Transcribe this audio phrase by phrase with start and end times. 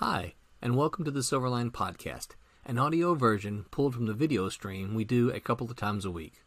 [0.00, 2.34] Hi, and welcome to the Silverline Podcast,
[2.66, 6.10] an audio version pulled from the video stream we do a couple of times a
[6.10, 6.42] week.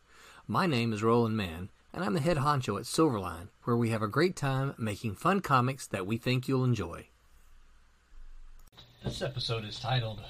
[0.47, 4.03] My name is Roland Mann, and I'm the head honcho at Silverline, where we have
[4.03, 7.07] a great time making fun comics that we think you'll enjoy.
[9.03, 10.21] This episode is titled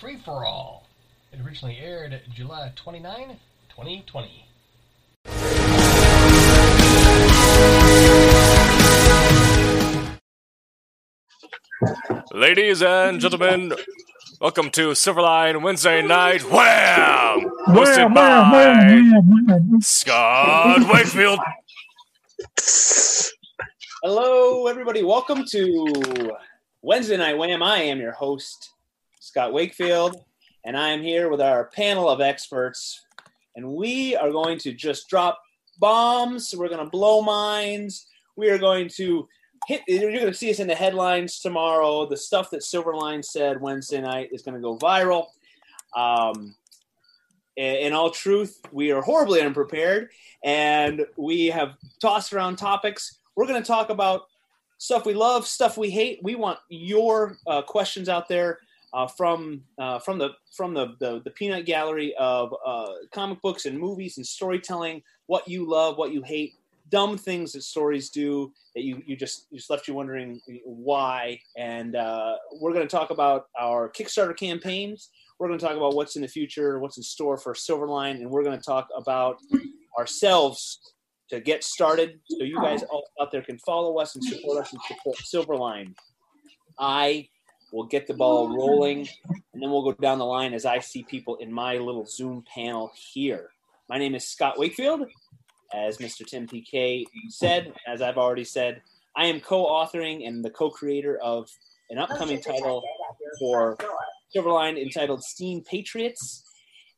[0.00, 0.88] Free for All.
[1.32, 3.38] It originally aired July 29,
[3.68, 4.48] 2020.
[12.32, 13.72] Ladies and gentlemen,
[14.40, 17.48] welcome to Silverline Wednesday Night Wham!
[17.68, 19.80] Hosted Wham, by wham, wham, wham.
[19.80, 21.38] Scott Wakefield.
[24.02, 25.04] Hello, everybody.
[25.04, 26.32] Welcome to
[26.82, 27.62] Wednesday Night Wham.
[27.62, 28.70] I am your host,
[29.20, 30.16] Scott Wakefield,
[30.64, 33.04] and I am here with our panel of experts.
[33.54, 35.40] And we are going to just drop
[35.78, 36.52] bombs.
[36.56, 38.08] We're going to blow minds.
[38.34, 39.28] We are going to
[39.68, 42.06] You're going to see us in the headlines tomorrow.
[42.06, 45.26] The stuff that Silverline said Wednesday night is going to go viral.
[45.94, 46.54] Um,
[47.56, 50.10] in in all truth, we are horribly unprepared,
[50.44, 53.18] and we have tossed around topics.
[53.36, 54.22] We're going to talk about
[54.78, 56.20] stuff we love, stuff we hate.
[56.22, 58.60] We want your uh, questions out there
[58.92, 63.66] uh, from uh, from the from the, the the peanut gallery of uh, comic books
[63.66, 65.02] and movies and storytelling.
[65.26, 66.54] What you love, what you hate,
[66.90, 71.40] dumb things that stories do that you you just just left you wondering why.
[71.56, 75.10] And uh, we're going to talk about our Kickstarter campaigns.
[75.38, 78.30] We're going to talk about what's in the future, what's in store for Silverline, and
[78.30, 79.36] we're going to talk about
[79.98, 80.80] ourselves
[81.30, 84.72] to get started so you guys all out there can follow us and support us
[84.72, 85.94] and support Silverline.
[86.78, 87.28] I
[87.72, 89.06] will get the ball rolling
[89.52, 92.44] and then we'll go down the line as I see people in my little Zoom
[92.52, 93.50] panel here.
[93.88, 95.06] My name is Scott Wakefield.
[95.74, 96.26] As Mr.
[96.26, 98.80] Tim TK said, as I've already said,
[99.16, 101.48] I am co authoring and the co creator of
[101.90, 102.82] an upcoming title
[103.38, 103.76] for
[104.34, 106.44] Silverline entitled Steam Patriots.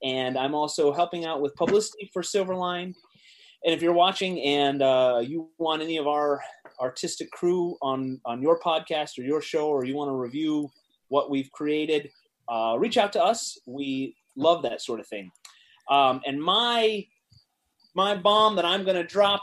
[0.02, 2.94] And I'm also helping out with publicity for Silverline
[3.64, 6.40] and if you're watching and uh, you want any of our
[6.80, 10.70] artistic crew on on your podcast or your show or you want to review
[11.08, 12.10] what we've created
[12.48, 15.30] uh, reach out to us we love that sort of thing
[15.90, 17.04] um, and my
[17.94, 19.42] my bomb that i'm going to drop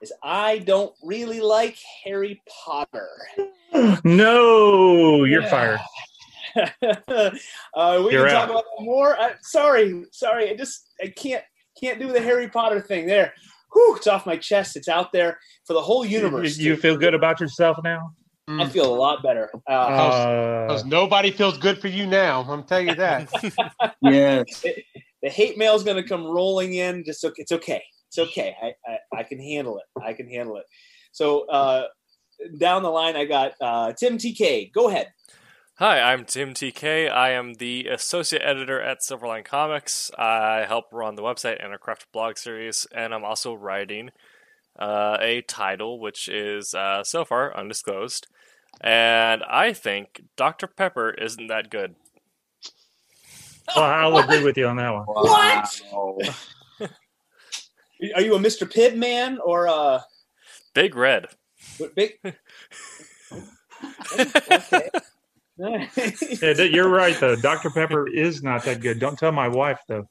[0.00, 3.08] is i don't really like harry potter
[4.04, 5.50] No, you're Yeah.
[5.50, 5.80] fired.
[7.74, 9.16] uh, we You're can talk about that more.
[9.20, 10.50] I, sorry, sorry.
[10.50, 11.44] I just I can't
[11.80, 13.06] can't do the Harry Potter thing.
[13.06, 13.32] There,
[13.72, 14.74] Whew, it's off my chest.
[14.76, 16.56] It's out there for the whole universe.
[16.56, 18.12] you feel good about yourself now?
[18.48, 19.50] I feel a lot better.
[19.68, 22.40] Uh, Uh, Because nobody feels good for you now.
[22.48, 23.28] I'm telling you that.
[24.00, 24.64] Yes.
[25.22, 27.04] the hate mail is going to come rolling in.
[27.04, 27.42] Just okay.
[27.42, 27.82] It's okay.
[28.08, 28.54] It's okay.
[28.62, 29.84] I, I, I can handle it.
[30.02, 30.64] I can handle it.
[31.12, 31.86] So uh,
[32.58, 34.72] down the line, I got uh, Tim TK.
[34.72, 35.08] Go ahead.
[35.78, 37.08] Hi, I'm Tim TK.
[37.08, 40.10] I am the associate editor at Silverline Comics.
[40.18, 44.10] I help run the website and a craft blog series, and I'm also writing
[44.76, 48.26] uh, a title which is uh, so far undisclosed.
[48.80, 50.66] And I think Dr.
[50.66, 51.94] Pepper isn't that good.
[53.76, 55.04] Well, I'll agree with you on that one.
[56.80, 56.90] What?
[58.14, 58.70] Are you a Mr.
[58.70, 60.04] Pibb man or a
[60.74, 61.26] Big Red.
[61.78, 62.12] what big?
[64.18, 64.88] okay.
[65.60, 67.34] Yeah, you're right though.
[67.34, 67.70] Dr.
[67.70, 69.00] Pepper is not that good.
[69.00, 70.08] Don't tell my wife though.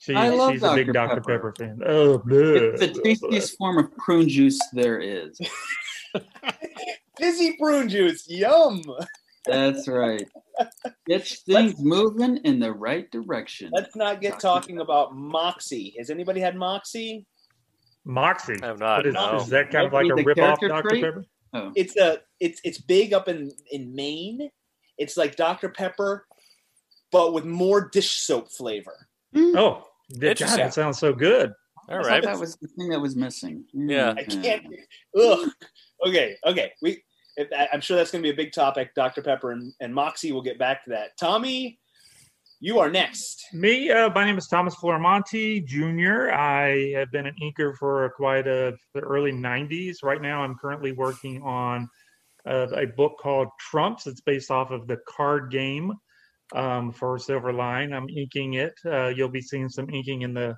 [0.00, 1.16] She, I love she's a big Dr.
[1.16, 1.20] Dr.
[1.20, 1.66] Pepper, Pepper.
[1.66, 1.82] fan.
[1.84, 5.38] Oh, bleh, It's the bleh, tastiest form of prune juice there is.
[7.18, 8.26] Fizzy prune juice.
[8.26, 8.82] Yum.
[9.44, 10.26] That's right.
[11.06, 13.70] Gets things moving in the right direction.
[13.72, 15.94] Let's not get talking about Moxie.
[15.98, 17.26] Has anybody had Moxie?
[18.06, 18.12] bleh.
[18.12, 18.56] Moxie.
[18.62, 18.98] I have not.
[18.98, 19.36] What is, no.
[19.36, 20.88] is that kind of like a The rip off Dr.
[20.88, 21.04] trait?
[21.04, 21.24] Pepper?
[21.52, 21.72] Oh.
[21.74, 24.48] It's a it's it's big up in in Maine.
[24.98, 26.26] It's like Dr Pepper,
[27.10, 29.08] but with more dish soap flavor.
[29.34, 29.56] Mm.
[29.56, 29.84] Oh,
[30.18, 31.52] God, that sounds so good.
[31.88, 32.22] All I right.
[32.22, 33.64] that was the thing that was missing.
[33.72, 34.12] Yeah.
[34.12, 34.66] Mm, I can't.
[35.20, 35.50] Ugh.
[36.06, 36.36] Okay.
[36.46, 36.72] Okay.
[36.82, 37.02] We.
[37.72, 38.94] I'm sure that's going to be a big topic.
[38.94, 40.32] Dr Pepper and, and Moxie.
[40.32, 41.16] We'll get back to that.
[41.18, 41.78] Tommy,
[42.60, 43.46] you are next.
[43.52, 46.30] Me, uh, my name is Thomas Florimonte Jr.
[46.32, 50.02] I have been an inker for quite a the early '90s.
[50.02, 51.88] Right now, I'm currently working on
[52.46, 54.06] uh, a book called Trumps.
[54.06, 55.94] It's based off of the card game
[56.54, 57.94] um, for Silverline.
[57.94, 58.74] I'm inking it.
[58.84, 60.54] Uh, you'll be seeing some inking in the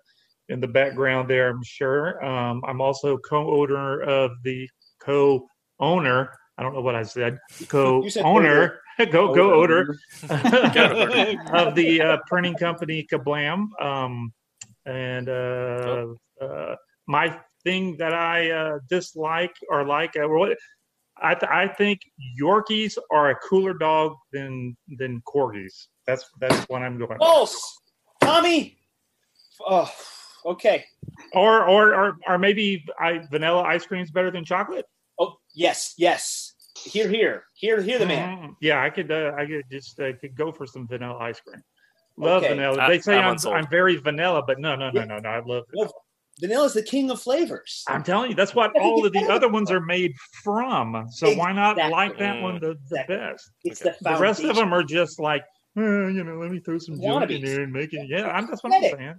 [0.49, 2.23] in the background there, I'm sure.
[2.25, 4.69] Um, I'm also co-owner of the
[5.01, 6.33] co-owner.
[6.59, 7.39] I don't know what I said.
[7.61, 8.79] You Co-owner.
[9.11, 9.97] go go odor
[10.29, 13.69] Go of the uh, printing company Kablam.
[13.81, 14.33] Um,
[14.85, 16.07] and uh,
[16.41, 16.77] uh,
[17.07, 20.57] my thing that I uh, dislike or like, uh, what
[21.21, 22.01] I th- I think
[22.41, 25.87] Yorkies are a cooler dog than than corgis.
[26.07, 27.19] That's that's what I'm going.
[27.19, 27.81] False,
[28.21, 28.79] Tommy.
[29.61, 29.91] Oh,
[30.45, 30.85] okay.
[31.33, 34.87] Or or or or maybe I, vanilla ice cream is better than chocolate.
[35.19, 36.42] Oh, yes, yes.
[36.85, 38.37] Here, here, here, here, the man.
[38.39, 41.41] Mm, Yeah, I could uh, I could just uh, could go for some vanilla ice
[41.41, 41.63] cream.
[42.17, 42.55] Love Okay.
[42.55, 42.85] vanilla.
[42.89, 43.55] They say I'm I'm.
[43.55, 45.29] I'm very vanilla, but no, no, no, no, no.
[45.29, 45.79] I love it.
[45.79, 45.93] Well,
[46.41, 47.85] Vanilla's the king of flavors.
[47.89, 51.07] I'm telling you, that's what all of the other ones are made from.
[51.11, 53.17] So why not like that one the, the Exactly.
[53.17, 53.51] best?
[53.65, 53.97] It's Okay.
[54.03, 55.45] the The rest of them are just like,
[55.77, 58.07] "Uh, you know, let me throw some junk in there and make it.
[58.09, 59.15] Yeah, I'm, that's what I'm saying.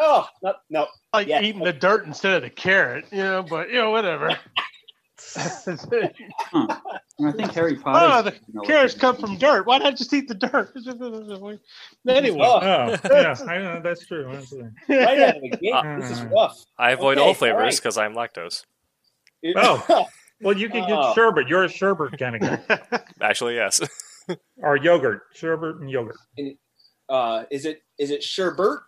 [0.00, 0.86] Oh no, no.
[1.14, 1.40] Like Yeah.
[1.40, 3.42] eating the dirt instead of the carrot, you know.
[3.42, 4.38] But you know, whatever.
[5.36, 6.66] Huh.
[7.24, 8.30] I think Harry Potter.
[8.30, 9.66] oh, the carrots come from dirt.
[9.66, 10.72] Why not just eat the dirt?
[12.08, 14.26] anyway, Oh, Oh, yeah, I know that's true.
[14.26, 16.00] Right out of the gate.
[16.00, 16.64] This is rough.
[16.78, 17.76] I avoid Okay, all all flavors right.
[17.76, 18.64] because I'm lactose.
[19.56, 20.06] Oh.
[20.42, 21.12] Well, you can get Oh.
[21.14, 21.48] sherbet.
[21.48, 22.80] You're a sherbet kind of guy,
[23.20, 23.78] Actually, yes.
[24.56, 26.16] or yogurt, sherbet and yogurt.
[27.10, 28.78] uh, is it is it sherbet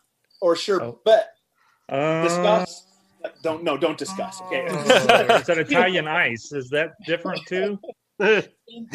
[0.40, 1.24] or sherbet?
[1.90, 2.86] Uh, Discuss.
[3.42, 4.40] Don't no, don't discuss.
[4.42, 4.66] Okay.
[4.68, 4.84] oh,
[5.36, 6.52] it's an Italian ice.
[6.52, 7.78] Is that different too?
[8.20, 8.88] in,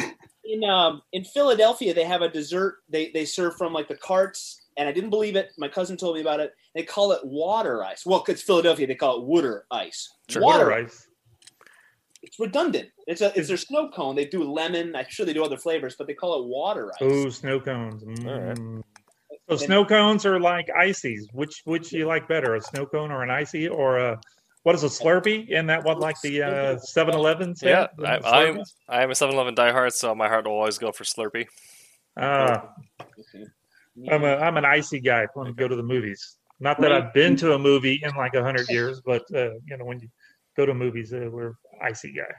[0.44, 4.66] in um in Philadelphia, they have a dessert they they serve from like the carts,
[4.76, 5.50] and I didn't believe it.
[5.58, 6.52] My cousin told me about it.
[6.74, 8.06] They call it water ice.
[8.06, 8.86] Well, it's Philadelphia.
[8.86, 10.08] They call it water ice.
[10.28, 10.42] Sure.
[10.42, 10.64] Water.
[10.64, 11.06] Water ice.
[12.22, 12.88] It's redundant.
[13.06, 14.16] It's a it's their snow cone.
[14.16, 14.96] They do lemon.
[14.96, 16.98] I'm sure they do other flavors, but they call it water ice.
[17.00, 18.02] Oh, snow cones.
[18.26, 18.56] All right.
[18.56, 18.82] Mm.
[19.48, 21.28] So snow cones are like ices.
[21.32, 24.20] Which which do you like better, a snow cone or an icy or a
[24.62, 25.48] what is a Slurpee?
[25.48, 27.54] Isn't that what like the uh, 7-Eleven?
[27.62, 31.46] Yeah, I, I'm I'm a 7-Eleven diehard, so my heart will always go for Slurpee.
[32.18, 32.74] Ah,
[34.10, 36.36] I'm a I'm an icy guy when I go to the movies.
[36.60, 39.76] Not that I've been to a movie in like a hundred years, but uh, you
[39.78, 40.08] know when you
[40.56, 42.34] go to movies, uh, we're icy guy.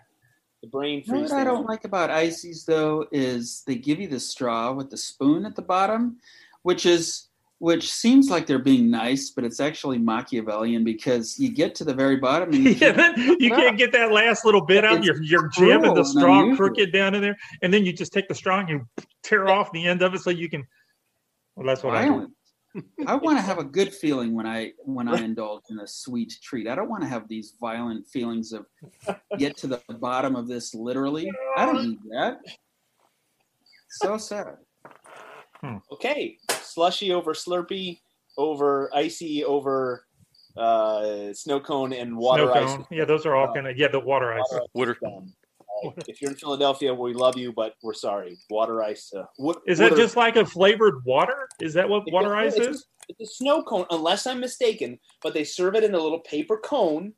[0.62, 1.32] The brain You know freeze.
[1.32, 4.98] what I don't like about ices though is they give you the straw with the
[4.98, 6.18] spoon at the bottom,
[6.64, 7.30] which is
[7.60, 11.94] which seems like they're being nice, but it's actually Machiavellian because you get to the
[11.94, 13.78] very bottom and you yeah, can't you can't ah.
[13.78, 14.98] get that last little bit out.
[14.98, 16.58] It's You're you're jamming the straw unusual.
[16.58, 18.88] crooked down in there, and then you just take the straw and you
[19.24, 20.66] tear off the end of it so you can.
[21.56, 22.32] Well, that's what I do.
[23.08, 26.38] I want to have a good feeling when I when I indulge in a sweet
[26.42, 26.68] treat.
[26.68, 28.66] I don't want to have these violent feelings of
[29.38, 31.30] get to the bottom of this literally.
[31.58, 32.40] I don't need that.
[33.90, 34.58] So sad.
[35.92, 38.00] Okay, slushy over Slurpee,
[38.38, 40.06] over icy over
[40.58, 42.70] uh, snow cone and water Snow ice.
[42.76, 42.86] cone.
[42.92, 43.88] Yeah, those are all Uh, kind of yeah.
[43.90, 44.42] The water ice.
[44.74, 45.22] Water Water.
[45.22, 45.34] ice is.
[45.86, 48.38] Uh, if you're in Philadelphia, we love you, but we're sorry.
[48.50, 49.12] Water ice.
[49.16, 51.48] Uh, wo- Is that water- just like a flavored water?
[51.62, 52.86] Is that what water a- ice it's is?
[53.10, 55.00] It's a snow cone, unless I'm mistaken.
[55.22, 57.14] But they serve it in a little paper cone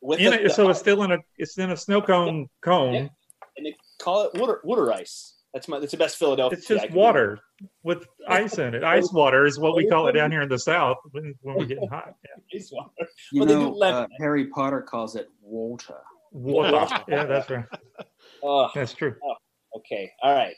[0.00, 2.94] with In the, it, so it's still in a it's in a snow cone cone.
[2.94, 3.08] Yeah.
[3.56, 5.34] and they call it water water ice.
[5.56, 6.58] That's my that's the best Philadelphia.
[6.58, 6.98] It's just can do.
[6.98, 7.40] water
[7.82, 8.84] with ice in it.
[8.84, 11.64] Ice water is what we call it down here in the south when, when we're
[11.64, 12.14] getting hot.
[12.22, 12.58] Yeah.
[12.58, 12.90] Ice water.
[13.32, 15.96] You Well, they do know, uh, Harry Potter calls it water.
[16.30, 16.86] Water.
[17.08, 17.64] Yeah, that's right.
[18.46, 18.70] Ugh.
[18.74, 19.14] That's true.
[19.78, 20.12] Okay.
[20.22, 20.54] All right.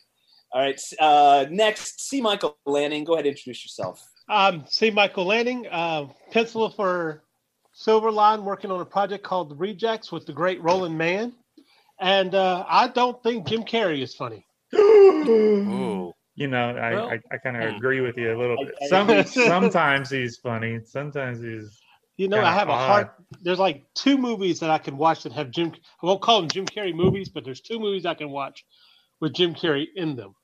[0.50, 0.81] All right.
[0.99, 2.21] Uh, next, C.
[2.21, 3.05] Michael Lanning.
[3.05, 4.05] Go ahead, and introduce yourself.
[4.29, 4.91] Um, C.
[4.91, 7.23] Michael Lanning, uh, pencil for
[7.73, 11.35] Silverline, working on a project called The Rejects with the great Roland Mann.
[12.00, 14.45] And uh, I don't think Jim Carrey is funny.
[15.08, 16.12] Ooh.
[16.38, 17.76] You know, I, Well, I, I kind of hmm.
[17.76, 18.73] agree with you a little bit.
[18.88, 20.78] Some sometimes he's funny.
[20.85, 21.80] Sometimes he's
[22.16, 22.87] You know, I have a odd.
[22.87, 23.14] heart.
[23.42, 25.73] There's like two movies that I can watch that have Jim.
[26.00, 28.64] I won't call them Jim Carrey movies, but there's two movies I can watch
[29.21, 30.37] with Jim Carrey in them.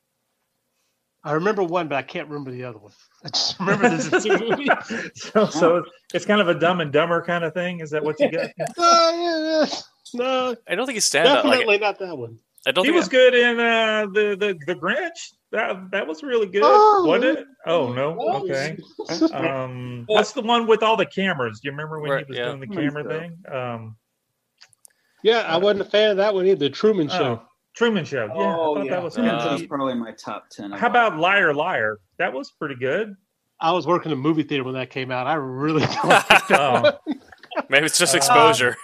[1.22, 2.92] I remember one, but I can't remember the other one.
[3.24, 4.68] I just remember there's two movies.
[5.14, 7.78] so so it's, it's kind of a dumb and dumber kind of thing.
[7.78, 8.52] Is that what you get?
[8.76, 9.66] Uh, yeah, yeah.
[10.14, 11.44] no, I don't think it's stand up.
[11.44, 12.40] Like, definitely not that one.
[12.66, 15.32] I don't he think was good in uh, the the the Grinch.
[15.52, 17.04] That that was really good, Oh.
[17.06, 17.46] wasn't it?
[17.66, 18.42] Oh no, Oh.
[18.44, 18.76] okay.
[19.34, 21.60] Um, what's the one with all the cameras?
[21.60, 22.44] Do you remember when Right, he was yeah.
[22.46, 23.08] doing the camera so.
[23.08, 23.36] thing?
[23.52, 23.96] Um,
[25.22, 26.56] Yeah, I wasn't a fan of that one either.
[26.58, 27.40] The Truman Show.
[27.42, 28.26] oh, Truman Show.
[28.26, 28.90] Yeah, Oh, I thought yeah.
[28.92, 29.68] that was Uh, kind That's of Uh, neat.
[29.68, 30.70] probably my top ten.
[30.72, 31.98] How about Liar Liar?
[32.18, 33.14] That was pretty good.
[33.60, 35.26] I was working in a movie theater when that came out.
[35.26, 36.80] I really don't like that Oh.
[37.06, 37.20] one.
[37.68, 38.76] maybe it's just Uh, exposure.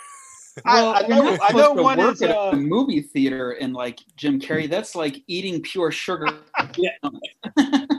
[0.65, 2.23] Well, I, I know, I know to one work is.
[2.23, 4.69] at Uh, a movie theater and like Jim Carrey.
[4.69, 6.41] That's like eating pure sugar.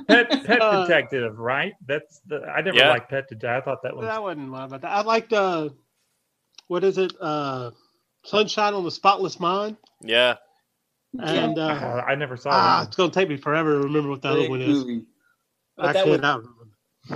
[0.08, 1.74] Pet Pet Uh, Detective, right?
[1.88, 2.90] That's the I never Yeah.
[2.90, 3.50] liked Pet Detective.
[3.50, 5.34] I thought that was that wasn't mine, but I liked.
[5.34, 5.70] Uh,
[6.68, 7.14] what is it?
[7.20, 7.72] Uh,
[8.24, 9.78] Sunshine on the Spotless Mind.
[10.02, 10.36] Yeah.
[11.20, 12.88] And uh, Uh, I never saw ah, that.
[12.88, 14.68] it's gonna take me forever to remember what the other one is.
[14.86, 15.06] movie.
[15.76, 16.22] But I that was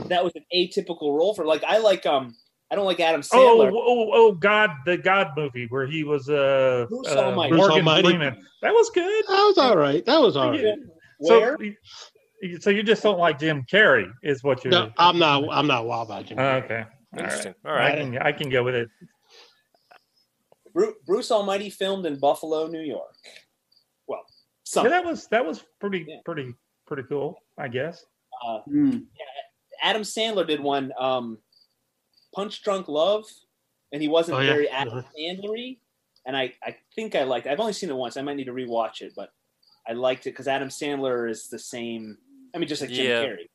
[0.10, 2.36] that was an atypical role for like I like um
[2.72, 3.72] I don't like Adam Oh, Sandler.
[3.72, 7.50] oh, oh, oh, God, the God movie where he was uh, Bruce uh Almighty.
[7.52, 8.08] Bruce Morgan Almighty.
[8.10, 8.46] Freeman.
[8.62, 9.26] That was good.
[9.28, 10.04] That was all right.
[10.06, 10.76] That was all right.
[11.20, 11.58] Where?
[11.58, 11.76] So, you-
[12.60, 14.70] so you just don't like Jim Carrey, is what you're?
[14.72, 15.46] No, I'm not.
[15.52, 16.38] I'm not wild about Jim.
[16.38, 16.64] Carrey.
[16.66, 16.76] okay.
[16.84, 17.24] All right.
[17.24, 17.56] Interesting.
[17.66, 18.90] All I can I can go with it.
[21.06, 23.16] Bruce Almighty filmed in Buffalo, New York.
[24.08, 24.22] Well,
[24.76, 26.18] Yeah, that was that was pretty Yeah.
[26.26, 26.54] pretty
[26.86, 28.06] pretty cool, I guess.
[28.46, 28.98] uh, Hmm.
[29.82, 31.38] Adam Sandler did one, um,
[32.36, 33.24] Punch Drunk Love,
[33.94, 34.52] and he wasn't Oh, yeah.
[34.52, 35.08] very Adam Uh-huh.
[35.18, 35.78] Sandlery,
[36.26, 37.48] and I I think I liked.
[37.48, 37.52] it.
[37.52, 38.18] I've only seen it once.
[38.18, 39.30] I might need to rewatch it, but
[39.88, 42.18] I liked it because Adam Sandler is the same.
[42.54, 43.24] I mean, just like Jim Yeah.
[43.24, 43.50] Carrey,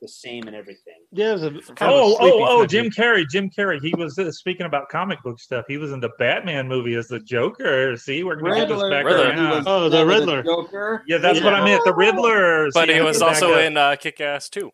[0.00, 0.94] the same and everything.
[1.12, 1.60] Yeah, it was a kind
[1.92, 3.78] of a Oh, oh, oh, Jim Carrey, Jim Carrey.
[3.82, 5.66] He was uh, speaking about comic book stuff.
[5.68, 7.96] He was in the Batman movie as the Joker.
[7.96, 9.32] See, we're gonna get this back Riddler.
[9.34, 9.56] He around.
[9.58, 10.42] was Oh, the never Riddler.
[10.42, 11.04] Joker.
[11.06, 11.84] Yeah, that's what I meant.
[11.84, 12.70] The Riddler.
[12.72, 14.72] But See, he was get back also in uh, Kick Ass too.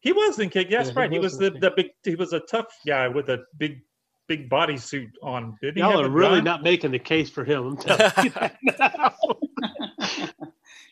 [0.00, 0.70] He was in Kick.
[0.70, 1.12] That's Yeah, right.
[1.12, 1.86] He was was the, the big.
[2.04, 3.80] He was a tough guy with a big,
[4.28, 5.56] big bodysuit on.
[5.62, 6.44] Did Y'all are really gun?
[6.44, 7.66] not making the case for him.
[7.66, 9.36] I'm telling you that now.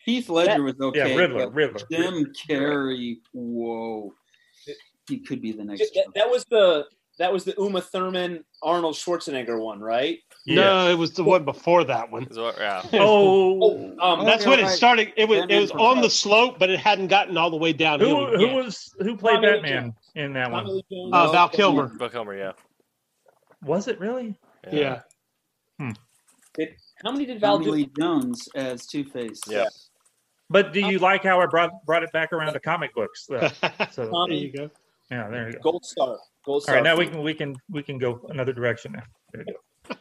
[0.05, 1.11] Heath Ledger was okay.
[1.11, 1.45] Yeah, Riddler.
[1.47, 1.81] but Riddler.
[1.91, 3.17] Jim Carrey.
[3.33, 4.13] Whoa.
[5.07, 5.91] He could be the next.
[5.95, 6.85] That, that was the
[7.19, 10.17] that was the Uma Thurman Arnold Schwarzenegger one, right?
[10.45, 10.55] Yeah.
[10.55, 12.23] No, it was the one before that one.
[12.23, 12.81] Is what- yeah.
[12.93, 15.13] Oh, Um, That's yeah, when it started.
[15.17, 17.99] It was it was on the slope, but it hadn't gotten all the way down.
[17.99, 18.55] who who yet.
[18.55, 20.65] was who played Tommy Lee Batman in that Tommy one?
[20.75, 21.11] Lee Jones.
[21.13, 21.91] Uh, Val Kilmer.
[21.97, 22.51] Val Kilmer, yeah.
[23.63, 24.35] Was it really?
[24.71, 25.01] Yeah.
[27.03, 27.71] How many did Val Tommy do?
[27.71, 29.41] Lee Jones as Two Face.
[29.47, 29.65] Yeah.
[30.49, 33.25] But do you like how I brought brought it back around to comic books?
[33.27, 33.49] Though?
[33.91, 34.69] So there you go.
[35.11, 35.59] yeah, there you go.
[35.71, 36.17] Gold Star.
[36.45, 36.75] Gold All Star.
[36.75, 39.03] right, now we can we can we can go another direction now.
[39.33, 39.95] There you go.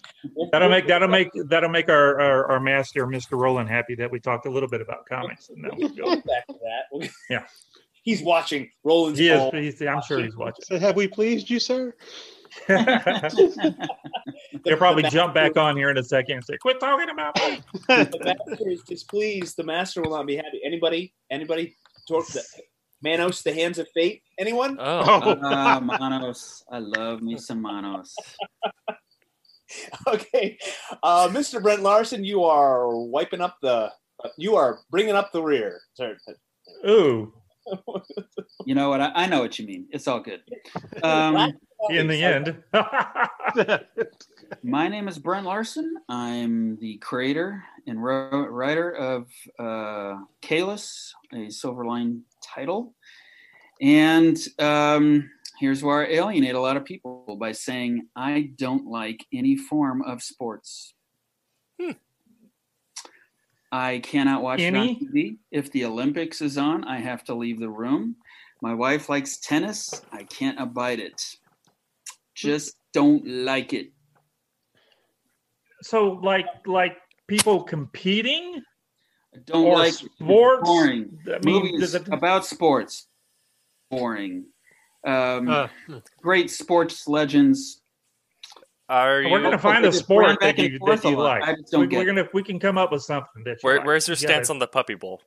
[0.52, 3.38] That'll make that'll make that'll make our, our our master, Mr.
[3.38, 5.48] Roland, happy that we talked a little bit about comics.
[5.48, 6.16] And now we'll go.
[6.16, 7.10] back to that.
[7.30, 7.44] Yeah.
[8.02, 8.70] He's watching.
[8.84, 10.64] Roland's He is, he's, I'm sure he's watching.
[10.64, 11.94] So have we pleased you, sir?
[12.68, 12.78] They'll
[14.78, 18.36] probably jump back on here in a second and say, "Quit talking about me." The
[18.48, 19.56] master is displeased.
[19.56, 20.60] The master will not be happy.
[20.64, 21.12] Anybody?
[21.30, 21.76] Anybody?
[22.08, 22.42] Torgo the
[23.02, 24.22] Manos, the hands of fate.
[24.38, 24.76] Anyone?
[24.80, 26.64] Oh, Ah, Manos.
[26.70, 28.16] I love me some Manos.
[30.06, 30.56] Okay,
[31.02, 31.62] uh, Mr.
[31.62, 33.92] Brent Larson, you are wiping up the.
[34.38, 35.78] You are bringing up the rear.
[35.92, 36.16] Sorry.
[36.88, 37.34] Ooh,
[38.64, 39.02] You know what?
[39.02, 39.86] I, I know what you mean.
[39.90, 40.40] It's all good.
[41.02, 41.52] Um,
[41.90, 42.62] in the end.
[44.62, 45.96] my name is Brent Larson.
[46.08, 49.26] I'm the creator and ro- writer of
[49.58, 52.94] uh, Kalis, a Silverline title.
[53.80, 55.30] And um,
[55.60, 60.02] here's where I alienate a lot of people by saying I don't like any form
[60.02, 60.94] of sports.
[63.70, 64.96] I cannot watch it on Any?
[64.96, 65.36] TV.
[65.50, 68.16] If the Olympics is on, I have to leave the room.
[68.62, 70.00] My wife likes tennis.
[70.10, 71.22] I can't abide it.
[72.34, 73.92] Just don't like it.
[75.82, 76.96] so, like, like
[77.28, 78.62] people competing
[79.38, 80.62] I don't or like sports.
[80.64, 81.18] boring.
[81.26, 83.06] I mean, movies does it, about sports.
[83.90, 84.46] Boring.
[85.06, 85.68] Um, Uh,
[86.20, 87.82] great sports legends.
[88.88, 89.30] are you?
[89.30, 91.42] we're gonna find They a sport that you that you like.
[91.42, 93.50] I just don't We, get we're gonna we can come up with something that.
[93.52, 93.86] You Where, like.
[93.86, 95.22] where's your You gotta- stance on the Puppy Bowl?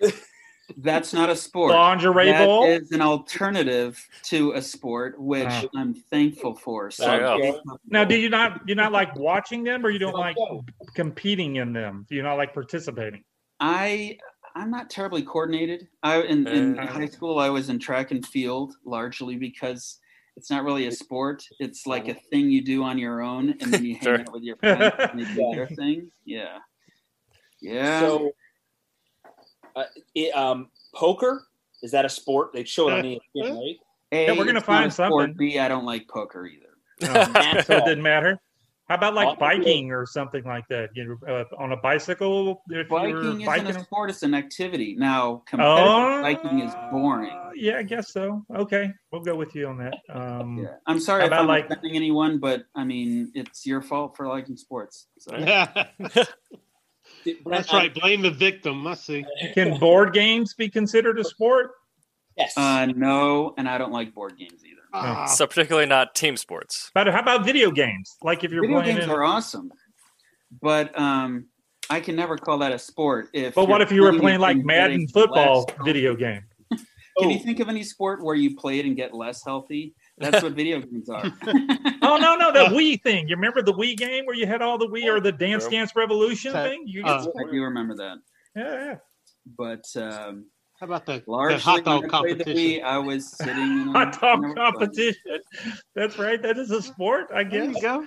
[0.76, 1.72] That's not a sport.
[1.72, 2.64] lingerie That bowl?
[2.66, 5.68] is an alternative to a sport, which Oh.
[5.76, 6.90] I'm thankful for.
[6.90, 7.52] So
[7.86, 10.36] Now, do you not you not like watching them, or you don't like
[10.94, 12.06] competing in them?
[12.08, 13.24] Do you not like participating?
[13.60, 14.18] I
[14.54, 15.88] I'm not terribly coordinated.
[16.02, 16.86] I in, in Uh.
[16.86, 19.98] high school I was in track and field largely because
[20.36, 21.42] it's not really a sport.
[21.60, 24.20] It's like a thing you do on your own, and then you hang Sure.
[24.20, 26.10] out with your friends and they do their thing.
[26.24, 26.58] Yeah,
[27.60, 28.00] yeah.
[28.00, 28.32] So,
[29.76, 31.46] uh, it, um, poker
[31.82, 32.52] is that a sport?
[32.52, 33.76] They show it on ESPN, right?
[34.12, 35.10] A, Yeah, we're gonna find a sport.
[35.30, 35.36] something.
[35.36, 36.66] B, I don't like poker either.
[37.02, 37.32] Um,
[37.64, 38.38] so it didn't matter.
[38.88, 40.90] How about like biking or something like that?
[40.94, 43.68] You know, uh, on a bicycle if you're Biking isn't biking.
[43.74, 44.94] a sport; it's an activity.
[44.98, 47.30] Now, competitive Oh, biking is boring.
[47.54, 48.44] Yeah, I guess so.
[48.54, 49.94] Okay, we'll go with you on that.
[50.10, 53.80] Um, Yeah, I'm sorry How if I'm like- offending anyone, but I mean, it's your
[53.82, 55.06] fault for liking sports.
[55.18, 55.32] So.
[57.24, 57.92] Did- Brent, That's right.
[57.94, 58.86] Blame the victim.
[58.86, 59.24] I see.
[59.54, 61.72] Can board games be considered a sport?
[62.36, 62.56] Yes.
[62.56, 64.80] Uh, no, and I don't like board games either.
[64.94, 66.90] Ah, so particularly not team sports.
[66.94, 68.16] But how about video games?
[68.22, 68.96] Like if you're Video playing.
[68.96, 69.70] games in- are awesome,
[70.60, 71.46] but um,
[71.90, 73.28] I can never call that a sport.
[73.32, 76.42] If but what if you were playing playing like Madden football less- video game?
[77.18, 77.42] Can you Oh.
[77.44, 79.94] think of any sport where you play it and get less healthy?
[80.18, 81.24] That's what video games are.
[82.04, 83.28] Oh no, no, the Wii thing.
[83.28, 85.70] You remember the Wii game where you had all the Wii or the Dance Sure.
[85.70, 86.82] Dance Revolution Uh, thing?
[86.86, 87.24] You uh.
[87.38, 88.16] I do remember that,
[88.56, 88.94] yeah, yeah.
[89.56, 90.46] but um,
[90.80, 92.54] How about the, the hot dog when the competition?
[92.56, 95.38] Wii, I was sitting in a, Hot dog in a- competition.
[95.94, 96.42] That's right.
[96.42, 97.76] That is a sport, I There guess.
[97.76, 98.06] you go.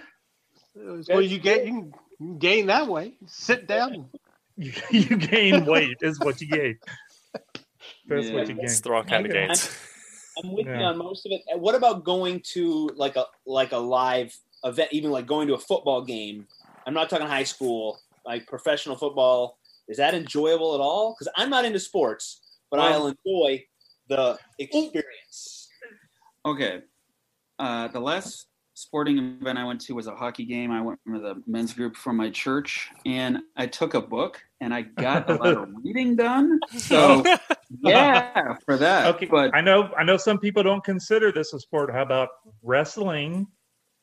[1.07, 3.13] Well, you get you can, gain that way.
[3.27, 4.09] Sit down.
[4.57, 6.77] You, you gain weight is what you gain.
[8.07, 8.33] That's Yeah.
[8.35, 8.65] what you gain.
[8.65, 9.69] It's the wrong kind of gains.
[10.43, 11.41] I'm with you on most of it.
[11.57, 15.59] What about going to like a like a live event, even like going to a
[15.59, 16.47] football game?
[16.85, 19.57] I'm not talking high school, like professional football.
[19.87, 21.13] Is that enjoyable at all?
[21.13, 23.63] Because I'm not into sports, but I'll enjoy
[24.07, 25.69] the experience.
[26.45, 26.81] Okay.
[27.57, 30.69] Uh, the last sporting event I went to was a hockey game.
[30.69, 34.73] I went with a men's group from my church, and I took a book and
[34.73, 36.59] I got a lot of reading done.
[36.77, 37.23] So
[37.81, 39.15] yeah, for that.
[39.15, 41.91] Okay, But I know I know some people don't consider this a sport.
[41.91, 42.29] How about
[42.61, 43.47] wrestling?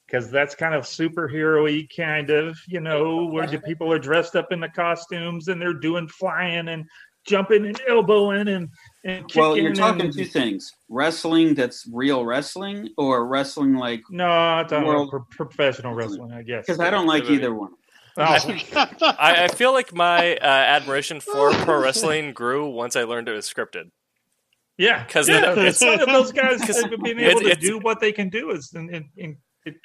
[0.06, 4.52] Because that's kind of superhero-y kind of, you know, where the people are dressed up
[4.52, 6.84] in the costumes and they're doing flying and
[7.26, 8.68] jumping and elbowing and.
[9.34, 14.02] Well, you're talking and, two things: wrestling that's real wrestling, or wrestling like.
[14.10, 16.66] No, I'm talking World- pro- professional wrestling, I guess.
[16.66, 17.72] Because I don't like either one.
[18.16, 18.22] Oh,
[18.76, 23.32] I, I feel like my uh, admiration for pro wrestling grew once I learned it
[23.32, 23.90] was scripted.
[24.76, 28.00] yeah, 'Cause yeah, it- it's those guys that being it's- able to it's- do what
[28.00, 29.76] they can do is in, in, in, it,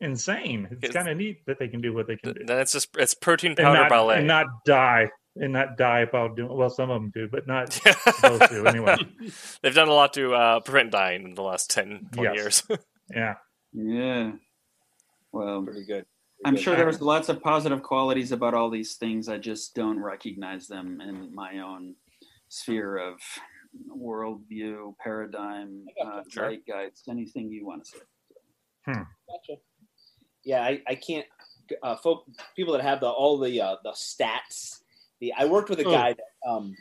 [0.00, 0.66] insane.
[0.70, 2.44] It's It's- kind of neat that they can do what they can do.
[2.44, 4.16] Then it's just it's protein and powder not, ballet.
[4.18, 7.72] and not die and not die while doing well some of them do but not
[7.72, 8.96] supposed to anyway
[9.62, 12.36] They've done a lot to uh, prevent dying in the last 10, 20 Yes.
[12.68, 12.80] years.
[13.14, 13.34] yeah
[13.72, 14.32] Yeah.
[15.32, 16.06] Well, Pretty good.
[16.44, 16.82] I'm Pretty sure good.
[16.84, 19.28] there's lots of positive qualities about all these things.
[19.28, 21.94] I just don't recognize them in my own
[22.48, 23.18] sphere of
[23.94, 26.50] worldview, paradigm, uh, Sure.
[26.50, 27.98] zeitgeist, anything you want to say.
[28.86, 29.60] Gotcha.
[30.44, 31.26] Yeah, I, I can't.
[31.82, 32.24] Uh, folk,
[32.56, 34.77] people that have the all the uh, the stats.
[35.20, 35.90] The I worked with a Oh.
[35.90, 36.76] guy that um,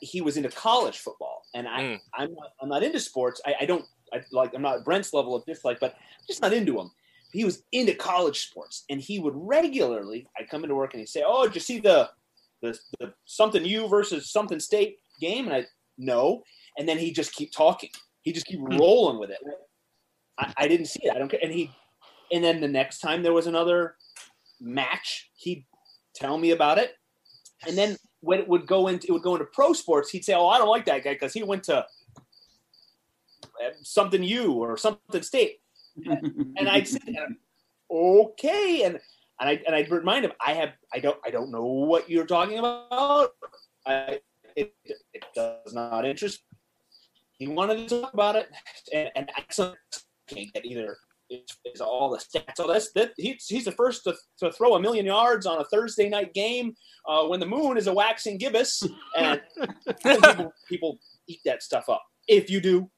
[0.00, 2.00] he, was into college football, and I Mm.
[2.14, 3.40] I'm not, I'm not into sports.
[3.46, 6.52] I, I don't I, like I'm not Brent's level of dislike, but I'm just not
[6.52, 6.90] into him.
[7.32, 10.26] He was into college sports, and he would regularly.
[10.38, 12.10] I'd come into work and he'd say, "Oh, did you see the
[12.62, 15.66] the, the something U versus something state game?" And I
[15.98, 16.42] no,
[16.76, 17.90] and then he just keep talking.
[18.22, 19.38] He just keep rolling with it.
[20.38, 21.14] I, I didn't see it.
[21.14, 21.40] I don't care.
[21.42, 21.70] And he,
[22.32, 23.96] and then the next time there was another
[24.60, 25.64] match, he'd
[26.14, 26.94] tell me about it.
[27.66, 30.34] And then when it would go into it would go into pro sports, he'd say,
[30.34, 31.84] "Oh, I don't like that guy because he went to uh,
[33.82, 35.60] something U or something state."
[36.58, 37.28] And I'd sit there,
[37.90, 38.98] okay, and
[39.40, 42.26] and I and I'd remind him, "I have, I don't, I don't know what you're
[42.26, 43.30] talking about.
[43.86, 44.20] I,
[44.54, 46.40] it, it does not interest."
[47.38, 48.48] He wanted to talk about it,
[48.94, 49.42] and, and I
[50.26, 50.96] can't get either
[51.30, 52.56] it's, it's all the stats.
[52.56, 53.12] So that's that.
[53.16, 56.74] He's, he's the first to, to throw a million yards on a Thursday night game
[57.08, 58.82] uh, when the moon is a waxing gibbous,
[59.16, 59.40] and
[60.02, 62.02] people, people eat that stuff up.
[62.28, 62.90] If you do,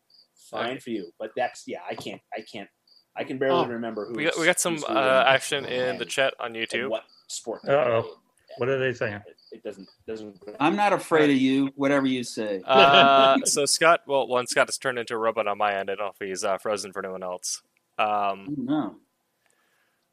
[0.51, 1.11] fine for you.
[1.19, 2.21] But that's yeah, I can't.
[2.37, 2.69] I can't.
[3.17, 3.67] I can barely Oh.
[3.67, 4.15] remember who.
[4.15, 6.91] we got we got some uh, action in the chat on YouTube.
[6.91, 7.63] What sport?
[7.69, 8.17] Uh-oh.
[8.59, 10.37] what are they saying It, it doesn't doesn't.
[10.61, 12.63] I'm not afraid of you, whatever you say.
[12.65, 15.91] Uh, so Scott, well, one Scott has turned into a robot on my end.
[15.91, 17.63] I don't know if he's uh, frozen for anyone else.
[17.99, 18.97] Um, no.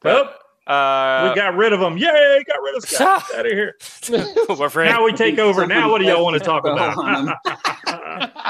[0.04, 0.34] well
[0.68, 3.24] uh, we got rid of them yay got rid of scott.
[3.36, 3.76] Out of here.
[4.50, 5.68] We're now we take over.
[5.68, 7.38] Now what do y'all want to talk about?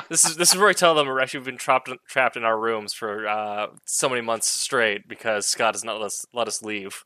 [0.10, 2.46] this is this is where I tell them we're actually been trapped in, trapped in
[2.46, 6.48] our rooms for uh, so many months straight because Scott has not let us let
[6.48, 7.04] us leave.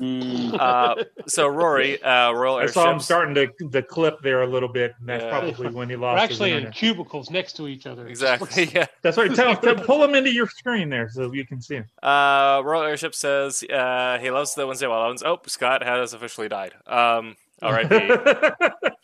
[0.00, 2.76] Mm, Uh, so Rory, uh, Royal Airship.
[2.76, 5.30] i saw him starting to the clip there a little bit and that's Yeah.
[5.38, 8.06] probably when he We're lost actually in cubicles next to each other.
[8.06, 8.64] Exactly.
[8.74, 8.86] Yeah.
[9.02, 11.86] that's right tell, tell pull him into your screen there so you can see him
[12.02, 15.22] Uh, Royal Airship says uh, he loves the Wednesday Wild Ones.
[15.22, 16.74] Oh, Scott has officially died.
[16.86, 17.96] Um, R.I.P.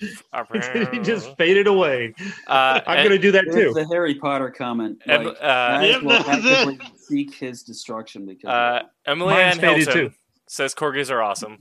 [0.93, 2.13] he just faded away
[2.47, 5.01] Uh, i'm gonna do that too the Harry Potter comment.
[5.07, 6.33] Em- Like, uh, guys Yep, will that's it.
[6.47, 8.83] actively seek his destruction because uh.
[9.07, 10.15] Emily Mine's Ann faded Hilton too.
[10.53, 11.57] Says corgis are awesome.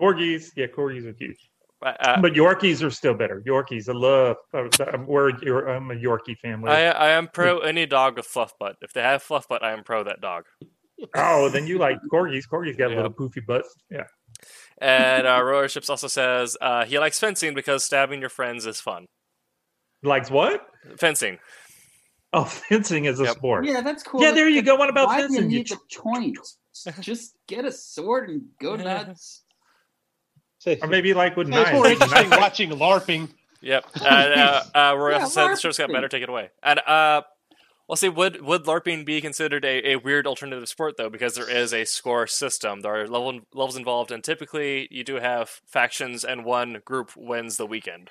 [0.00, 1.36] corgis yeah corgis are cute
[1.82, 3.40] Uh, but Yorkies are still better.
[3.46, 4.36] Yorkies, I love.
[4.92, 5.30] I'm, we're,
[5.74, 6.68] I'm a Yorkie family.
[6.70, 8.76] I I am pro any dog with fluff butt.
[8.82, 10.42] If they have fluff butt, I am pro that dog.
[11.14, 12.44] oh, then you like corgis.
[12.52, 12.96] Corgis got Yeah.
[13.00, 13.70] little poofy butts.
[13.90, 14.04] Yeah.
[14.82, 18.78] And uh, Royal Airships also says uh, he likes fencing because stabbing your friends is
[18.88, 19.06] fun.
[20.02, 20.60] Likes what?
[20.98, 21.38] Fencing.
[22.34, 23.36] Oh, fencing is a Yep.
[23.36, 23.64] sport.
[23.64, 24.20] Yeah, that's cool.
[24.22, 24.76] Yeah, there you go.
[24.76, 25.50] What about Why do you fencing?
[25.50, 26.58] You need the points?
[27.00, 29.42] Just get a sword and go nuts.
[30.66, 31.72] or maybe like with It's knives.
[31.72, 33.28] more interesting watching LARPing.
[33.62, 33.86] Yep.
[34.04, 36.08] And, uh, uh, Roy Yeah, also said the show's got better.
[36.08, 36.50] Take it away.
[36.62, 37.22] And uh,
[37.88, 41.10] well, see, would would LARPing be considered a, a weird alternative sport though?
[41.10, 42.80] Because there is a score system.
[42.80, 47.56] There are level levels involved, and typically you do have factions, and one group wins
[47.56, 48.10] the weekend.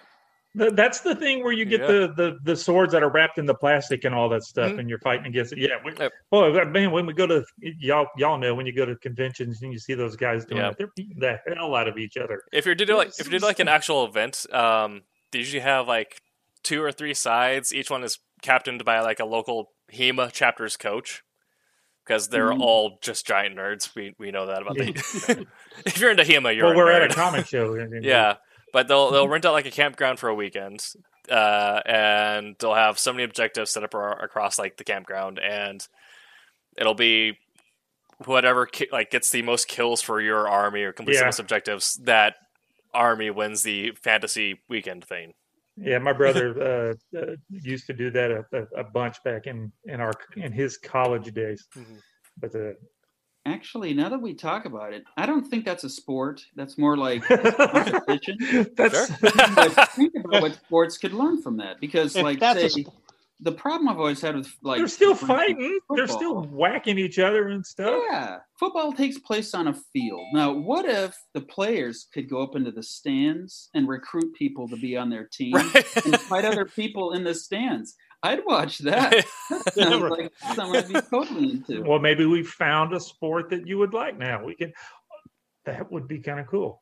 [0.60, 1.88] Th- That's the thing where you get Yeah.
[1.88, 4.80] the, the the swords that are wrapped in the plastic and all that stuff, Mhm.
[4.80, 5.60] and you're fighting against it.
[5.60, 6.12] Yeah, we, Yep.
[6.32, 9.72] boy, man, when we go to y'all, y'all know when you go to conventions and
[9.74, 10.69] you see those guys doing Yeah.
[10.69, 12.43] it, they're beating the hell out of each other.
[12.52, 15.88] If you're doing like if you're doing like an actual event, um, they usually have
[15.88, 16.22] like
[16.63, 17.74] two or three sides.
[17.74, 21.24] Each one is captained by like a local HEMA chapter's coach.
[22.06, 22.62] Because they're Mhm.
[22.62, 23.93] all just giant nerds.
[23.93, 24.88] We we know that about the.
[25.86, 27.76] if you're into HEMA, you're well, a we're at a comic show.
[27.76, 28.38] and- and- Yeah,
[28.73, 30.84] but they'll they'll rent out like a campground for a weekend,
[31.29, 35.88] uh, and they'll have so many objectives set up across like the campground, and
[36.77, 37.38] it'll be
[38.25, 41.95] whatever ki- like gets the most kills for your army or completes the most objectives.
[42.03, 42.36] That
[42.93, 45.34] army wins the fantasy weekend thing.
[45.77, 50.01] Yeah, my brother uh, uh, used to do that a, a, bunch back in in
[50.01, 51.67] our in his college days.
[51.75, 52.01] Mhm.
[52.38, 52.73] But uh,
[53.45, 56.41] Actually, now that we talk about it, I don't think that's a sport.
[56.56, 58.38] That's more like competition.
[58.78, 62.69] that's But think about what sports could learn from that, because If like that's a
[62.69, 62.86] say,
[63.41, 65.80] the problem I've always had with like they're still for instance, fighting.
[65.95, 68.02] They're still whacking each other and stuff.
[68.10, 70.28] Yeah, football takes place on a field.
[70.34, 74.75] Now, what if the players could go up into the stands and recruit people to
[74.75, 76.06] be on their team Right.
[76.06, 77.95] and fight other people in the stands?
[78.23, 79.25] I'd watch that.
[79.49, 81.84] That sounds like something I'd be totally into.
[81.84, 84.43] Well, maybe we found a sport that you would like now.
[84.43, 84.73] We can.
[85.65, 86.82] That would be kind of cool.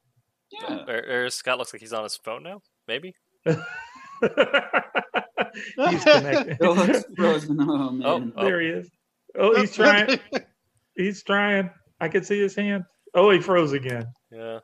[0.52, 0.84] Yeah.
[0.86, 2.62] There- there's Scott looks like he's on his phone now.
[2.88, 3.14] Maybe.
[3.46, 3.56] he's
[6.04, 6.58] connected.
[6.62, 7.58] Oh, it's frozen.
[7.62, 8.34] Oh man.
[8.36, 8.44] Oh.
[8.44, 8.90] there he is.
[9.38, 10.20] Oh, he's trying.
[10.96, 11.70] He's trying.
[12.00, 12.84] I can see his hand.
[13.14, 14.08] Oh, he froze again.
[14.32, 14.62] Yeah.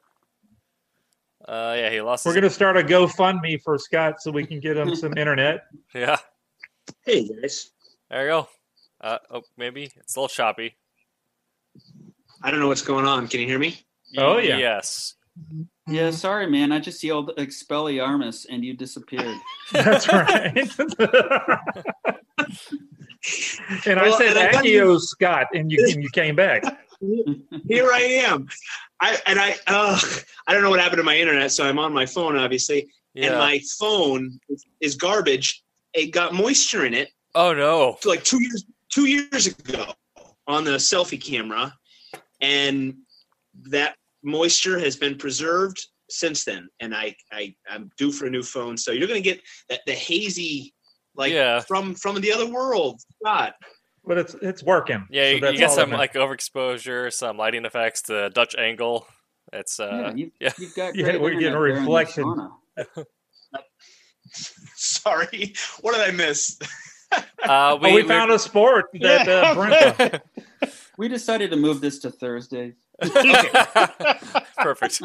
[1.47, 2.25] Uh, yeah, he lost.
[2.25, 5.65] We're his, gonna start a GoFundMe for Scott so we can get him some internet.
[5.93, 6.17] Yeah.
[7.05, 7.71] Hey guys,
[8.09, 8.47] There you go.
[9.01, 10.77] Uh, oh, maybe it's a little choppy.
[12.41, 13.27] I don't know what's going on.
[13.27, 13.77] Can you hear me?
[14.17, 14.57] Oh yeah.
[14.57, 15.15] Yes.
[15.85, 16.71] Yeah, sorry, man.
[16.71, 19.35] I just yelled Expelliarmus and you disappeared.
[19.73, 20.55] That's right.
[23.85, 26.63] and I Well, said and I got Accio Scott, and you and you came back.
[27.67, 28.47] Here I am.
[29.01, 29.99] I and I uh,
[30.47, 33.25] I don't know what happened to my internet, so I'm on my phone, obviously, yeah.
[33.25, 34.39] and my phone
[34.79, 35.63] is garbage.
[35.93, 37.97] It got moisture in it oh no.
[38.05, 39.93] like two years two years ago
[40.47, 41.73] on the selfie camera,
[42.41, 42.95] and
[43.69, 46.67] that moisture has been preserved since then.
[46.79, 49.93] And I, I I'm due for a new phone, so you're gonna get that the
[49.93, 50.73] hazy
[51.15, 51.59] like Yeah.
[51.61, 53.01] from from the other world.
[53.23, 53.53] God,
[54.05, 55.07] But it's it's working.
[55.09, 59.07] Yeah, So you, you that's get some like overexposure, some lighting effects, the Dutch angle.
[59.51, 60.51] It's yeah, uh, you, yeah.
[60.57, 62.45] you've got Yeah, we're getting a internet there in your
[62.77, 63.05] reflection.
[64.33, 64.67] sauna.
[64.75, 66.59] sorry, what did I miss?
[67.11, 70.21] uh, oh, we, we, found a sport that uh, Brent.
[70.95, 72.75] We decided to move this to Thursday.
[74.57, 75.01] Perfect.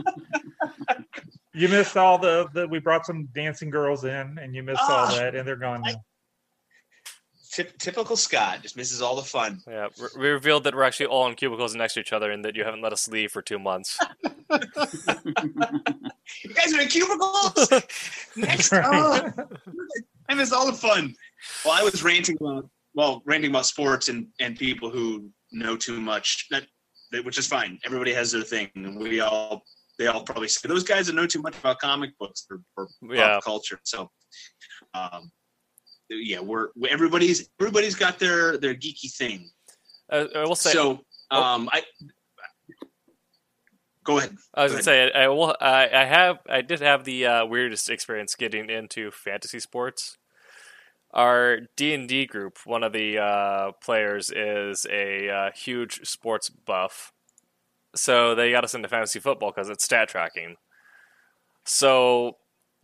[1.55, 2.69] You missed all the, the.
[2.69, 5.15] We brought some dancing girls in, and you missed all Ah.
[5.17, 5.95] that, and they're gone now.
[7.59, 9.61] Typ- typical Scott just misses all the fun.
[9.67, 12.45] Yeah, we- we revealed that we're actually all in cubicles next to each other, and
[12.45, 13.99] that you haven't let us leave for two months.
[16.45, 17.71] You guys are in cubicles.
[18.37, 18.85] Next, Right.
[18.87, 19.33] oh,
[20.29, 21.15] I miss all the fun.
[21.65, 26.01] Well, I was ranting about well, ranting about sports and and people who know too
[26.01, 26.47] much.
[26.51, 26.67] That,
[27.13, 27.79] that which is fine.
[27.85, 29.63] Everybody has their thing, and we all
[29.99, 32.89] they all probably say those guys that know too much about comic books or, or
[33.11, 33.35] Yeah.
[33.35, 33.81] pop culture.
[33.85, 34.11] So,
[34.95, 35.31] um,
[36.11, 39.51] yeah, we're everybody's everybody's got their their geeky thing.
[40.11, 41.83] Uh, I will say, so, um, I
[44.05, 44.37] go ahead.
[44.55, 45.57] I was Go gonna say, I, I will.
[45.61, 46.39] I, I have.
[46.49, 50.17] I did have the uh, weirdest experience getting into fantasy sports.
[51.13, 56.51] Our D and D group, one of the uh, players is a uh, huge sports
[56.51, 57.13] buff,
[57.95, 60.57] so they got us into fantasy football because it's stat tracking.
[61.65, 62.37] So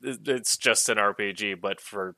[0.02, 2.16] it- it's just an RPG, but for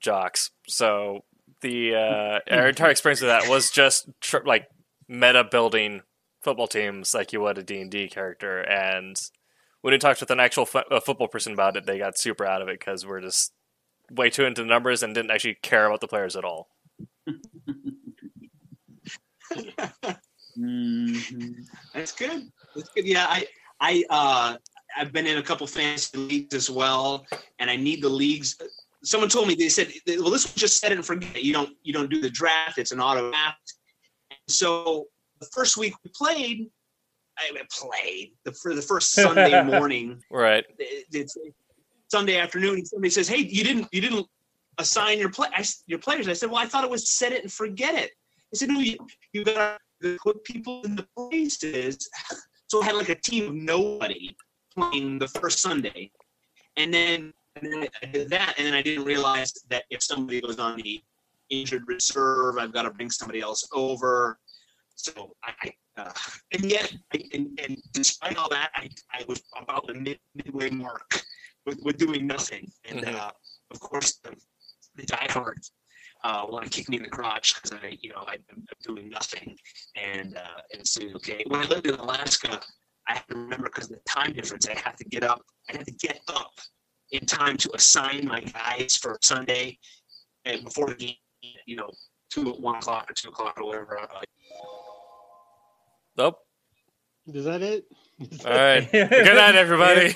[0.00, 0.50] jocks.
[0.66, 1.24] So
[1.60, 4.66] the uh, our entire experience with that was just tr- like
[5.08, 6.02] meta building
[6.42, 9.20] football teams like you would a D&D character and
[9.82, 12.46] when we talked with an actual fo- a football person about it they got super
[12.46, 13.52] out of it because we're just
[14.10, 16.68] way too into the numbers and didn't actually care about the players at all
[20.58, 21.54] Mhm.
[21.94, 22.50] That's good.
[22.74, 23.06] That's good.
[23.06, 23.46] Yeah, I
[23.80, 24.56] I uh
[24.96, 27.26] I've been in a couple fantasy leagues as well,
[27.58, 28.56] and I need the leagues.
[29.02, 31.36] Someone told me they said, "Well, this was just set it and forget.
[31.36, 31.42] it.
[31.42, 32.78] You don't you don't do the draft.
[32.78, 33.74] It's an auto draft."
[34.48, 35.06] So
[35.40, 36.68] the first week we played,
[37.38, 40.22] I played the for the first Sunday morning.
[40.30, 41.36] right It's
[42.10, 42.84] Sunday afternoon.
[42.84, 44.26] Somebody says, "Hey, you didn't you didn't
[44.78, 47.32] assign your play I s- your players." I said, "Well, I thought it was set
[47.32, 48.10] it and forget it."
[48.52, 48.98] I said, "No, you
[49.32, 52.08] you got to put people in the places."
[52.70, 54.36] So I had like a team of nobody
[54.76, 56.12] playing the first Sunday,
[56.76, 60.40] and then and then I did that, and then I didn't realize that if somebody
[60.40, 61.02] was on the
[61.50, 64.38] injured reserve, I've got to bring somebody else over.
[64.94, 66.12] So I, uh,
[66.52, 70.70] and yet, I, and, and despite all that, I, I was about the mid, midway
[70.70, 71.22] mark
[71.66, 72.70] with, with doing nothing.
[72.88, 73.14] And Mhm.
[73.14, 73.30] uh,
[73.70, 74.34] of course, the,
[74.96, 75.72] the diehards
[76.22, 79.08] uh, want to kick me in the crotch because I, you know, I, I'm doing
[79.08, 79.56] nothing.
[79.96, 82.60] And uh, and so okay, when I lived in Alaska,
[83.08, 85.42] I have to remember because of the time difference, I have to get up.
[85.68, 86.52] I have to get up
[87.12, 89.78] in time to assign my guys for Sunday
[90.44, 91.14] and before the game.
[91.66, 91.90] You know,
[92.30, 93.98] two one o'clock or two o'clock or whatever.
[93.98, 94.20] Uh,
[96.16, 96.38] Nope.
[97.26, 97.84] Is that it?
[98.44, 98.88] All right.
[98.92, 100.14] Good night, everybody.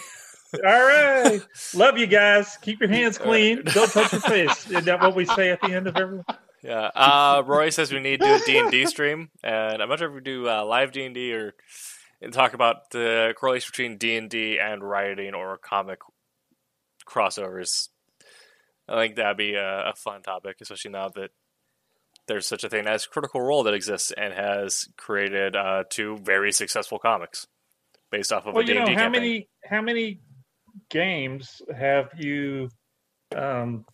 [0.55, 1.41] All right.
[1.75, 2.59] Love you guys.
[2.63, 3.63] Keep your hands clean.
[3.65, 4.71] Don't touch your face.
[4.71, 6.23] Is that what we say at the end of every?
[6.63, 6.91] Yeah.
[6.95, 10.15] Uh, Roy says we need to do a D&D stream, and I'm not sure if
[10.15, 11.55] we do uh, live D&D or
[12.23, 15.99] and talk about the correlation between D&D and writing or comic
[17.07, 17.89] crossovers.
[18.89, 21.31] I think that'd be a, a fun topic, especially now that
[22.27, 26.53] there's such a thing as Critical Role that exists and has created uh, two very
[26.53, 27.47] successful comics
[28.11, 29.13] based off of Well, a you D&D know how campaign.
[29.23, 30.21] many how many
[30.91, 32.69] games have you,
[33.35, 33.85] um,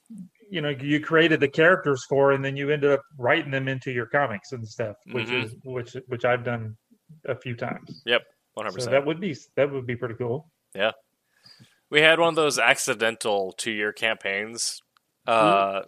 [0.50, 3.90] you know, you created the characters for, and then you ended up writing them into
[3.92, 5.44] your comics and stuff, which Mhm.
[5.44, 6.76] is which which I've done
[7.26, 8.02] a few times.
[8.06, 8.22] Yep.
[8.56, 8.82] 100%.
[8.82, 10.50] So that would be that would be pretty cool.
[11.90, 14.82] We had one of those accidental two-year campaigns.
[15.26, 15.82] Uh,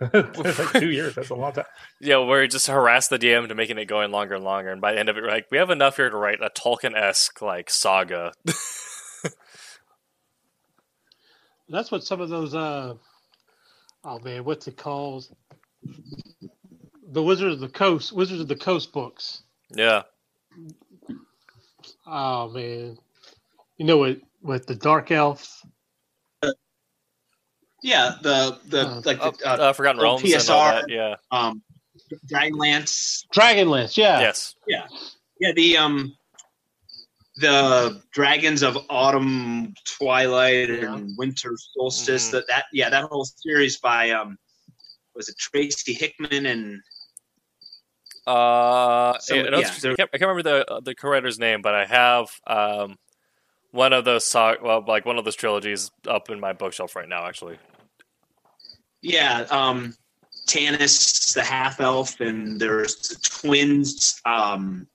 [0.12, 1.14] like two years.
[1.14, 1.64] That's a long time.
[2.00, 4.80] Yeah, where you just harass the DM to making it going longer and longer, and
[4.80, 7.40] by the end of it, we're like, we have enough here to write a Tolkien-esque
[7.42, 8.32] like saga.
[11.68, 12.94] That's what some of those uh
[14.04, 15.28] oh man, what's it called?
[17.12, 19.42] The Wizards of the Coast, Wizards of the Coast books.
[19.74, 20.02] yeah,
[22.06, 22.98] Oh man.
[23.78, 25.62] You know what with the dark elf?
[27.82, 30.80] yeah, the the Uh, like the uh, uh, Forgotten oh, Realms and all TSR.
[30.80, 30.84] that.
[30.88, 31.62] Yeah, um,
[32.26, 33.24] Dragonlance.
[33.34, 34.20] Dragonlance, yeah.
[34.20, 34.86] yes, Yeah,
[35.40, 36.16] Yeah, the um
[37.36, 40.94] the dragons of autumn, twilight, Yeah.
[40.94, 42.28] and winter solstice.
[42.28, 42.32] Mhm.
[42.32, 44.36] That that yeah, that whole series by um
[45.14, 46.80] was it Tracy Hickman and
[48.26, 51.74] uh, So, yeah, yeah, I, can't, I can't remember the uh, the co-writer's name, but
[51.74, 52.98] I have um
[53.72, 57.08] one of those so- well, like one of those trilogies up in my bookshelf right
[57.08, 57.26] now.
[57.26, 57.58] Actually,
[59.02, 59.94] yeah, um
[60.48, 64.20] Tanis the half elf, and there's the twins.
[64.24, 64.86] Um,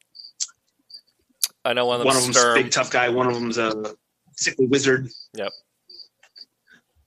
[1.64, 3.10] I know one of one of them's a big tough guy.
[3.10, 3.96] One of them's a
[4.36, 5.10] sickly wizard.
[5.34, 5.52] Yep.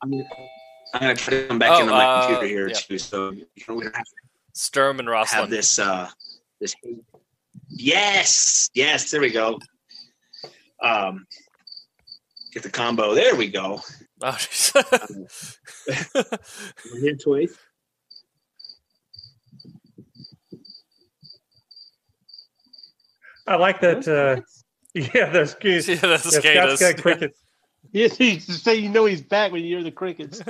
[0.02, 0.24] I'm gonna,
[0.94, 2.74] I'm gonna try to come back Oh, into my uh, computer here yeah.
[2.74, 4.12] too, so you know, we don't have to
[4.54, 5.50] Sturm and have Raistlin.
[5.50, 6.08] this uh
[6.60, 6.74] this
[7.68, 9.58] yes yes there we go
[10.82, 11.26] um
[12.52, 13.80] get the combo there we go
[14.22, 15.56] Oh, jeez.
[17.00, 17.58] Here, toys.
[23.46, 24.06] I like that.
[24.08, 24.42] Uh,
[24.94, 25.86] yeah, that's good.
[25.88, 26.80] yeah, that's Yeah, Scott's cicadas.
[26.80, 27.40] got crickets.
[27.92, 30.42] Yes, he say you know he's back when you hear the crickets.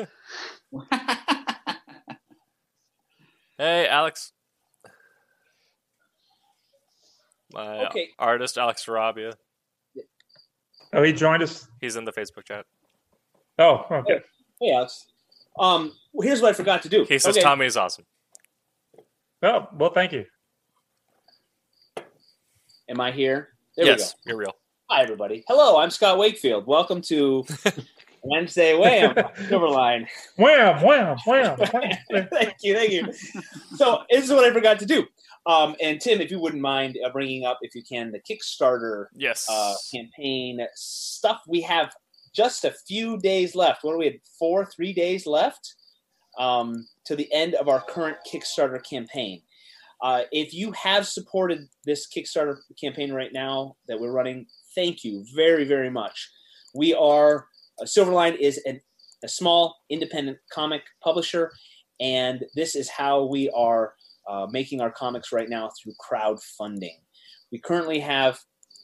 [3.58, 4.32] Hey, Alex.
[7.52, 8.10] My Okay.
[8.18, 9.34] artist, Alex Sarabia.
[10.92, 11.68] Oh, he joined us.
[11.80, 12.64] He's in the Facebook chat.
[13.58, 14.20] Oh, okay.
[14.60, 15.06] Hey, Alex.
[15.58, 17.04] Um, well, here's what I forgot to do.
[17.08, 17.42] He says Okay.
[17.42, 18.06] Tommy is awesome.
[19.42, 20.24] Oh, well, thank you.
[22.88, 23.50] Am I here?
[23.76, 24.54] There yes, we you're real.
[24.90, 25.44] Hi, everybody.
[25.46, 26.66] Hello, I'm Scott Wakefield.
[26.66, 27.44] Welcome to
[28.22, 29.14] Wednesday Wham
[29.48, 30.06] Silverline.
[30.36, 31.56] Wham, wham, wham.
[31.58, 33.12] thank you, thank you.
[33.76, 35.06] So this is what I forgot to do.
[35.46, 39.06] Um, and Tim, if you wouldn't mind uh, bringing up, if you can, the Kickstarter
[39.14, 39.46] Yes.
[39.48, 41.40] uh, campaign stuff.
[41.48, 41.92] We have
[42.34, 43.82] just a few days left.
[43.82, 44.14] What do we have?
[44.38, 45.74] Four, three days left
[46.38, 49.40] um, to the end of our current Kickstarter campaign.
[50.02, 55.24] Uh, if you have supported this Kickstarter campaign right now that we're running, thank you
[55.34, 56.30] very, very much.
[56.74, 57.46] We are
[57.84, 58.80] Silverline is an,
[59.24, 61.52] a small independent comic publisher,
[62.00, 63.94] and this is how we are
[64.28, 66.98] uh, making our comics right now through crowdfunding.
[67.50, 68.38] We currently have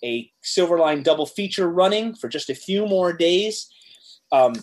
[0.05, 3.69] a Silverline double feature running for just a few more days.
[4.33, 4.55] Um,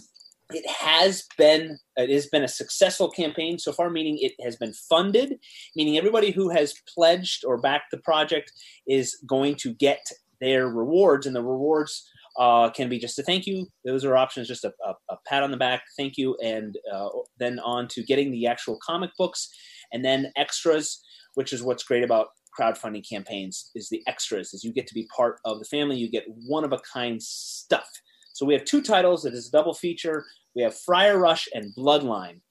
[0.54, 4.74] it has been it has been a successful campaign so far, meaning it has been
[4.74, 5.40] funded,
[5.76, 8.52] meaning everybody who has pledged or backed the project
[8.88, 10.06] is going to get
[10.40, 13.68] their rewards, and the rewards uh, can be just a thank you.
[13.86, 17.10] Those are options, just a, a, a pat on the back, thank you, and uh,
[17.38, 19.50] then on to getting the actual comic books,
[19.92, 21.02] and then extras,
[21.36, 22.28] which is what's great about
[22.60, 26.12] crowdfunding campaigns is the extras is you get to be part of the family you
[26.12, 27.88] get one of a kind stuff
[28.34, 29.26] So we have two titles.
[29.26, 30.26] It is a double feature.
[30.56, 32.42] We have Friar Rush and Bloodline.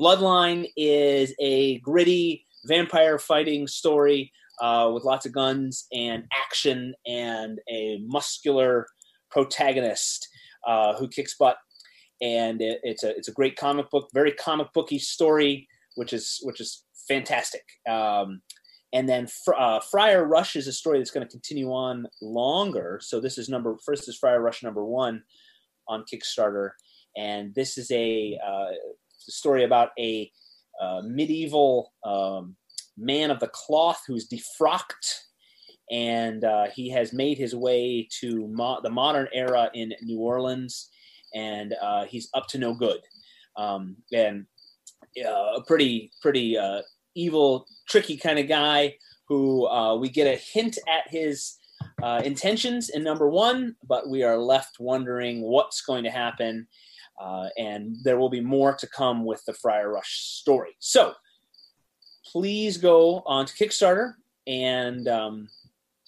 [0.00, 7.60] Bloodline is a gritty vampire fighting story uh, with lots of guns and action and
[7.70, 8.86] a muscular
[9.30, 10.28] protagonist
[10.66, 11.56] uh, who kicks butt.
[12.20, 16.40] And it, it's a it's a great comic book, very comic booky story, which is
[16.42, 17.62] which is fantastic.
[17.88, 18.42] Um,
[18.92, 23.00] and then Fr- uh, Friar Rush is a story that's going to continue on longer.
[23.02, 25.22] So this is number first is Friar Rush number one
[25.86, 26.70] on Kickstarter,
[27.16, 28.72] and this is a uh,
[29.18, 30.30] story about a
[30.80, 32.56] uh, medieval um,
[32.96, 35.27] man of the cloth who's defrocked,
[35.90, 40.90] and uh, he has made his way to mo- the modern era in New Orleans,
[41.34, 43.00] and uh, he's up to no good,
[43.56, 44.46] um, and
[45.24, 46.82] uh, a pretty pretty uh,
[47.14, 48.94] evil, tricky kind of guy
[49.28, 51.56] who uh, we get a hint at his
[52.02, 56.66] uh, intentions in number one, but we are left wondering what's going to happen.
[57.58, 60.76] And there will be more to come with the Friar Rush story.
[60.78, 61.14] So
[62.24, 64.14] please go on to Kickstarter
[64.46, 65.48] and um,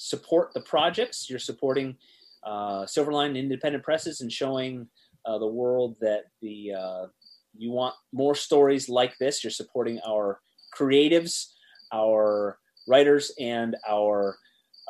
[0.01, 1.29] support the projects.
[1.29, 1.95] You're supporting
[2.43, 4.89] uh, Silverline Independent Presses and showing
[5.27, 7.07] uh, the world that the uh,
[7.55, 9.45] you want more stories like this.
[9.45, 10.41] You're supporting our
[10.75, 11.49] creatives,
[11.93, 12.59] our
[12.89, 14.39] writers, and our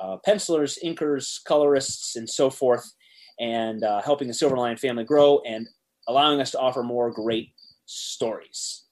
[0.00, 2.94] uh, pencilers, inkers, colorists, and so forth,
[3.40, 5.66] and uh, helping the Silverline family grow and
[6.06, 7.48] allowing us to offer more great
[7.86, 8.84] stories.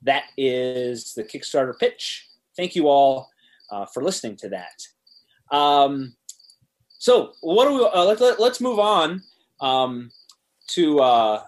[0.00, 2.28] That is the Kickstarter pitch.
[2.56, 3.28] Thank you all
[3.70, 4.80] uh, for listening to that.
[5.52, 6.14] Um,
[6.98, 7.84] so, what do we?
[7.84, 9.22] Uh, let, let, let's move on
[9.60, 10.10] um,
[10.68, 11.42] to uh,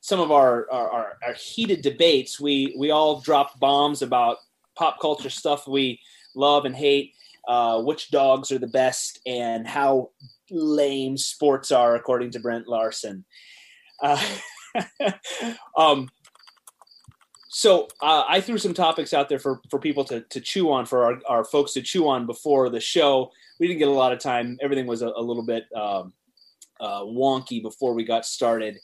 [0.00, 2.38] some of our, our, our, heated debates.
[2.38, 4.36] We we all dropped bombs about
[4.76, 6.00] pop culture stuff we
[6.36, 7.14] love and hate.
[7.48, 10.10] Uh, which dogs are the best and how
[10.50, 13.24] lame sports are, according to Brent Larson.
[14.02, 14.22] Uh,
[15.78, 16.10] um,
[17.48, 20.84] so uh, I threw some topics out there for, for people to, to chew on,
[20.84, 23.32] for our, our folks to chew on before the show.
[23.58, 24.58] We didn't get a lot of time.
[24.60, 26.12] Everything was a, a little bit um,
[26.78, 28.78] uh, wonky before we got started.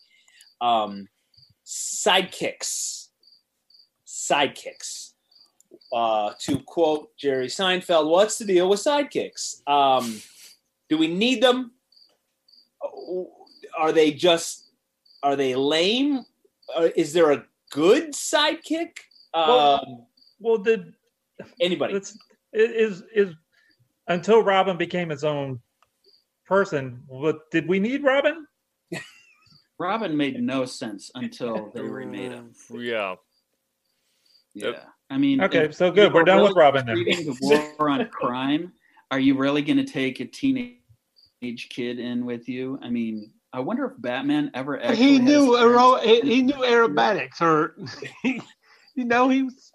[0.62, 1.08] Um,
[1.66, 3.08] sidekicks.
[4.06, 5.12] Sidekicks.
[5.92, 9.66] Uh, to quote Jerry Seinfeld, what's the deal with sidekicks?
[9.68, 10.20] Um,
[10.88, 11.72] do we need them?
[13.78, 14.70] Are they just,
[15.22, 16.24] are they lame?
[16.74, 18.92] Uh, is there a good sidekick?
[19.34, 20.06] Well, Um,
[20.38, 20.94] Well, did
[21.60, 21.94] anybody?
[21.94, 22.16] it's,
[22.52, 23.34] it is is
[24.08, 25.60] until Robin became his own
[26.46, 27.02] person.
[27.06, 28.46] What did we need Robin?
[29.78, 32.52] Robin made no sense until they remade him.
[32.70, 33.16] Yeah.
[34.54, 34.66] Yeah.
[34.68, 34.88] Yep.
[35.10, 36.12] I mean, Okay, so good.
[36.14, 36.94] We're are done with really Robin then.
[36.96, 37.36] treating the
[37.78, 38.72] war on crime.
[39.10, 40.78] Are you really going to take a teenage
[41.70, 42.78] kid in with you?
[42.82, 46.54] I mean, I wonder if Batman ever actually he knew parents- aero- he, he knew
[46.54, 47.76] aerobatics or
[48.24, 49.72] you know he was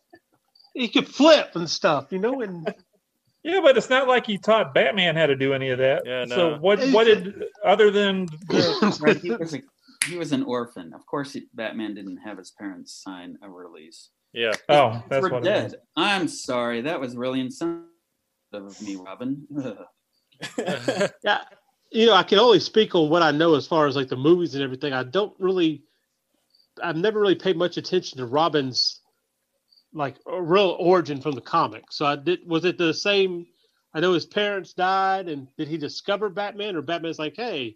[0.73, 2.73] he could flip and stuff you know and
[3.41, 6.03] Yeah, but it's not like he taught Batman how to do any of that.
[6.05, 6.35] Yeah, no.
[6.35, 6.83] So what?
[6.89, 9.61] What did other than the, Right, he was a
[10.05, 10.91] he was an orphan.
[10.93, 14.09] Of course, he, Batman didn't have his parents sign a release.
[14.33, 14.51] Yeah.
[14.67, 15.67] oh, that's We're what dead.
[15.67, 15.75] is.
[15.95, 16.81] I'm sorry.
[16.81, 17.85] That was really insensitive
[18.53, 19.47] of me, Robin.
[21.23, 21.39] Yeah
[21.91, 24.15] you know i can only speak on what i know as far as like the
[24.15, 25.83] movies and everything i don't really
[26.83, 29.01] i've never really paid much attention to robin's
[29.93, 33.45] like real origin from the comic so i did was it the same
[33.93, 37.75] i know his parents died and did he discover batman or batman's like hey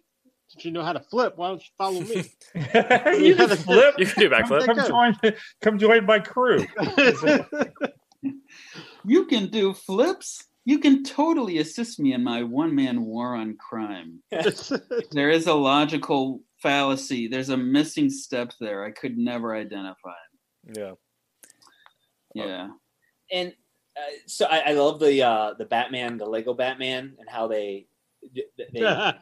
[0.54, 2.24] did you know how to flip why don't you follow me
[2.54, 3.94] you can flip.
[3.98, 4.66] You can do a Come, backflip.
[4.66, 5.34] come join.
[5.62, 6.64] Come join my crew.
[9.04, 10.44] you can do flips.
[10.66, 14.22] You can totally assist me in my one man war on crime.
[15.12, 17.28] There is a logical fallacy.
[17.28, 18.84] There's a missing step there.
[18.84, 20.12] I could never identify.
[20.74, 20.92] Yeah.
[22.34, 22.68] Yeah.
[23.30, 23.52] and
[23.96, 27.86] uh, so I, I love the uh, the Batman, the Lego Batman, and how they
[28.72, 29.12] they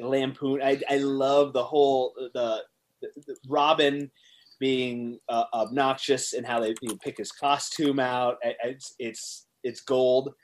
[0.00, 0.60] lampoon.
[0.62, 2.62] I, I love the whole the,
[3.00, 4.10] the, the Robin
[4.58, 8.38] being uh, obnoxious and how they you know, pick his costume out.
[8.42, 10.34] I- I- It's it's it's gold,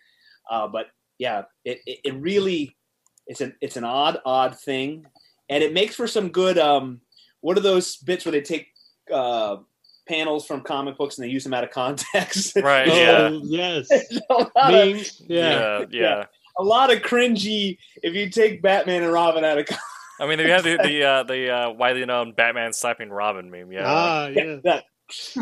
[0.50, 0.86] uh, but
[1.18, 2.76] yeah, it, it, it really
[3.26, 5.06] it's an it's an odd odd thing,
[5.48, 6.58] and it makes for some good.
[6.58, 7.00] Um,
[7.40, 8.68] what are those bits where they take
[9.12, 9.56] uh,
[10.08, 12.56] panels from comic books and they use them out of context?
[12.62, 12.88] Right.
[12.90, 13.38] oh Yeah.
[13.42, 13.90] yes
[14.30, 15.84] a, lot of, yeah Yeah.
[15.90, 16.24] Yeah.
[16.58, 19.86] a lot of cringy if you take Batman and Robin out of context.
[20.20, 23.72] I mean, they have the the uh, the uh, widely known Batman slapping Robin meme.
[23.72, 23.82] Yeah.
[23.84, 24.84] ah yeah that,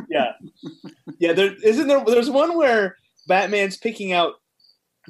[0.09, 0.33] yeah,
[1.19, 1.35] yeah.
[1.35, 2.03] There isn't there.
[2.05, 2.97] There's one where
[3.29, 4.35] Batman's picking out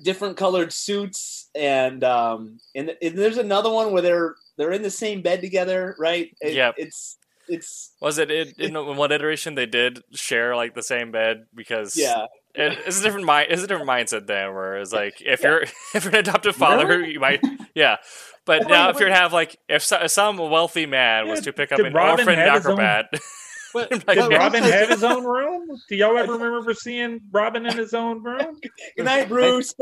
[0.02, 4.90] different colored suits, and um, and, and there's another one where they're they're in the
[4.90, 6.34] same bed together, right?
[6.40, 6.74] It, Yep.
[6.78, 7.18] It's
[7.48, 11.96] it's Was it in, in one iteration they did share like the same bed because
[11.96, 12.26] yeah.
[12.54, 13.48] it, it's a different mind.
[13.50, 15.62] It's a different mindset then, where it's like if you're
[15.94, 17.42] if you're an adoptive father, you might
[17.74, 17.96] yeah.
[18.44, 21.52] But now if you're to have like if, so, if some wealthy man was to
[21.52, 23.06] pick up an Robin orphan have his own- acrobat,
[23.72, 25.68] But, Like, but Did Robin have his own room?
[25.88, 28.58] Do y'all ever remember seeing Robin in his own room?
[28.96, 29.74] Good night, Bruce.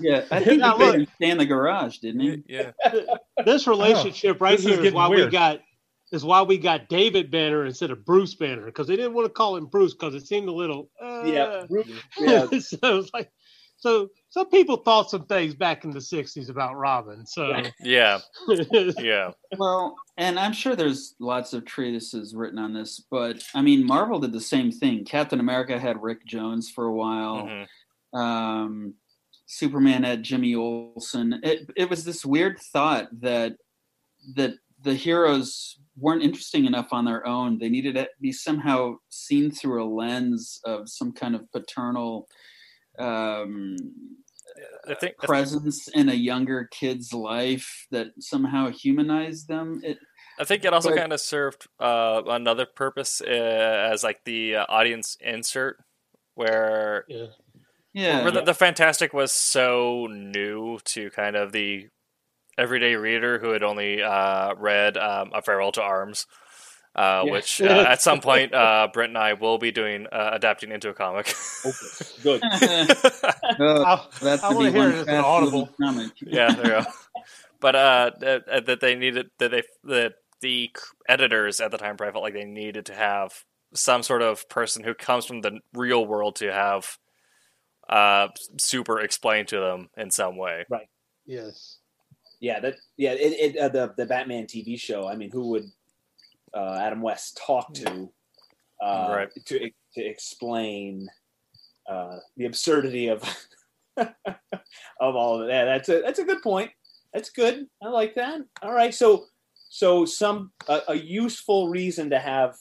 [0.00, 1.08] Yeah, I think Now, he made look.
[1.16, 2.42] stay in the garage, didn't he?
[2.48, 2.72] yeah,
[3.44, 5.60] this relationship right Oh, this is here is getting why we got
[6.12, 9.32] is why we got David Banner instead of Bruce Banner because they didn't want to
[9.32, 11.64] call him Bruce because it seemed a little uh, yeah,
[12.18, 12.46] yeah.
[12.58, 13.30] so it's like
[13.78, 17.24] so some people thought some things back in the '60s about Robin.
[17.24, 18.18] So yeah,
[18.98, 19.30] yeah.
[19.56, 24.18] Well, and I'm sure there's lots of treatises written on this, but I mean, Marvel
[24.18, 25.04] did the same thing.
[25.04, 27.46] Captain America had Rick Jones for a while.
[27.46, 28.18] mhm.
[28.18, 28.94] um,
[29.46, 31.38] Superman had Jimmy Olsen.
[31.44, 33.54] It it was this weird thought that
[34.34, 37.58] that the heroes weren't interesting enough on their own.
[37.60, 42.26] They needed to be somehow seen through a lens of some kind of paternal
[42.98, 43.76] um,
[44.88, 49.80] I think presence in a younger kid's life that somehow humanized them.
[49.82, 49.98] It,
[50.38, 53.30] I think it also But- kind of served uh, another purpose uh,
[53.92, 55.78] as like the uh, audience insert,
[56.34, 57.26] where yeah.
[57.92, 61.88] yeah, where the, the Fantastic was so new to kind of the
[62.58, 66.26] everyday reader who had only uh, read um, A Farewell to Arms,
[66.94, 67.32] uh, Yeah.
[67.32, 70.88] which uh, at some point uh, Brent and I will be doing uh, adapting into
[70.88, 71.34] a comic.
[72.22, 72.40] Good.
[72.44, 75.68] I, that's I the want to hear one it as an audible.
[75.80, 76.12] comic.
[76.20, 76.90] yeah, there you go.
[77.60, 80.70] But uh, that, that they needed that they that the
[81.08, 83.32] editors at the time probably felt like they needed to have
[83.72, 86.98] some sort of person who comes from the real world to have
[87.88, 88.28] uh
[88.58, 90.64] super explained to them in some way.
[90.70, 90.86] Right
[91.26, 91.78] yes.
[92.40, 95.08] Yeah, that yeah, it, it uh, the the Batman TV show.
[95.08, 95.64] I mean, who would
[96.54, 98.10] uh, Adam West talk to
[98.82, 99.28] uh, Right.
[99.46, 101.08] to to explain
[101.88, 103.22] uh, the absurdity of
[103.96, 104.06] of
[105.00, 105.64] all of that?
[105.64, 106.70] That's a that's a good point.
[107.12, 107.66] That's good.
[107.82, 108.40] I like that.
[108.62, 109.26] All right, so
[109.68, 112.56] so some a, a useful reason to have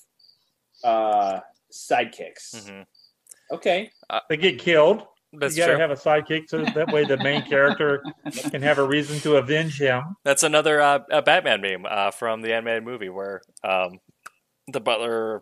[0.83, 1.39] uh,
[1.71, 2.53] sidekicks.
[2.55, 2.85] Mhm.
[3.51, 3.91] Okay,
[4.29, 5.03] They get killed.
[5.33, 8.03] That's you got to have a sidekick so that way the main character
[8.51, 10.15] can have a reason to avenge him.
[10.23, 13.99] That's another uh, a Batman meme uh, from the animated movie where um,
[14.71, 15.41] the butler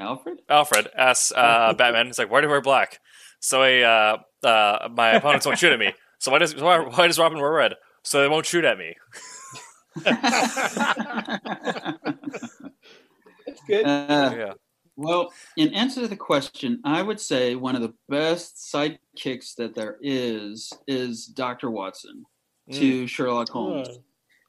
[0.00, 0.40] Alfred?
[0.48, 2.98] Alfred asks uh, Batman, he's like, "Why do you wear black?"
[3.40, 5.92] So he, uh, uh, my opponents won't shoot at me.
[6.18, 7.74] So why does why, why does Robin wear red?
[8.04, 8.96] So they won't shoot at me.
[10.04, 10.40] that's
[13.66, 13.84] good.
[13.84, 14.52] Uh, Yeah.
[14.96, 19.74] Well, in answer to the question, I would say one of the best sidekicks that
[19.74, 21.70] there is is Dr.
[21.70, 22.24] Watson
[22.70, 22.78] Mm.
[22.78, 23.88] to Sherlock Holmes.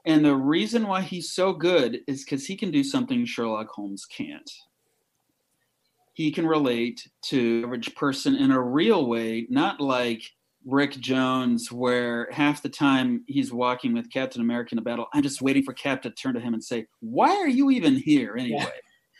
[0.05, 4.05] And the reason why he's so good is because he can do something Sherlock Holmes
[4.05, 4.51] can't.
[6.13, 10.21] He can relate to average person in a real way, not like
[10.65, 15.23] Rick Jones, where half the time he's walking with Captain America in a battle, I'm
[15.23, 18.35] just waiting for Cap to turn to him and say, Why are you even here
[18.37, 18.67] anyway?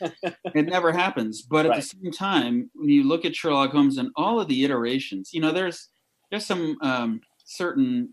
[0.54, 1.42] it never happens.
[1.42, 4.64] But at the same time, when you look at Sherlock Holmes and all of the
[4.64, 5.88] iterations, you know, there's
[6.30, 8.08] there's some um, certain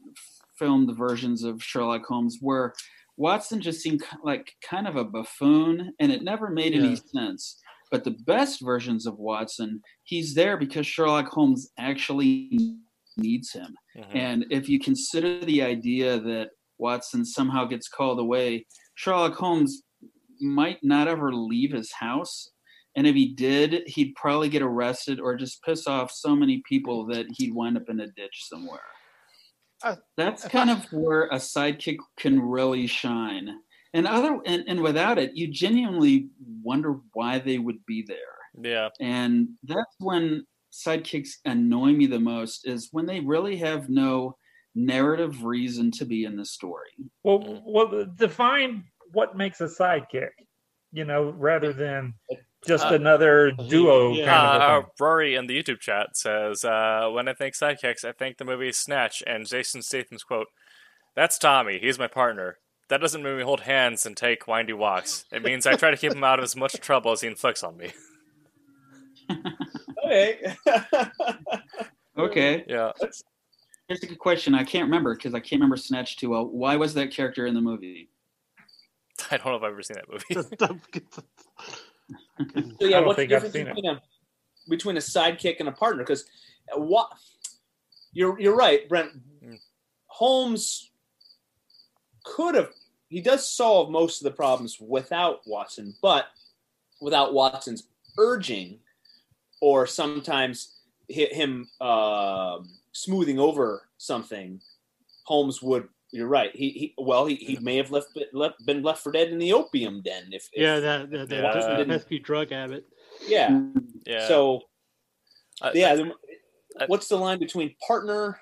[0.58, 2.74] filmed versions of Sherlock Holmes where
[3.18, 7.60] Watson just seemed like kind of a buffoon, and it never made any sense.
[7.92, 12.78] But the best versions of Watson, he's there because Sherlock Holmes actually
[13.18, 13.76] needs him.
[13.98, 14.16] Mhm.
[14.16, 18.66] And if you consider the idea that Watson somehow gets called away,
[18.96, 19.84] Sherlock Holmes
[20.42, 22.50] might not ever leave his house.
[22.96, 27.06] And if he did, he'd probably get arrested or just piss off so many people
[27.08, 28.82] that he'd wind up in a ditch somewhere.
[29.84, 33.50] Uh, That's kind of where a sidekick can really shine.
[33.94, 36.30] And other and, and without it, you genuinely
[36.64, 38.18] wonder why they would be there
[38.62, 38.90] Yeah.
[39.00, 44.38] and that's when sidekicks annoy me the most is when they really have no
[44.76, 46.88] narrative reason to be in the story
[47.24, 50.30] Well, well, define what makes a sidekick,
[50.92, 52.14] you know, rather than
[52.66, 54.26] just Uh, another duo yeah.
[54.26, 54.90] kind of Uh, thing.
[55.00, 58.72] Rory in the YouTube chat says, uh, "When I think sidekicks, I think the movie
[58.72, 60.48] Snatch and Jason Statham's quote.
[61.16, 61.80] That's Tommy.
[61.80, 62.58] He's my partner.
[62.90, 65.26] That doesn't mean we hold hands and take windy walks.
[65.32, 67.64] It means I try to keep him out of as much trouble as he inflicts
[67.64, 67.92] on me."
[70.04, 70.54] Okay.
[72.18, 72.92] okay Yeah.
[73.88, 76.76] here's a good question i can't remember because i can't remember snatch too well why
[76.76, 78.10] was that character in the movie
[79.32, 80.82] I don't know if I've ever seen that movie.
[82.80, 83.76] So I yeah, don't what's the think I've difference seen it.
[83.76, 84.02] between a
[84.70, 86.04] between a sidekick and a partner?
[86.04, 86.26] Because
[86.76, 87.10] what
[88.14, 89.12] you're you're right, Brent.
[89.46, 89.60] Mm.
[90.08, 90.92] Holmes
[92.26, 92.70] could have
[93.10, 96.28] he does solve most of the problems without Watson, but
[97.02, 97.84] without Watson's
[98.18, 98.80] urging
[99.62, 100.80] or sometimes
[101.14, 104.60] hi- him um smoothing over something,
[105.26, 105.88] Holmes would.
[106.12, 106.54] You're right.
[106.54, 109.54] He, he well, he, he may have left, left been left for dead in the
[109.54, 110.24] opium den.
[110.32, 111.78] If, if Yeah, that that, that, Yeah.
[111.78, 112.86] that pesky drug habit.
[113.28, 113.62] yeah.
[114.06, 114.28] Yeah.
[114.28, 114.62] So
[115.62, 116.14] I- yeah, I- then
[116.80, 118.40] I- what's the line between partner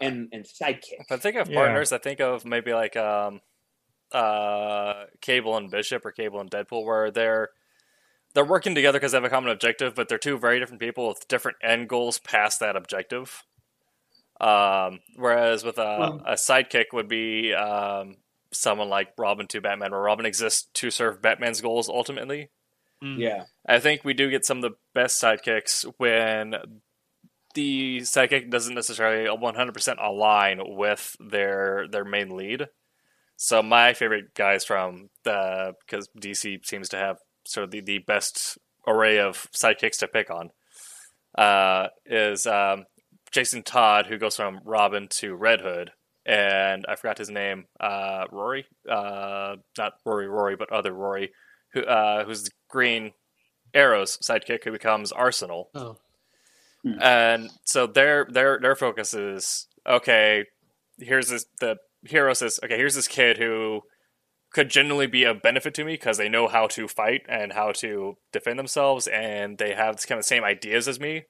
[0.00, 0.98] and and sidekick?
[1.00, 1.56] If I think of Yeah.
[1.56, 3.40] partners, I think of maybe like um,
[4.12, 7.50] uh, Cable and Bishop or Cable and Deadpool, where they're
[8.34, 11.06] they're working together because they have a common objective, but they're two very different people
[11.06, 13.44] with different end goals past that objective.
[14.40, 18.16] Um, whereas with a, Well- a sidekick would be um,
[18.52, 22.50] someone like Robin to Batman, where Robin exists to serve Batman's goals ultimately.
[23.02, 23.18] Mm.
[23.18, 26.54] Yeah, I think we do get some of the best sidekicks when
[27.54, 32.68] the sidekick doesn't necessarily 100% align with their their main lead.
[33.36, 37.98] So my favorite guys from the because DC seems to have sort of the, the
[37.98, 40.50] best array of sidekicks to pick on
[41.36, 42.84] uh, is um,
[43.34, 45.90] Jason Todd, who goes from Robin to Red Hood,
[46.24, 51.32] and I forgot his name, uh, Rory, uh, not Rory Rory, but other Rory,
[51.72, 53.10] who uh, who's the Green
[53.74, 55.68] Arrow's sidekick, who becomes Arsenal.
[55.74, 55.96] Oh,
[57.00, 60.44] And so their their their focus is okay.
[60.98, 62.76] Here's this the hero says okay.
[62.76, 63.80] Here's this kid who
[64.52, 67.72] could genuinely be a benefit to me because they know how to fight and how
[67.72, 71.24] to defend themselves, and they have this kind of same ideas as me.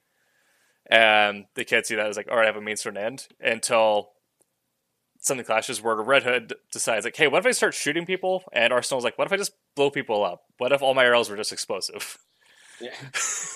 [0.90, 2.96] And the kids see that as like, all right, I have a means to an
[2.96, 4.10] end until
[5.18, 8.44] something clashes where Red Hood decides like, hey, what if I start shooting people?
[8.52, 10.42] And Arsenal's like, what if I just blow people up?
[10.58, 12.18] What if all my arrows were just explosive?
[12.80, 12.90] yeah.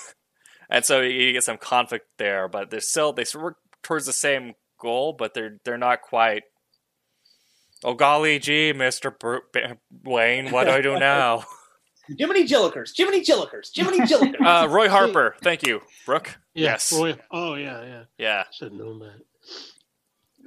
[0.69, 4.55] and so you get some conflict there, but they're still they work towards the same
[4.79, 6.43] goal, but they're they're not quite.
[7.83, 9.61] Oh golly gee, Mister Br- B-
[10.03, 11.45] Wayne, what do I do now?
[12.17, 14.39] Jiminy Jillikers, Jiminy Jillikers, Jiminy Jillikers.
[14.45, 16.37] Uh, Roy Harper, thank you, Brooke.
[16.53, 16.71] yeah.
[16.71, 18.03] Yes, Roy- oh yeah, yeah.
[18.17, 19.21] yeah, Should have known that.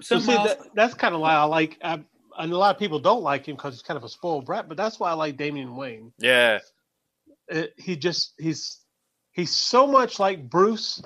[0.01, 1.79] So So see, that, that's kind of why I like.
[1.83, 2.03] I,
[2.39, 4.67] and a lot of people don't like him because he's kind of a spoiled brat.
[4.69, 6.13] But that's why I like Damian Wayne.
[6.19, 6.61] yeah,
[7.53, 8.79] Uh he just he's
[9.33, 11.03] he's so much like Bruce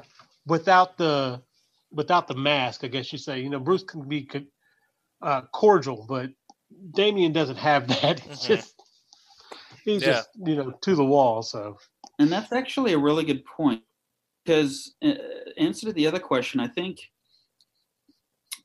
[0.46, 1.42] without the
[1.90, 2.84] without the mask.
[2.84, 3.40] I guess you say.
[3.40, 4.28] You know, Bruce can be
[5.22, 6.30] uh, cordial, but
[6.94, 8.20] Damian doesn't have that.
[8.20, 8.46] He's Mhm.
[8.46, 8.75] just
[9.86, 10.08] he's Yeah.
[10.12, 11.42] just you know to the wall.
[11.42, 11.78] So
[12.18, 13.82] And that's actually a really good point
[14.44, 15.14] because uh,
[15.56, 17.10] answer to the other question, I think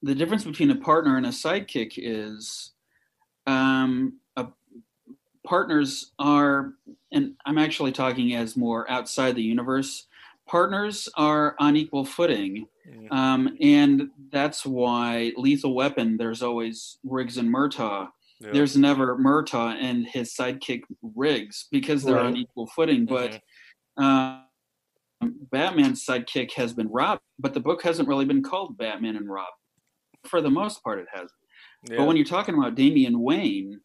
[0.03, 2.73] the difference between a partner and a sidekick is
[3.47, 4.47] um, a,
[5.45, 6.73] partners are,
[7.11, 10.07] and I'm actually talking as more outside the universe.
[10.47, 12.67] Partners are on equal footing,
[13.11, 16.17] um, and that's why Lethal Weapon.
[16.17, 18.09] There's always Riggs and Murtaugh
[18.41, 18.51] yeah.
[18.51, 23.05] there's never Murtaugh and his sidekick Riggs because they're on equal footing.
[23.05, 23.39] But
[23.97, 24.43] um,
[25.51, 29.51] Batman's sidekick has been Robin, but the book hasn't really been called Batman and Robin.
[30.25, 31.31] For the most part, it hasn't.
[31.89, 31.97] yeah.
[31.97, 33.79] But when you're talking about Damian Wayne,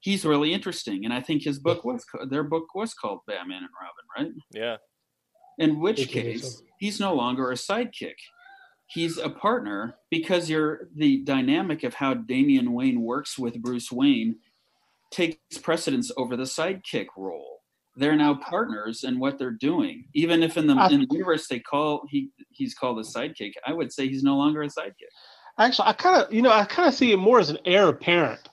[0.00, 3.68] he's really interesting, and I think his book was their book was called Batman and
[3.80, 4.42] Robin, right?
[4.52, 4.76] yeah,
[5.58, 8.14] In which case, he's no longer a sidekick.
[8.86, 14.36] He's a partner because you're the dynamic of how Damian Wayne works with Bruce Wayne
[15.10, 17.60] takes precedence over the sidekick role.
[17.96, 20.06] They're now partners in what they're doing.
[20.14, 23.52] Even if in the I- in the universe they call he he's called a sidekick,
[23.66, 25.12] I would say he's no longer a sidekick.
[25.58, 27.88] actually, I kind of you know I kind of see him more as an heir
[27.88, 28.48] apparent.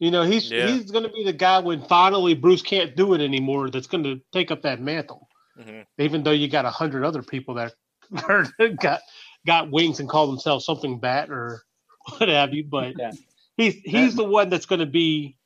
[0.00, 0.66] You know, he's Yeah.
[0.66, 3.70] he's going to be the guy when finally Bruce can't do it anymore.
[3.70, 5.28] That's going to take up that mantle.
[5.58, 5.84] Mhm.
[5.98, 7.74] even though you got a hundred other people that
[8.80, 9.00] got
[9.46, 11.62] got wings and call themselves something bat or
[12.18, 12.64] what have you.
[12.64, 13.12] But Yeah.
[13.56, 15.36] he's he's the one that's going to be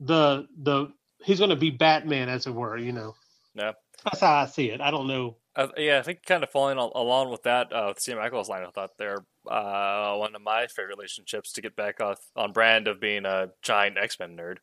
[0.00, 0.88] the the
[1.24, 2.76] he's going to be Batman, as it were.
[2.76, 3.14] You know.
[3.54, 3.72] Yeah.
[4.04, 4.80] That's how I see it.
[4.80, 5.36] I don't know.
[5.56, 8.62] Uh, yeah, I think kind of following along with that, uh, with Steve Michaels line,
[8.64, 12.86] I thought they're uh, one of my favorite relationships to get back off, on brand
[12.86, 14.58] of being a giant X Men nerd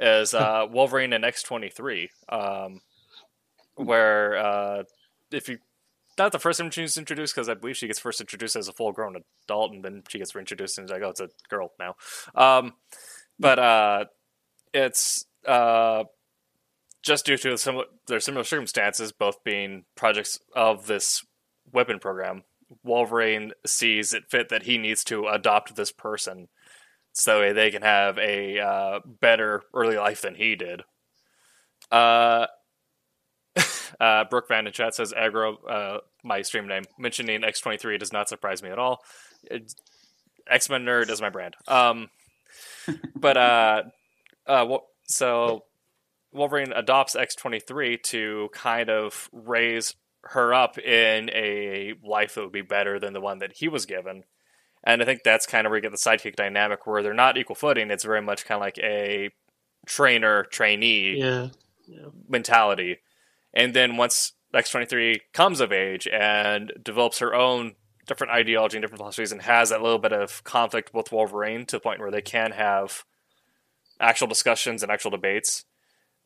[0.00, 2.80] is uh, Wolverine and X twenty three, um,
[3.76, 4.82] where uh,
[5.30, 5.58] if you
[6.18, 8.72] not the first time she's introduced because I believe she gets first introduced as a
[8.72, 11.94] full grown adult and then she gets reintroduced and like oh it's a girl now,
[12.34, 12.74] um,
[13.38, 14.04] but uh,
[14.72, 16.04] it's uh,
[17.02, 21.24] just due to some their similar circumstances, both being projects of this
[21.72, 22.42] weapon program,
[22.82, 26.48] Wolverine sees it fit that he needs to adopt this person
[27.12, 30.82] so they can have a uh, better early life than he did.
[31.90, 32.46] Uh,
[34.00, 36.84] uh, Brooke Van in chat says aggro, uh, my stream name.
[36.98, 39.02] Mentioning X23 does not surprise me at all.
[40.48, 41.54] X Men nerd is my brand.
[41.66, 42.08] Um,
[43.16, 43.82] but uh,
[44.46, 45.64] uh, so
[46.32, 52.42] Wolverine adopts X twenty three to kind of raise her up in a life that
[52.42, 54.24] would be better than the one that he was given.
[54.84, 57.36] And I think that's kind of where you get the sidekick dynamic, where they're not
[57.36, 57.90] equal footing.
[57.90, 59.30] It's very much kind of like a
[59.86, 61.48] trainer trainee Yeah.
[62.28, 62.98] mentality.
[63.56, 67.74] And then once X23 comes of age and develops her own
[68.06, 71.76] different ideology and different philosophies and has that little bit of conflict with Wolverine to
[71.76, 73.04] the point where they can have
[73.98, 75.64] actual discussions and actual debates,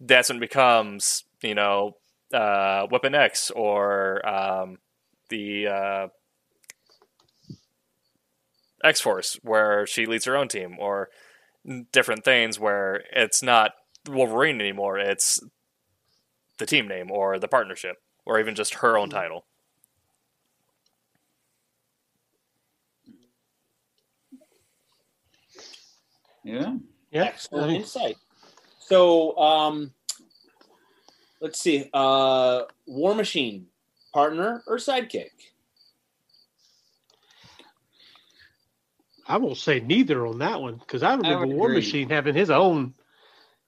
[0.01, 1.97] that's when it becomes, you know,
[2.35, 4.79] uh, Weapon X or um,
[5.29, 6.09] the uh,
[8.83, 11.11] X Force, where she leads her own team, or
[11.93, 13.73] different things where it's not
[14.09, 15.41] Wolverine anymore, it's
[16.61, 19.45] the team name or the partnership or even just her own title.
[26.45, 26.77] Yeah.
[27.11, 27.25] Yeah.
[27.25, 28.17] Excellent I insight.
[28.79, 29.93] So, um,
[31.41, 31.91] let's see.
[31.93, 33.67] Uh, War Machine,
[34.13, 35.31] partner or sidekick?
[39.27, 41.77] I won't say neither on that one because I remember would War agree.
[41.77, 42.95] Machine having his own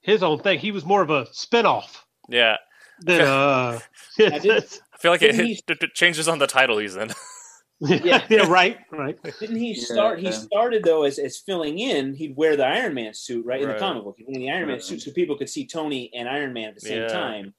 [0.01, 0.59] his own thing.
[0.59, 2.59] He was more of a spinoff Yeah, than
[3.09, 3.81] I
[4.19, 4.51] did-
[4.93, 7.11] I feel like it, he- it, it changes on the title he's in.
[7.81, 9.19] yeah, yeah, right, right.
[9.41, 10.21] Didn't he Yeah, start?
[10.21, 12.15] He started though as, as filling in.
[12.15, 14.15] He'd wear the Iron Man suit, right, in the comic book.
[14.19, 14.83] He'd wear the Iron Man Right.
[14.85, 17.09] suit so people could see Tony and Iron Man at the same Yeah.
[17.09, 17.55] time.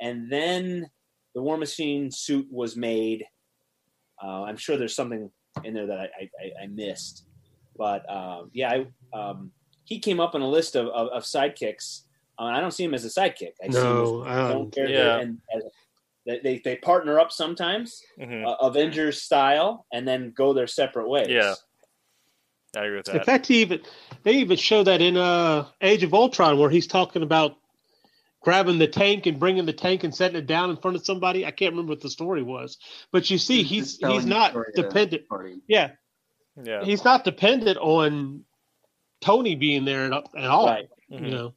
[0.00, 0.88] And then
[1.34, 3.24] the War Machine suit was made.
[4.22, 5.30] Uh, I'm sure there's something
[5.64, 7.24] in there that I, I, I- I missed,
[7.76, 8.82] but um, yeah,
[9.14, 9.50] I, um,
[9.84, 12.02] he came up on a list of, of, of sidekicks.
[12.38, 13.52] Uh, I don't see him as a sidekick.
[13.62, 15.18] I see him No, as his own um, character, Yeah.
[15.18, 15.62] and as,
[16.26, 21.08] they, they they partner up sometimes, hmm uh, Avengers style, and then go their separate
[21.08, 21.28] ways.
[21.28, 21.54] Yeah.
[22.76, 23.16] I agree with that.
[23.16, 23.80] In fact, he even
[24.24, 27.56] they even show that in uh Age of Ultron where he's talking about
[28.42, 31.46] grabbing the tank and bringing the tank and setting it down in front of somebody.
[31.46, 32.76] I can't remember what the story was,
[33.10, 35.22] but you see, He's he's he's not story of the dependent.
[35.66, 35.92] Yeah,
[36.62, 36.84] yeah.
[36.84, 38.44] he's not dependent on
[39.22, 40.66] Tony being there at, at all.
[40.66, 40.88] Right.
[41.10, 41.24] Mhm.
[41.24, 41.54] You know,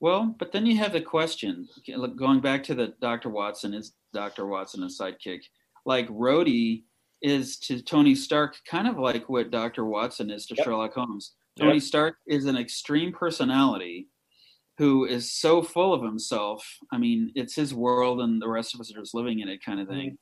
[0.00, 1.68] Well, but then you have the question
[2.16, 3.28] going back to the Dr.
[3.28, 4.46] Watson is Dr.
[4.46, 5.42] Watson a sidekick?
[5.84, 6.84] Like Rhodey
[7.22, 9.84] is to Tony Stark kind of like what Dr.
[9.84, 10.64] Watson is to Yep.
[10.64, 11.34] Sherlock Holmes.
[11.56, 11.68] Yep.
[11.68, 14.08] Tony Stark is an extreme personality
[14.78, 16.66] who is so full of himself.
[16.90, 19.62] I mean, it's his world and the rest of us are just living in it
[19.62, 20.06] kind of thing.
[20.06, 20.14] Mm-hmm.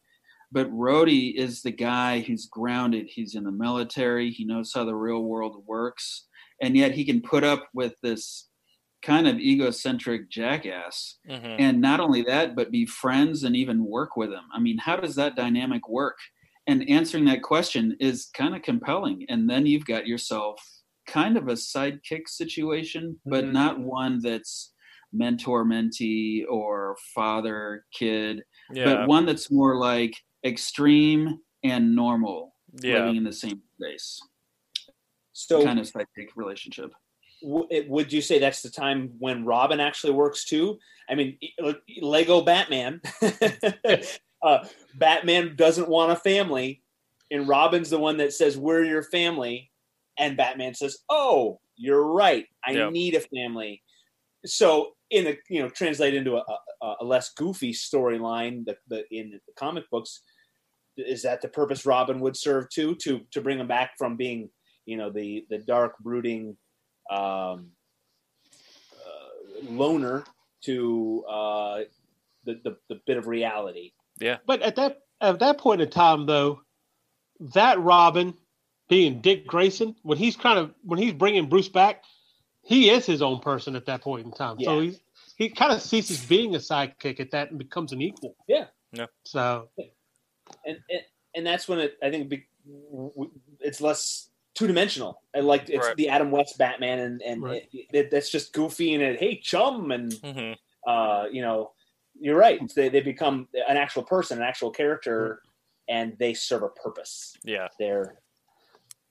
[0.51, 3.07] But Rhodey is the guy who's grounded.
[3.09, 4.31] He's in the military.
[4.31, 6.27] He knows how the real world works.
[6.61, 8.48] And yet he can put up with this
[9.03, 11.19] kind of egocentric jackass.
[11.29, 11.57] Mhm.
[11.59, 14.45] And not only that, but be friends and even work with him.
[14.53, 16.19] I mean, how does that dynamic work?
[16.67, 19.25] And answering that question is kind of compelling.
[19.29, 20.61] And then you've got yourself
[21.07, 23.53] kind of a sidekick situation, but Mhm.
[23.53, 24.75] not one that's
[25.13, 28.43] mentor mentee or father kid,
[28.75, 28.85] Yeah.
[28.85, 32.99] but one that's more like extreme and normal yeah.
[32.99, 34.21] living in the same space
[35.33, 36.93] So, kind of sidekick relationship.
[37.43, 40.79] Would you say that's the time when Robin actually works too?
[41.09, 41.39] I mean,
[42.01, 43.01] Lego Batman.
[44.43, 44.65] uh,
[44.95, 46.83] Batman doesn't want a family,
[47.31, 49.71] and Robin's the one that says, "We're your family,"
[50.19, 52.47] and Batman says, "Oh, you're right.
[52.65, 52.93] I Yep.
[52.93, 53.83] need a family."
[54.45, 56.45] So, in a you know, translate into a,
[56.83, 60.23] a, a less goofy storyline, the, the in the comic books,
[60.97, 64.51] is that the purpose Robin would serve too to to bring him back from being
[64.85, 66.57] you know the the dark brooding
[67.11, 67.71] um,
[68.95, 70.25] uh, loner
[70.63, 71.81] to uh,
[72.45, 73.93] the, the the bit of reality.
[74.21, 74.39] Yeah.
[74.47, 76.63] But at that at that point in time, though,
[77.55, 78.35] that Robin
[78.89, 82.05] being Dick Grayson, when he's kind of when he's bringing Bruce back,
[82.63, 84.59] he is his own person at that point in time.
[84.61, 84.91] So Yeah.
[84.91, 84.99] he
[85.37, 88.35] he kind of ceases being a sidekick at that and becomes an equal.
[88.49, 88.67] Yeah.
[88.93, 89.07] Yeah.
[89.25, 89.69] So
[90.65, 91.01] and and,
[91.35, 92.47] and that's when it I think be,
[92.91, 93.31] w- w-
[93.61, 95.23] it's less two dimensional.
[95.35, 95.97] And like it's Right.
[95.97, 97.69] the Adam West Batman, and and Right.
[97.73, 100.57] it, it, that's just goofy and it, hey chum, and Mhm.
[100.87, 101.73] uh, you know,
[102.21, 102.61] you're right.
[102.75, 105.43] They they become an actual person, an actual character,
[105.89, 107.37] and they serve a purpose.
[107.45, 107.69] Yeah.
[107.79, 108.19] They're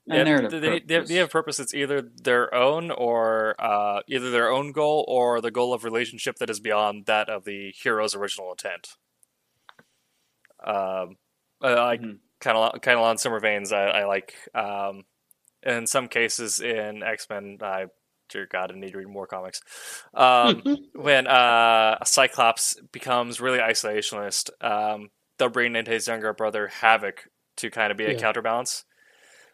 [0.09, 1.09] A Yeah, narrative they, they, have, purpose.
[1.09, 1.59] they have purpose.
[1.59, 6.35] It's either their own or uh, either their own goal or the goal of relationship
[6.37, 8.95] that is beyond that of the hero's original intent.
[10.63, 11.17] Um,
[11.61, 12.19] I like Mhm.
[12.39, 13.71] kind of kind of along similar veins.
[13.71, 15.03] I, I like um,
[15.63, 17.57] in some cases in X Men.
[17.61, 17.85] I
[18.29, 19.61] dear God, I need to read more comics.
[20.13, 20.61] Um,
[20.93, 27.29] when uh, a Cyclops becomes really isolationist, um, they'll bring in his younger brother Havoc
[27.57, 28.19] to kind of be a Yeah.
[28.19, 28.83] counterbalance.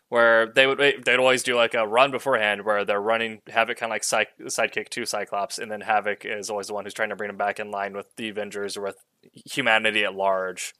[0.09, 3.91] where they would they'd always do like a run beforehand where they're running Havoc kind
[3.91, 7.09] of like side, sidekick to Cyclops, and then Havoc is always the one who's trying
[7.09, 8.97] to bring him back in line with the Avengers or with
[9.45, 10.73] humanity at large.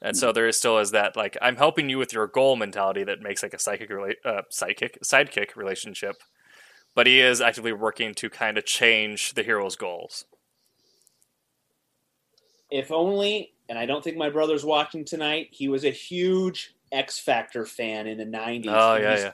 [0.00, 3.02] And so there is still is that like I'm helping you with your goal mentality
[3.04, 6.16] that makes like a psychic rela- uh, psychic sidekick relationship,
[6.94, 10.24] but he is actively working to kind of change the hero's goals.
[12.70, 15.48] If only, and I don't think my brother's watching tonight.
[15.50, 18.66] He was a huge X Factor fan in the '90s.
[18.68, 19.32] Oh and yeah, he's- yeah.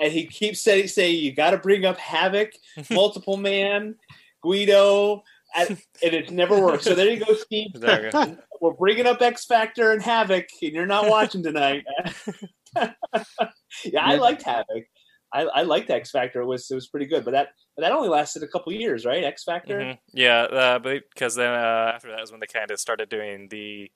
[0.00, 2.50] And he keeps saying, "Saying you got to bring up Havoc,
[2.90, 3.94] Multiple Man,
[4.42, 5.22] Guido."
[5.56, 6.82] And and it never works.
[6.82, 7.74] So there you go, Steve.
[7.74, 8.36] There you go.
[8.64, 11.84] We're bringing up X Factor and Havoc, and you're not watching tonight.
[12.74, 14.84] yeah, I liked Havoc.
[15.30, 16.40] I, I liked X Factor.
[16.40, 19.04] It was it was pretty good, but that but that only lasted a couple years,
[19.04, 19.22] right?
[19.22, 19.80] X Factor.
[19.80, 19.98] Mhm.
[20.14, 23.90] Yeah, uh, because then uh, after was when they kind of started doing the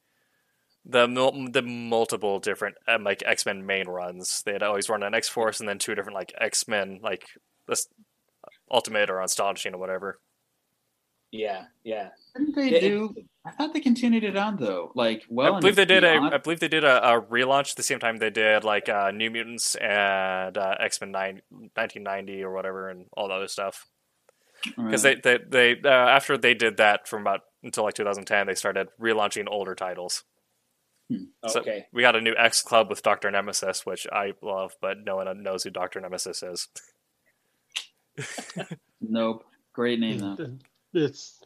[0.84, 4.42] the the multiple different um, like X Men main runs.
[4.44, 7.24] They had always run an X Force and then two different like X Men like
[7.66, 7.88] this
[8.70, 10.20] Ultimate or Astonishing or whatever.
[11.30, 12.08] Yeah, yeah.
[12.36, 13.14] Didn't they Yeah, do?
[13.44, 14.92] I thought they continued it on though.
[14.94, 17.74] Like, well, I believe they did a beyond- I believe they did a, a relaunch
[17.74, 22.52] the same time they did like uh, New Mutants and uh, X Men 1990 or
[22.52, 23.86] whatever and all the other stuff.
[24.76, 25.22] Because Right.
[25.22, 28.88] they they, they uh, after they did that from about until like 2010 they started
[29.00, 30.24] relaunching older titles.
[31.46, 31.86] So- Okay.
[31.92, 35.42] We got a new X Club with Doctor Nemesis, which I love, but no one
[35.42, 36.68] knows who Doctor Nemesis is.
[39.00, 39.44] Nope.
[39.72, 40.36] Great name though.
[40.94, 41.40] It's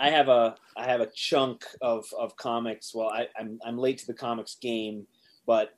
[0.00, 2.94] I have a I have a chunk of of comics.
[2.94, 5.06] Well, I, I'm I'm late to the comics game,
[5.46, 5.74] but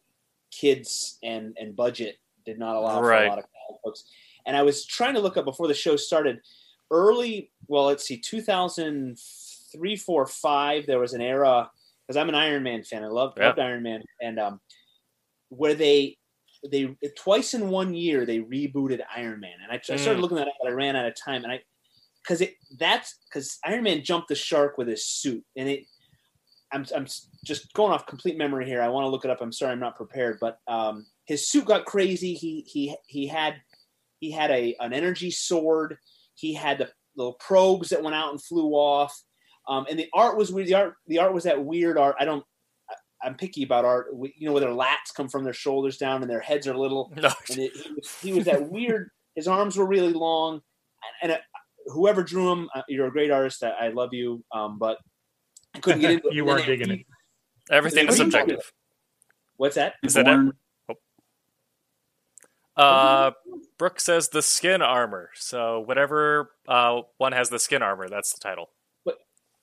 [0.51, 4.05] kids and and budget did not allow for a lot of comic books.
[4.47, 6.41] And I was trying to look up before the show started.
[6.91, 10.87] Early, well, let's see, 2003, four, five.
[10.87, 11.71] There was an era
[12.07, 13.05] because I'm an Iron Man fan.
[13.05, 13.49] I love Yeah.
[13.49, 14.61] loved Iron Man, and um,
[15.51, 16.17] where they
[16.71, 20.23] they twice in one year they rebooted Iron Man, and I, I started Mm.
[20.23, 21.61] looking at it, but I ran out of time, and I
[22.23, 25.85] because it that's because Iron Man jumped the shark with his suit, and it.
[26.73, 27.07] I'm I'm
[27.45, 28.81] just going off complete memory here.
[28.81, 29.41] I want to look it up.
[29.41, 32.35] I'm sorry, I'm not prepared, but um, his suit got crazy.
[32.35, 33.57] He he he had
[34.21, 35.99] he had a an energy sword.
[36.35, 39.21] He had the little probes that went out and flew off.
[39.69, 40.69] Um, and the art was weird.
[40.69, 42.17] The art the art was that weird art.
[42.19, 42.45] I don't.
[42.89, 44.09] I- I'm picky about art.
[44.13, 47.13] You know, where their lats come from their shoulders down and their heads are little
[47.17, 49.11] No, and it, he, was, he was that weird.
[49.35, 50.61] His arms were really long,
[51.23, 51.41] and, and
[51.93, 53.63] whoever drew him, uh, you're a great artist.
[53.63, 54.99] I, I love you, um, but
[55.75, 56.35] I couldn't get into it.
[56.35, 57.07] You weren't digging it.
[57.71, 58.73] everything is What do you- subjective.
[59.57, 59.95] What's that?
[60.03, 60.53] Is that Born-
[62.77, 63.33] Uh,
[63.79, 65.31] Brooke says the skin armor.
[65.35, 68.71] So whatever uh, one has the skin armor, that's the title.
[69.05, 69.19] But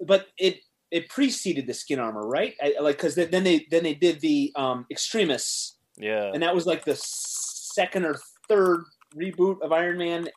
[0.05, 0.59] but it
[0.91, 2.53] it preceded the skin armor, right?
[2.61, 6.31] I, like because then they then they did the um, Extremis, Yeah.
[6.33, 8.83] and that was like the second or third
[9.15, 10.27] reboot of Iron Man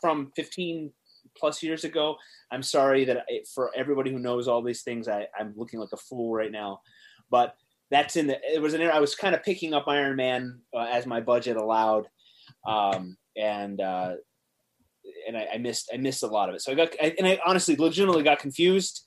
[0.00, 0.90] from 15
[1.36, 2.16] plus years ago.
[2.50, 5.92] I'm sorry that I, for everybody who knows all these things, I, I'm looking like
[5.92, 6.80] a fool right now,
[7.30, 7.56] but
[7.90, 8.38] that's in the.
[8.42, 11.56] It was an I was kind of picking up Iron Man uh, as my budget
[11.56, 12.08] allowed,
[12.66, 14.14] um, and uh,
[15.26, 16.62] and I, I missed I missed a lot of it.
[16.62, 19.04] So I got I, and I honestly legitimately got confused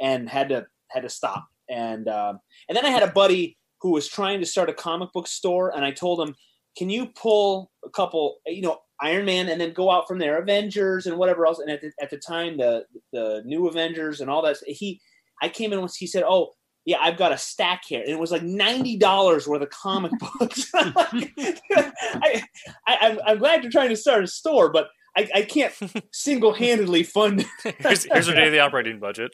[0.00, 1.46] and had to had to stop.
[1.68, 5.12] And um, and then I had a buddy who was trying to start a comic
[5.12, 6.34] book store, and I told him,
[6.76, 10.38] "Can you pull a couple, you know, Iron Man, and then go out from there,
[10.38, 14.28] Avengers and whatever else?" And at the, at the time, the the new Avengers and
[14.30, 15.00] all that, he
[15.42, 15.96] I came in once.
[15.96, 16.52] He said, "Oh."
[16.86, 20.12] Yeah, I've got a stack here, and it was like ninety dollars worth of comic
[20.38, 20.70] books.
[20.74, 22.42] I,
[22.86, 25.74] I, I'm, I'm glad you're trying to start a store, but I, I can't
[26.12, 27.44] single-handedly fund
[27.78, 29.32] here's, here's your daily operating budget.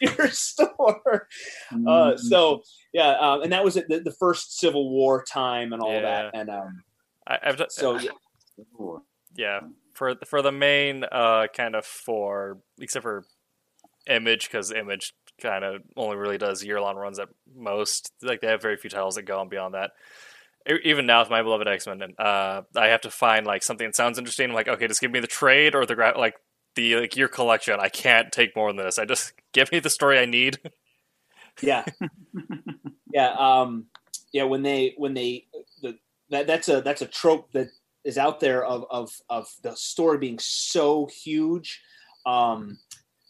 [0.00, 1.26] your store.
[1.72, 2.62] Uh, Mm, so
[2.92, 6.02] yeah, um, and that was the, the first Civil War time and all Yeah.
[6.02, 6.30] that.
[6.34, 6.82] And um,
[7.26, 8.10] I, I've, so yeah,
[9.36, 9.60] yeah
[9.94, 13.24] for for the main uh kind of for except for
[14.08, 18.10] image because image kind of only really does year long runs at most.
[18.22, 19.92] Like they have very few titles that go on beyond that.
[20.84, 23.96] Even now with my beloved x-men and uh i have to find like something that
[23.96, 26.34] sounds interesting I'm like okay just give me the trade or the gra- like
[26.74, 27.78] the like year collection.
[27.80, 28.98] I can't take more than this.
[28.98, 30.58] I just give me the story i need.
[31.60, 31.84] Yeah,
[33.12, 33.86] yeah, um,
[34.32, 34.44] yeah.
[34.44, 35.46] When they when they
[35.82, 35.98] the
[36.30, 37.66] that that's a that's a trope that
[38.08, 41.82] is out there of of of the story being so huge.
[42.24, 42.78] Um,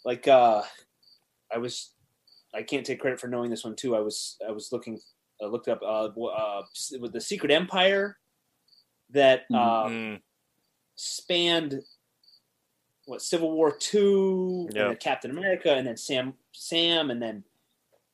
[0.05, 0.63] like uh,
[1.53, 1.91] I was,
[2.55, 3.97] I can't take credit for knowing this one too.
[3.97, 4.97] I was I was looking,
[5.43, 6.63] I looked up uh, uh
[7.01, 8.17] with the Secret Empire
[9.11, 10.21] that uh, Mm,
[10.95, 11.83] spanned
[13.07, 14.83] what Civil War two, Yeah.
[14.83, 17.43] and then Captain America, and then Sam Sam, and then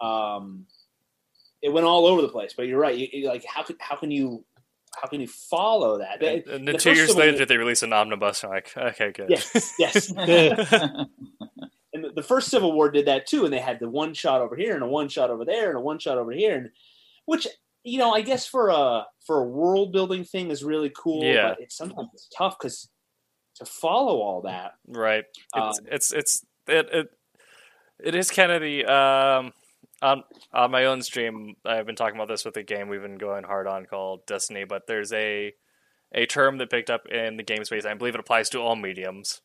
[0.00, 0.64] um,
[1.60, 2.54] it went all over the place.
[2.56, 2.96] But you're right.
[2.96, 4.46] You, you- like how could how can you
[5.00, 6.22] how can you follow that?
[6.22, 8.44] And, and then The two years later, War- they release an omnibus.
[8.44, 9.30] I'm like, okay, good.
[9.30, 10.10] Yes, yes.
[10.16, 11.08] and
[12.04, 14.56] the- the first Civil War did that too, and they had the one shot over
[14.56, 16.70] here and a one shot over there and a one shot over here, and
[17.26, 17.46] which
[17.84, 21.22] you know, I guess for a for a world building thing is really cool.
[21.22, 21.50] Yeah.
[21.50, 22.88] but it's sometimes it's tough because
[23.56, 24.72] to follow all that.
[24.88, 25.24] Right.
[25.54, 27.08] It's Um, it's it's it it,
[28.02, 29.52] it is kind of the um
[30.04, 31.56] on on my own stream.
[31.64, 34.64] I've been talking about this with a game we've been going hard on called Destiny,
[34.64, 35.54] but there's a
[36.14, 37.84] a term that picked up in the game space.
[37.84, 39.40] I believe it applies to all mediums,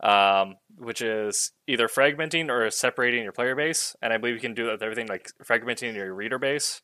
[0.00, 3.94] um, which is either fragmenting or separating your player base.
[4.00, 6.80] And I believe you can do that with everything like fragmenting your reader base.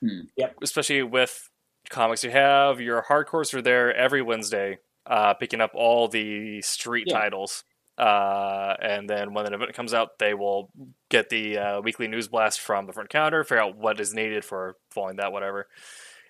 [0.00, 0.20] Hmm.
[0.36, 0.56] Yep.
[0.62, 1.50] Especially with
[1.90, 7.08] comics, you have your hardcores are there every Wednesday, uh, picking up all the street
[7.08, 7.18] Yeah.
[7.18, 7.64] titles.
[7.98, 10.70] Uh, and then when an event comes out, they will
[11.10, 14.44] get the uh, weekly news blast from the front counter, figure out what is needed
[14.44, 15.66] for following that, whatever.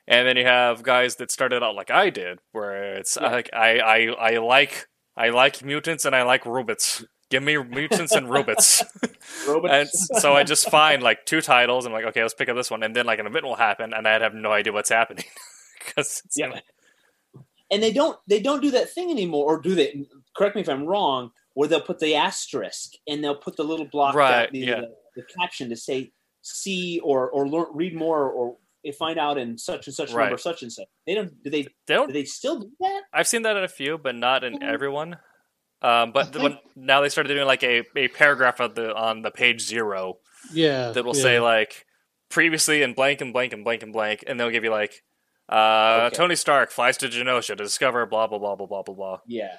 [0.07, 3.31] And then you have guys that started out like I did, where it's Yeah.
[3.31, 3.99] like I, I
[4.33, 7.05] I like I like mutants and I like robots.
[7.31, 8.83] Give me mutants and robots.
[9.47, 11.85] and so I just find like two titles.
[11.85, 13.55] and I'm like, okay, let's pick up this one, and then like an event will
[13.57, 15.25] happen, and I'd have no idea what's happening
[15.85, 16.61] because Yeah.
[17.71, 20.07] and they don't they don't do that thing anymore, or do they?
[20.35, 21.33] Correct me if I'm wrong.
[21.59, 24.81] Where they'll put the asterisk and they'll put the little block, Right, the, yeah.
[24.83, 28.57] the, the caption to say see or or learn, read more or
[28.97, 30.27] find out in such and such Right.
[30.27, 30.87] number, such and such.
[31.07, 31.31] They don't.
[31.43, 31.63] Do they?
[31.63, 32.13] they Do don't.
[32.13, 33.03] they still do that?
[33.13, 35.19] I've seen that in a few, but not in everyone.
[35.83, 39.23] Um, but the when, now they started doing like a, a paragraph of the on
[39.23, 40.19] the page zero
[40.53, 40.91] Yeah.
[40.93, 41.23] that will yeah.
[41.23, 41.87] say like
[42.31, 45.03] previously in blank and blank and blank and blank, and they'll give you like
[45.49, 46.17] uh, Okay.
[46.17, 49.19] Tony Stark flies to Genosha to discover blah blah blah blah blah blah blah.
[49.27, 49.57] Yeah.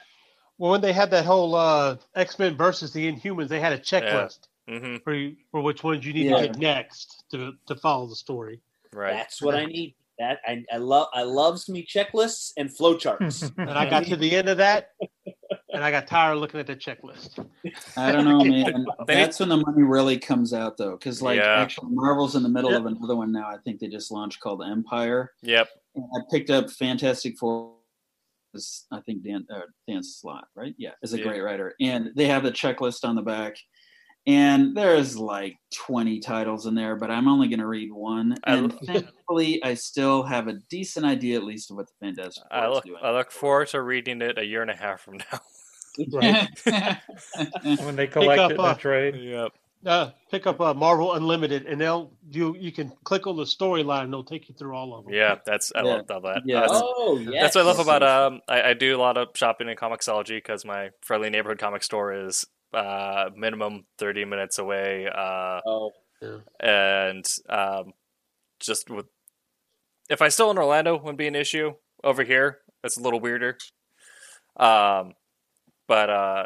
[0.60, 3.80] Well, when they had that whole uh, X Men versus the Inhumans, they had a
[3.80, 6.42] checklist hmm for you, for which ones you need Yeah.
[6.42, 8.60] to get next to to follow the story.
[8.94, 9.14] Right.
[9.14, 9.96] That's what I need.
[10.20, 11.08] That I, I love.
[11.14, 13.52] I loves me checklists and flowcharts.
[13.58, 14.90] And I got to the end of that,
[15.74, 17.40] and I got tired of looking at the checklist.
[17.96, 18.86] I don't know, man.
[19.08, 21.62] That's when the money really comes out, though, because like Yeah.
[21.62, 22.82] actually, Marvel's in the middle Yep.
[22.82, 23.48] of another one now.
[23.48, 25.30] I think they just launched called Empyre.
[25.42, 25.70] Yep.
[25.96, 27.72] And I picked up Fantastic Four.
[28.54, 30.74] Is, I think Dan uh, Dan Slott, right?
[30.78, 31.24] Yeah, is a Yeah.
[31.26, 33.56] great writer, and they have the checklist on the back.
[34.28, 35.56] And there's like
[35.88, 38.36] 20 titles in there, but I'm only going to read one.
[38.44, 42.06] I And lo- thankfully, I still have a decent idea, at least, of what the
[42.06, 43.00] Fantastic Four I is look doing.
[43.02, 45.40] I look forward to reading it a year and a half from now.
[46.14, 46.48] Right.
[47.82, 49.16] when they collect up, it in uh, a trade.
[49.16, 49.52] yep.
[49.86, 54.04] Uh, pick up uh, Marvel Unlimited, and they'll you you can click on the storyline,
[54.04, 55.14] and they'll take you through all of them.
[55.14, 56.02] Yeah, that's I Yeah.
[56.10, 56.42] love that.
[56.46, 56.60] Yeah.
[56.62, 57.42] That's- oh yes.
[57.42, 58.42] That's what I love about um.
[58.50, 62.12] I, I do a lot of shopping in Comixology because my friendly neighborhood comic store
[62.26, 65.08] is uh minimum thirty minutes away.
[65.08, 65.92] Uh, Oh,
[66.60, 67.94] and um,
[68.60, 69.06] just with
[70.10, 71.74] if I still in Orlando would be an issue.
[72.04, 73.58] Over here, it's a little weirder.
[74.58, 75.14] Um,
[75.88, 76.46] but uh,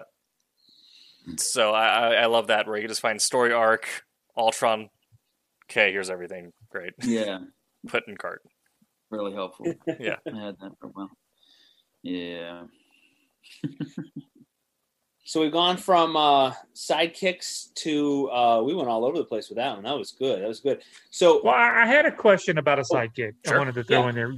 [1.37, 3.87] so I I I love that where you just find story arc,
[4.37, 4.89] Ultron.
[5.69, 6.51] Okay, here's everything.
[6.71, 6.93] Great.
[7.03, 7.39] yeah,
[7.87, 8.41] Put in cart.
[9.09, 9.65] really helpful.
[9.99, 10.17] Yeah.
[10.27, 11.11] I had that for a while.
[12.03, 12.63] Yeah.
[15.25, 19.55] So we've gone from uh, sidekicks to uh, we went all over the place with
[19.57, 19.83] that one.
[19.85, 20.41] That was good.
[20.41, 20.81] That was good.
[21.11, 23.31] So Well, I I had a question about a sidekick.
[23.45, 23.55] sure.
[23.55, 24.09] I wanted to throw Yeah.
[24.09, 24.33] in there.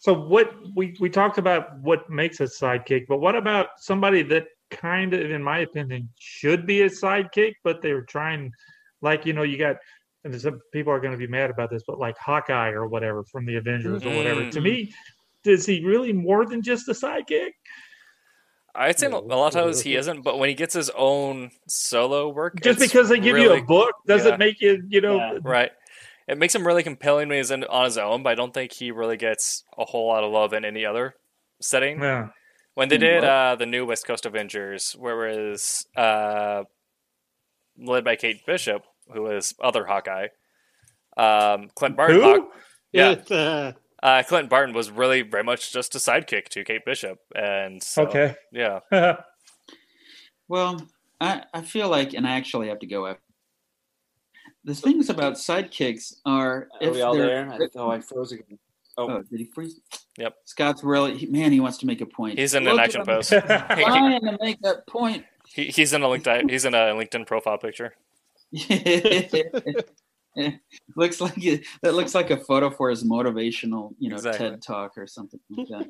[0.00, 4.48] So, what we we talked about what makes a sidekick, but what about somebody that
[4.70, 8.52] kind of, in my opinion, should be a sidekick, but they were trying,
[9.02, 9.76] like you know, you got,
[10.24, 13.24] and some people are going to be mad about this, but like Hawkeye or whatever
[13.24, 14.50] from the Avengers or whatever.
[14.50, 14.62] To Mm.
[14.62, 14.94] me,
[15.44, 17.50] is he really more than just a sidekick?
[18.74, 22.28] I'd say a lot of times he isn't, but when he gets his own solo
[22.28, 24.36] work, Just it's because they give you a book doesn't yeah.
[24.36, 25.16] make you, you know.
[25.16, 25.38] Yeah.
[25.42, 25.72] right,
[26.28, 28.22] it makes him really compelling when he's in, on his own.
[28.22, 31.14] But I don't think he really gets a whole lot of love in any other
[31.60, 32.00] setting.
[32.00, 32.28] Yeah.
[32.78, 36.62] When they did uh, the new West Coast Avengers, where it was uh,
[37.76, 40.28] led by Kate Bishop, who was other Hawkeye,
[41.16, 42.20] um, Clint Barton.
[42.20, 42.22] Who?
[42.22, 42.52] Hawk-
[42.92, 46.84] yeah, It, uh, uh, Clint Barton was really very much just a sidekick to Kate
[46.84, 48.36] Bishop, and so, Okay.
[48.52, 48.78] yeah,
[50.46, 50.80] Well,
[51.20, 53.20] I, I feel like, and I actually have to go after.
[54.62, 57.50] The things about sidekicks are are we all there?
[57.50, 58.60] I, oh, I froze again.
[58.98, 59.80] Oh, did he freeze?
[60.18, 60.34] Yep.
[60.44, 61.52] Scott's really he, man.
[61.52, 62.38] He wants to make a point.
[62.38, 63.30] he's in an Look action at post.
[63.30, 63.42] He- he-
[63.84, 65.24] Trying to make that point.
[65.46, 66.50] he, he's in a LinkedIn.
[66.50, 67.94] He's in a LinkedIn profile picture.
[70.96, 74.50] looks like it, that looks like a photo for his motivational, you know, Exactly.
[74.50, 75.86] TED talk or something like that.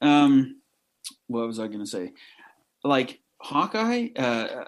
[0.00, 0.60] um,
[1.26, 2.12] what was I going to say?
[2.84, 4.64] Like Hawkeye, uh,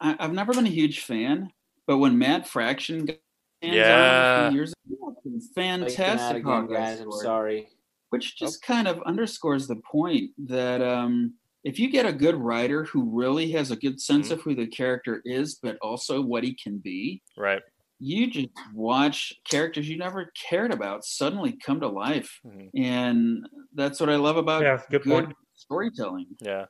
[0.00, 1.50] I, I've never been a huge fan,
[1.86, 3.25] but when Matt Fraction got on a
[3.62, 4.50] Yeah.
[4.50, 5.16] years ago.
[5.24, 5.26] It's
[5.56, 7.00] a Like, Fantastic again, guys.
[7.00, 7.68] I'm sorry.
[8.10, 11.34] which just kind of underscores the point that um,
[11.64, 14.32] if you get a good writer who really has a good sense Mhm.
[14.32, 17.60] of who the character is, but also what he can be, Right.
[17.98, 22.70] you just watch characters you never cared about suddenly come to life, Mhm.
[22.76, 26.28] and that's what I love about Yeah, good good storytelling.
[26.40, 26.66] Yeah.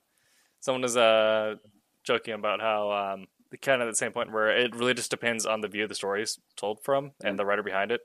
[0.60, 1.56] Someone was uh
[2.02, 5.46] joking about how um the kind of the same point where it really just depends
[5.46, 8.00] on the view the story is told from and the writer behind it.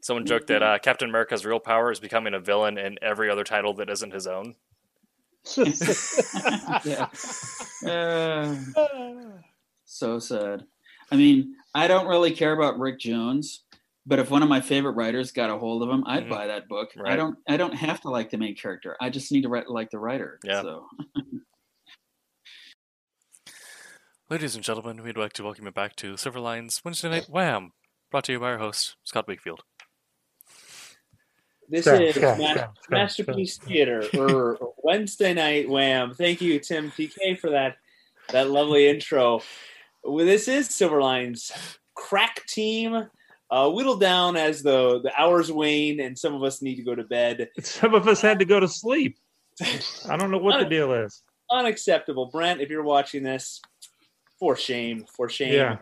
[0.00, 3.42] Someone joked that uh, Captain America's real power is becoming a villain in every other
[3.44, 4.54] title that isn't his own.
[6.84, 7.08] yeah.
[7.86, 8.54] Uh,
[9.84, 10.64] so sad.
[11.10, 13.64] I mean, I don't really care about Rick Jones,
[14.06, 16.30] but if one of my favorite writers got a hold of him, I'd Mhm.
[16.30, 16.90] buy that book.
[17.04, 17.38] I don't.
[17.48, 18.96] I don't have to like the main character.
[19.00, 20.38] I just need to write, like the writer.
[20.44, 20.62] Yeah.
[20.62, 20.86] So
[24.30, 27.72] Ladies and gentlemen, we'd like to welcome you back to Silverline's Wednesday Night Wham,
[28.10, 29.62] brought to you by our host, Scott Wakefield.
[31.66, 36.12] This Scott, is Scott, Ma- Scott, Scott, Masterpiece Theater or Wednesday Night Wham.
[36.12, 37.76] Thank you, Tim TK, for that
[38.28, 39.40] that lovely intro.
[40.04, 41.50] Well, this is Silverline's
[41.94, 43.08] crack team.
[43.50, 46.94] Uh, whittled down as the the hours wane and some of us need to go
[46.94, 47.48] to bed.
[47.62, 49.16] Some of us had to go to sleep.
[49.62, 51.22] I don't know what the deal is.
[51.50, 52.60] Unacceptable, Brent.
[52.60, 53.62] If you're watching this,
[54.38, 55.52] for shame, for shame.
[55.52, 55.78] Yeah.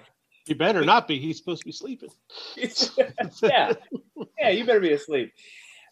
[0.46, 1.18] He better not be.
[1.18, 2.10] He's supposed to be sleeping.
[3.42, 3.72] yeah,
[4.38, 5.32] yeah, you better be asleep.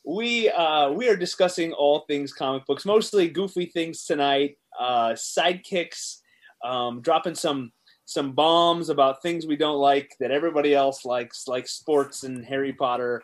[0.05, 4.57] We uh, we are discussing all things comic books, mostly goofy things tonight.
[4.79, 6.19] Uh, sidekicks,
[6.65, 7.73] um, dropping some
[8.05, 12.73] some bombs about things we don't like that everybody else likes, like sports and Harry
[12.73, 13.23] Potter,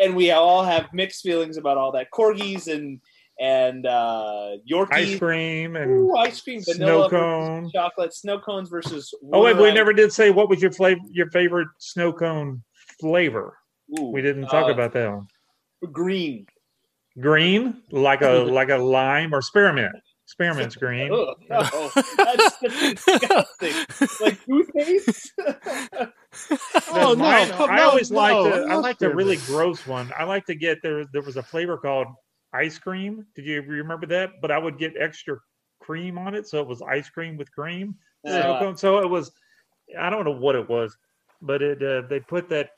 [0.00, 2.12] and we all have mixed feelings about all that.
[2.12, 3.00] Corgis and
[3.40, 7.70] and uh, Yorkies, Ice cream and Ooh, ice cream, vanilla versus cone.
[7.74, 9.12] chocolate, snow cones versus.
[9.32, 12.62] Oh wait, we water never did say what was your flavor, your favorite snow cone
[13.00, 13.56] flavor.
[13.98, 15.26] Ooh, We didn't talk uh, about that one.
[15.92, 16.46] green.
[17.18, 19.96] Green, like a like a lime or spearmint.
[20.26, 21.10] Spearmint's green.
[21.12, 23.74] Ugh, no, that's disgusting.
[24.20, 25.32] like toothpaste.
[26.92, 29.36] Oh, no, mine- come- I no, always like no, the I no like the really
[29.46, 30.12] gross one.
[30.16, 31.04] I like to get there.
[31.12, 32.06] There was a flavor called
[32.52, 33.26] ice cream.
[33.34, 34.40] Did you remember that?
[34.40, 35.36] But I would get extra
[35.80, 37.94] cream on it, so it was ice cream with cream.
[38.26, 38.76] snow Uh, cone.
[38.76, 39.32] So it was.
[39.98, 40.96] I don't know what it was,
[41.42, 42.70] but it uh, they put that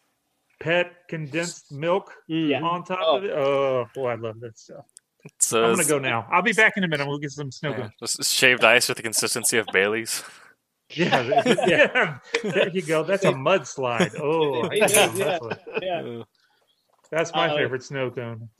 [0.60, 2.62] pet condensed milk Mm.
[2.62, 3.16] on top Oh.
[3.16, 3.30] of it.
[3.32, 4.86] Oh boy, I love that stuff.
[5.40, 6.26] So I'm gonna go now.
[6.30, 7.06] I'll be back in a minute.
[7.06, 7.92] We'll get some snow Yeah, cone.
[8.00, 10.22] just shaved ice with the consistency of Bailey's.
[10.94, 12.18] Yeah, yeah.
[12.42, 13.02] There you go.
[13.02, 14.14] That's a mudslide.
[14.20, 15.38] Oh, I It like is, a yeah.
[15.38, 15.58] mudslide.
[15.80, 16.22] yeah.
[17.10, 18.50] That's my Uh, favorite snow cone.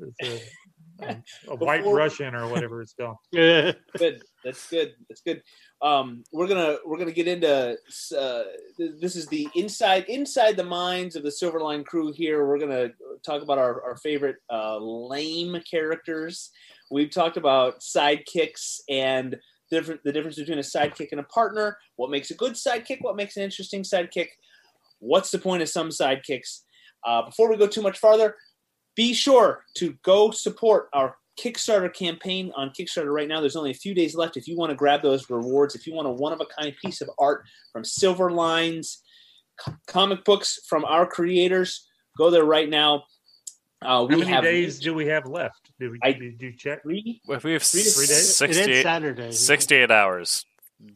[1.02, 3.16] It's a, a, a white Before- Russian or whatever it's called.
[3.32, 3.72] Yeah.
[3.96, 4.22] Good.
[4.44, 4.94] That's good.
[5.08, 5.42] That's good.
[5.80, 7.76] Um, we're gonna we're gonna get into
[8.18, 8.42] uh,
[9.00, 12.46] this is the inside inside the minds of the Silverline crew here.
[12.46, 12.90] We're gonna
[13.24, 16.50] talk about our, our favorite uh, lame characters.
[16.90, 19.36] We've talked about sidekicks and
[19.70, 21.78] different the difference between a sidekick and a partner.
[21.96, 22.98] What makes a good sidekick?
[23.00, 24.28] What makes an interesting sidekick?
[24.98, 26.60] What's the point of some sidekicks?
[27.04, 28.36] Uh, before we go too much farther,
[28.94, 33.40] be sure to go support our Kickstarter campaign on Kickstarter right now.
[33.40, 34.36] There's only a few days left.
[34.36, 36.74] If you want to grab those rewards, if you want a one of a kind
[36.84, 39.02] piece of art from Silver Lines,
[39.64, 41.88] c- comic books from our creators,
[42.18, 43.04] go there right now.
[43.80, 45.72] Uh, we How many have days do we have left?
[45.80, 46.82] Do we I- did you check?
[46.82, 47.20] three.
[47.28, 48.10] If we have Three to- Three days?
[48.10, 49.32] It is 68, Saturday.
[49.32, 50.44] 68 hours.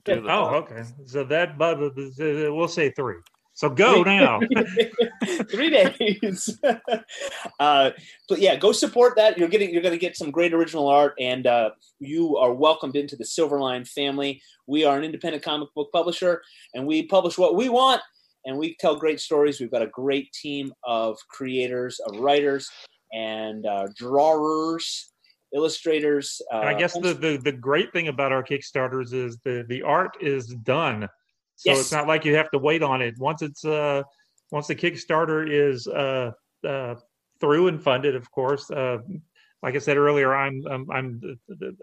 [0.04, 0.84] Do the- Oh, okay.
[1.06, 3.16] So that but we'll say three.
[3.56, 4.38] So go now.
[5.50, 6.60] three days.
[7.58, 7.90] uh,
[8.28, 9.38] but yeah, go support that.
[9.38, 12.96] You're getting you're going to get some great original art, and uh, you are welcomed
[12.96, 14.42] into the Silverline family.
[14.66, 16.42] We are an independent comic book publisher,
[16.74, 18.02] and we publish what we want,
[18.44, 19.58] and we tell great stories.
[19.58, 22.68] We've got a great team of creators, of writers,
[23.14, 25.14] and uh, drawers,
[25.54, 26.42] illustrators.
[26.52, 29.80] Uh, And I guess the, the the great thing about our Kickstarters is the the
[29.80, 31.08] art is done.
[31.56, 31.80] So Yes.
[31.80, 33.14] it's not like you have to wait on it.
[33.18, 34.02] Once it's uh
[34.52, 36.30] once the Kickstarter is uh
[36.66, 36.94] uh
[37.40, 38.70] through and funded, of course.
[38.70, 38.98] Uh
[39.62, 41.38] like I said earlier, I'm I'm, I'm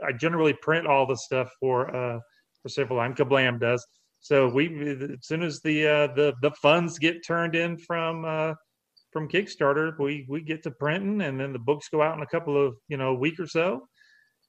[0.08, 2.20] I generally print all the stuff for uh
[2.62, 3.16] for Silverline.
[3.16, 3.86] Kablam does.
[4.22, 8.54] So we as soon as the uh the the funds get turned in from uh
[9.12, 12.28] from Kickstarter, we we get to printing, and then the books go out in a
[12.28, 13.88] couple of you know a week or so,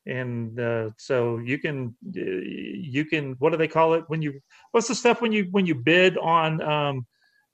[0.07, 4.41] and uh, so you can uh, you can what do they call it when you
[4.73, 7.07] what's the stuff when you when you bid on um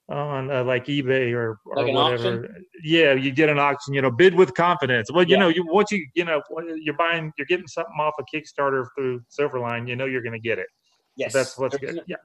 [0.09, 2.49] on uh, like eBay or or Like whatever
[2.83, 5.39] yeah you get an auction you know bid with confidence well you Yeah.
[5.39, 6.41] know you once you you know
[6.75, 10.39] you're buying you're getting something off a Kickstarter through Silverline you know you're going to
[10.39, 10.67] get it
[11.15, 12.17] yes, that's what's there's good no- yeah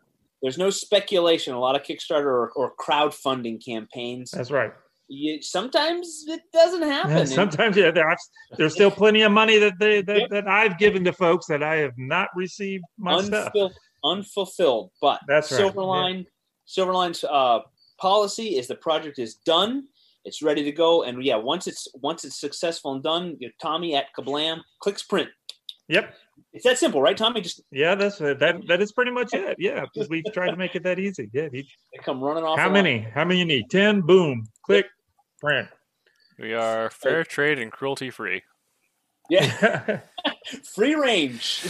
[0.42, 1.54] there's no speculation.
[1.54, 4.30] A lot of Kickstarter or, or crowdfunding campaigns.
[4.30, 4.72] That's right.
[5.08, 7.10] You, sometimes it doesn't happen.
[7.18, 8.16] Yeah, sometimes yeah, there are,
[8.56, 10.30] there's still plenty of money that they that, Yep.
[10.30, 13.52] that I've given to folks that I have not received my stuff.
[13.54, 13.70] unful-
[14.04, 14.90] unfulfilled.
[15.00, 15.70] But That's right, yeah.
[15.70, 16.26] Silverline,
[16.66, 17.60] Silverline's uh,
[17.98, 19.84] policy is the project is done.
[20.24, 23.94] It's ready to go, and yeah, once it's once it's successful and done, you Tommy
[23.94, 25.28] at Kablam clicks print.
[25.88, 26.12] Yep.
[26.52, 27.40] It's that simple, right, Tommy?
[27.42, 28.38] Just Yeah, that's that.
[28.66, 29.54] That is pretty much it.
[29.60, 31.30] Yeah, because we've tried to make it that easy.
[31.32, 31.48] Yeah.
[31.52, 32.58] he- they come running off.
[32.58, 32.72] how line.
[32.72, 32.98] many?
[32.98, 33.70] How many you need?
[33.70, 34.00] Ten.
[34.00, 34.44] Boom.
[34.64, 34.86] Click.
[35.40, 35.68] Print.
[36.38, 38.42] We are fair trade and cruelty free.
[39.28, 40.00] Yeah,
[40.74, 41.64] free range.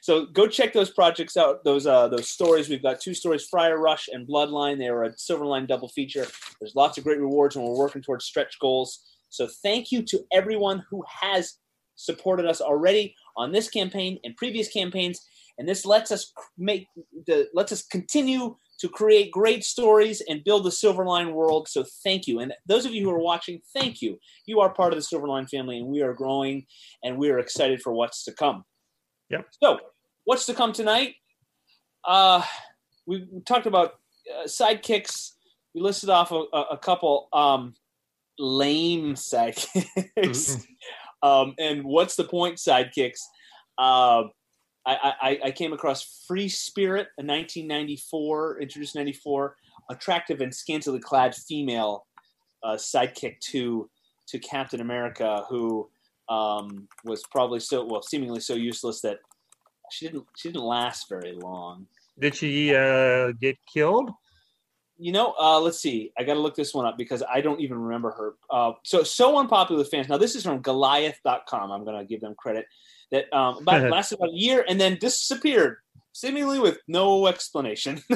[0.00, 1.62] so go check those projects out.
[1.64, 2.68] Those uh those stories.
[2.68, 4.78] We've got two stories: Friar Rush and Bloodline.
[4.78, 6.26] They are a Silverline double feature.
[6.60, 9.00] There's lots of great rewards, and we're working towards stretch goals.
[9.28, 11.58] So thank you to everyone who has
[11.96, 15.20] supported us already on this campaign and previous campaigns.
[15.58, 16.86] And this lets us make
[17.26, 21.68] the lets us continue to create great stories and build the Silverline world.
[21.68, 22.40] So thank you.
[22.40, 24.18] And those of you who are watching, thank you.
[24.46, 26.66] You are part of the Silverline family, and we are growing,
[27.04, 28.64] and we are excited for what's to come.
[29.28, 29.46] Yep.
[29.62, 29.78] So,
[30.24, 31.14] what's to come tonight?
[32.04, 32.42] Uh,
[33.06, 33.94] we, talked about
[34.34, 35.32] uh, sidekicks.
[35.74, 37.74] We listed off a, a, a couple um,
[38.38, 40.64] lame sidekicks.
[41.22, 43.20] um, and what's the point sidekicks?
[43.76, 44.24] Uh,
[44.94, 49.56] I, I, I came across Free Spirit, a 1994, introduced in 94,
[49.90, 52.06] attractive and scantily clad female
[52.62, 53.88] uh, sidekick to
[54.28, 55.88] to Captain America, who
[56.28, 59.18] um, was probably so well, seemingly so useless that
[59.90, 61.86] she didn't she didn't last very long.
[62.18, 64.10] Did she uh, get killed?
[64.98, 66.12] You know, uh, let's see.
[66.18, 68.34] I got to look this one up because I don't even remember her.
[68.50, 70.10] Uh, so, so unpopular with fans.
[70.10, 71.72] Now, this is from Goliath.com.
[71.72, 72.66] I'm going to give them credit.
[73.10, 75.78] That um, about, lasted about a year and then disappeared,
[76.12, 78.02] seemingly with no explanation.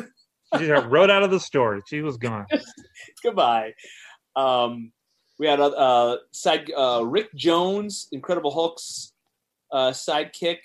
[0.59, 1.83] She got wrote out of the story.
[1.87, 2.47] She was gone.
[3.23, 3.75] Goodbye.
[4.37, 4.93] Um,
[5.39, 9.13] we had uh, side uh, Rick Jones, Incredible Hulk's
[9.73, 10.59] uh, sidekick,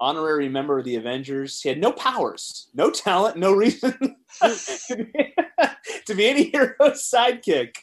[0.00, 1.60] honorary member of the Avengers.
[1.60, 3.92] He had no powers, no talent, no reason
[4.42, 5.34] to, be,
[6.06, 7.74] to be any hero's sidekick.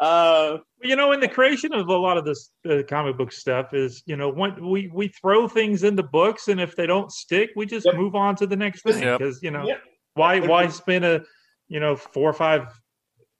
[0.00, 3.74] Uh, you know, in the creation of a lot of this uh, comic book stuff
[3.74, 7.10] is, you know, when we we throw things in the books, and if they don't
[7.12, 7.96] stick, we just Yep.
[7.96, 9.02] move on to the next thing.
[9.02, 9.18] Yep.
[9.18, 9.82] Because you know, Yep.
[10.14, 11.22] why why spend a
[11.68, 12.68] you know four or five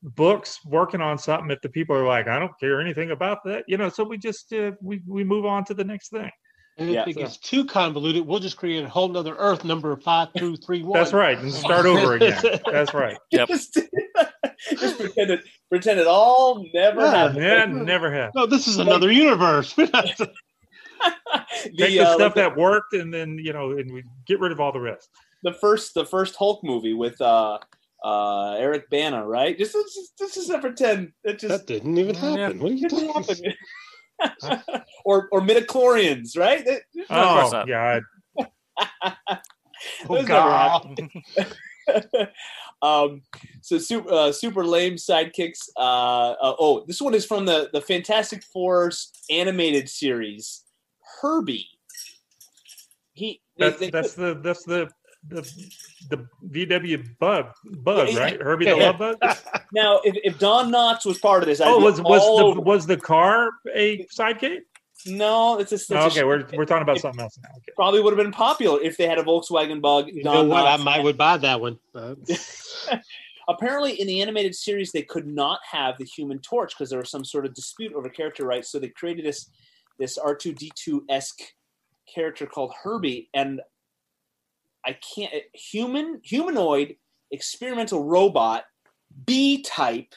[0.03, 3.65] books working on something if the people are like, I don't care anything about that,
[3.69, 3.89] you know?
[3.89, 6.31] So we just uh, we we move on to the next thing.
[6.79, 7.05] And if Yeah.
[7.07, 10.83] it gets too convoluted, we'll just create a whole nother Earth number five two three
[10.83, 10.99] one.
[10.99, 12.43] That's right, and start over again.
[12.71, 13.19] That's right.
[13.31, 13.49] Yep.
[13.49, 13.75] just,
[14.79, 17.11] just pretend it, pretend it all never Yeah.
[17.11, 17.43] happened.
[17.43, 18.33] Yeah, never have.
[18.35, 19.75] No, this is another universe.
[19.75, 20.33] the,
[21.65, 24.61] Take the uh, stuff that worked, and then you know, and we get rid of
[24.61, 25.09] all the rest.
[25.43, 27.59] the first the first Hulk movie with uh
[28.05, 29.57] uh Eric Bana, right?
[29.57, 32.21] Just let's just, just pretend it just that didn't even Yeah.
[32.39, 32.61] happen.
[32.61, 33.55] What are you didn't talking happen.
[35.05, 36.65] or or midichlorians, right?
[36.65, 37.67] That- of course
[40.09, 40.23] Oh.
[40.25, 40.95] God!
[40.97, 41.09] Oh,
[41.89, 42.29] God.
[42.83, 43.23] um,
[43.61, 45.69] so super uh, super lame sidekicks.
[45.77, 50.63] Uh, uh, oh, this one is from the the Fantastic Four's animated series,
[51.21, 51.67] Herbie.
[53.15, 54.89] He they- they- that's the that's the
[55.29, 55.43] the
[56.11, 58.41] the VW bug bug Yeah, right?
[58.43, 58.91] Herbie yeah, the yeah.
[58.91, 59.37] love bug.
[59.73, 62.23] now if, if Don Knotts was part of this, I'd Oh, was was
[62.55, 62.65] the it.
[62.65, 64.61] was the car a sidekick?
[65.07, 65.59] no?
[65.59, 67.51] It's a, it's Oh, okay, sh- we're we're talking about it- something else now.
[67.57, 67.73] Okay.
[67.77, 70.09] probably would have been popular if they had a Volkswagen Bug.
[70.13, 70.67] You Don know what?
[70.67, 71.79] I might would buy that one.
[71.95, 72.15] Uh,
[73.49, 77.11] Apparently, in the animated series, they could not have the Human Torch because there was
[77.11, 78.71] some sort of dispute over character rights.
[78.71, 79.51] So they created this
[79.99, 81.41] this R two D two esque
[82.13, 83.61] character called Herbie, and
[84.87, 86.97] I can't human humanoid
[87.31, 88.65] experimental robot
[89.27, 90.13] B type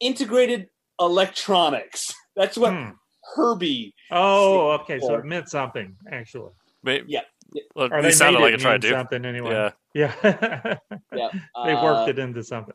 [0.00, 0.68] integrated
[1.00, 2.14] electronics.
[2.36, 2.90] That's what Hmm.
[3.34, 3.94] Herbie.
[4.10, 4.98] Oh, okay.
[5.00, 6.50] So it meant something actually.
[6.82, 7.20] But, Yeah.
[7.74, 8.96] Well, Or they sounded made like it it tried mean to.
[8.98, 9.50] something anyway.
[9.94, 10.12] Yeah.
[10.22, 10.78] Yeah.
[11.12, 11.28] Yeah,
[11.64, 12.74] they uh, worked it into something.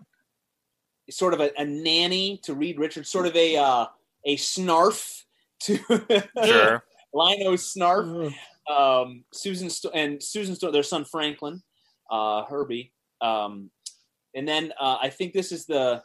[1.09, 3.85] sort of a, a nanny to Reed Richards, sort of a uh,
[4.25, 5.23] a snarf
[5.61, 5.77] to
[6.45, 6.83] Sure.
[7.13, 8.33] Lion-O Snarf.
[8.69, 11.61] Um, Susan Sto- and Susan Sto- their son Franklin,
[12.11, 13.69] uh, Herbie, um,
[14.33, 16.01] and then uh, I think this is the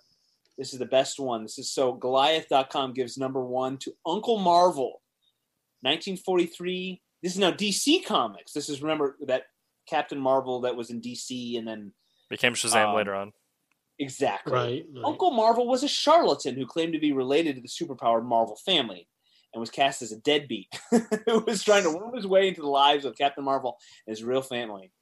[0.59, 1.43] this is the best one.
[1.43, 5.01] This is so Goliath.com gives number one to Uncle Marvel,
[5.83, 7.01] 1943.
[7.23, 8.53] This is now DC Comics.
[8.53, 9.45] This is remember that
[9.89, 11.93] Captain Marvel that was in DC, and then
[12.29, 13.33] Became Shazam Um, later on.
[13.99, 14.85] exactly right.
[14.95, 15.05] right.
[15.05, 19.09] Uncle Marvel was a charlatan who claimed to be related to the superpowered Marvel family
[19.53, 20.69] and was cast as a deadbeat
[21.27, 24.25] who was trying to worm his way into the lives of Captain Marvel and his
[24.25, 24.93] real family.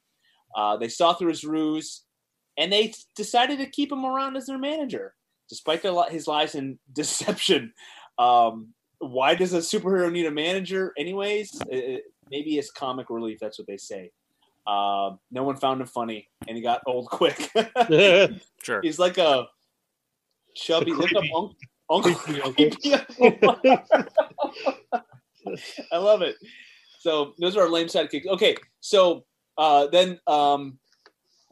[0.56, 2.04] Uh, they saw through his ruse,
[2.56, 5.14] and they decided to keep him around as their manager,
[5.48, 7.72] despite their, li- his lies and deception.
[8.18, 8.68] Um,
[9.00, 11.60] why does a superhero need a manager, anyways?
[11.68, 13.38] It- maybe it's comic relief.
[13.40, 14.10] That's what they say.
[14.66, 17.50] Um, no one found him funny, and he got old quick.
[18.62, 18.80] Sure.
[18.82, 19.46] He's like a
[20.54, 20.92] chubby.
[20.92, 21.24] Look up
[21.90, 22.70] Uncle creepy uncle.
[22.70, 22.94] Creepy
[25.92, 26.36] I love it.
[27.00, 28.26] So those are our lame sidekicks.
[28.26, 29.24] Okay, so
[29.56, 30.78] uh, then um,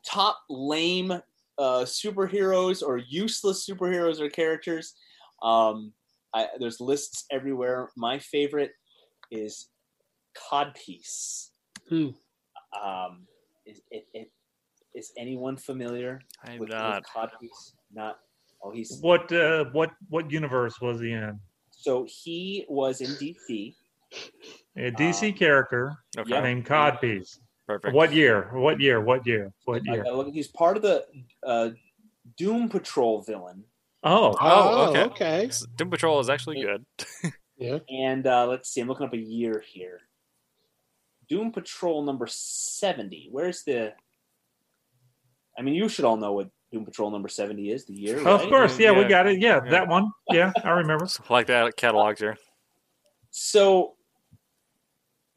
[0.04, 4.94] top lame uh, superheroes or useless superheroes or characters.
[5.42, 5.92] Um,
[6.34, 7.90] I, there's lists everywhere.
[7.96, 8.72] My favorite
[9.30, 9.68] is
[10.50, 11.50] Codpiece.
[11.88, 12.08] Hmm.
[12.84, 13.26] Um,
[13.64, 14.30] is, it, it,
[14.94, 17.02] is anyone familiar I'm with, not.
[17.02, 17.72] with Codpiece?
[17.92, 18.18] Not.
[18.62, 21.38] Oh, he's What uh, what what universe was he in?
[21.70, 23.74] so he was in DC.
[24.76, 26.40] A DC Um, character Okay.
[26.42, 27.38] named Codpiece.
[27.66, 27.94] Perfect.
[27.94, 28.50] What year?
[28.54, 29.00] What year?
[29.00, 29.52] What year?
[29.64, 30.04] What year?
[30.12, 31.04] look, he's part of the
[31.44, 31.70] uh,
[32.36, 33.64] Doom Patrol villain.
[34.02, 35.02] Oh, Oh, okay.
[35.04, 35.50] okay.
[35.76, 36.84] Doom Patrol is actually good.
[37.58, 37.78] Yeah.
[37.88, 40.00] And uh, let's see, I'm looking up a year here.
[41.26, 43.28] Doom Patrol number 70.
[43.30, 43.94] Where's the.
[45.58, 48.26] I mean, you should all know what Doom Patrol number 70 is, the year.
[48.26, 48.78] of course.
[48.78, 49.40] Yeah, we got it.
[49.40, 49.70] Yeah, Yeah.
[49.70, 50.10] that one.
[50.30, 51.06] Yeah, I remember.
[51.30, 52.36] like that catalog here.
[53.30, 53.94] So,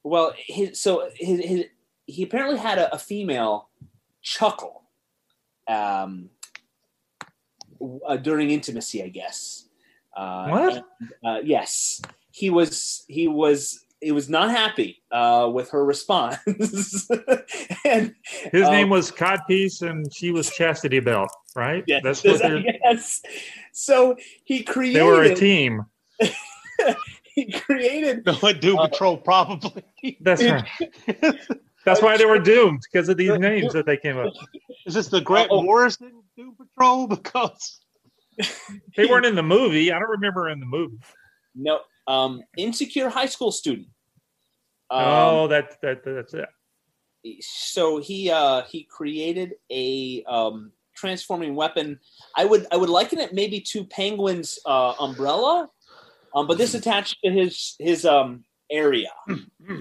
[0.04, 1.66] well, his, so his, his,
[2.06, 3.70] he apparently had a, a female
[4.22, 4.84] chuckle
[5.68, 6.30] um,
[8.08, 9.66] uh, during intimacy, I guess.
[10.16, 10.74] Uh, What?
[10.74, 10.84] and,
[11.24, 12.02] uh, yes,
[12.32, 13.04] he was.
[13.08, 13.86] He was.
[14.02, 16.38] He was not happy uh, with her response,
[17.86, 18.16] and
[18.52, 21.84] His um, name was Codpiece, and she was Chastity Belt, right?
[21.86, 23.22] yes, That's what they're, yes.
[23.74, 24.16] So
[24.46, 24.96] he created.
[25.02, 25.86] they were a team.
[27.36, 28.26] He created.
[28.26, 29.84] No, Doom Uh, Patrol probably.
[30.20, 30.66] That's right.
[31.86, 34.34] That's why they were doomed because of these names that they came up.
[34.86, 35.62] Is this the Grant Oh.
[35.64, 37.08] Morrison Doom Patrol?
[37.08, 37.80] Because
[38.98, 39.92] They weren't in the movie.
[39.94, 40.98] I don't remember in the movie.
[41.56, 43.88] No, um, insecure high school student.
[44.90, 46.49] Um, oh, that that that's it.
[47.41, 51.99] so he uh, he created a um, transforming weapon.
[52.36, 55.69] I would I would liken it maybe to Penguin's uh, umbrella,
[56.36, 59.11] um, but this attached to his his um, area.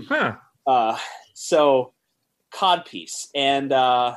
[0.06, 0.36] Huh.
[0.66, 0.98] Uh,
[1.32, 1.94] so
[2.52, 4.16] codpiece, and uh,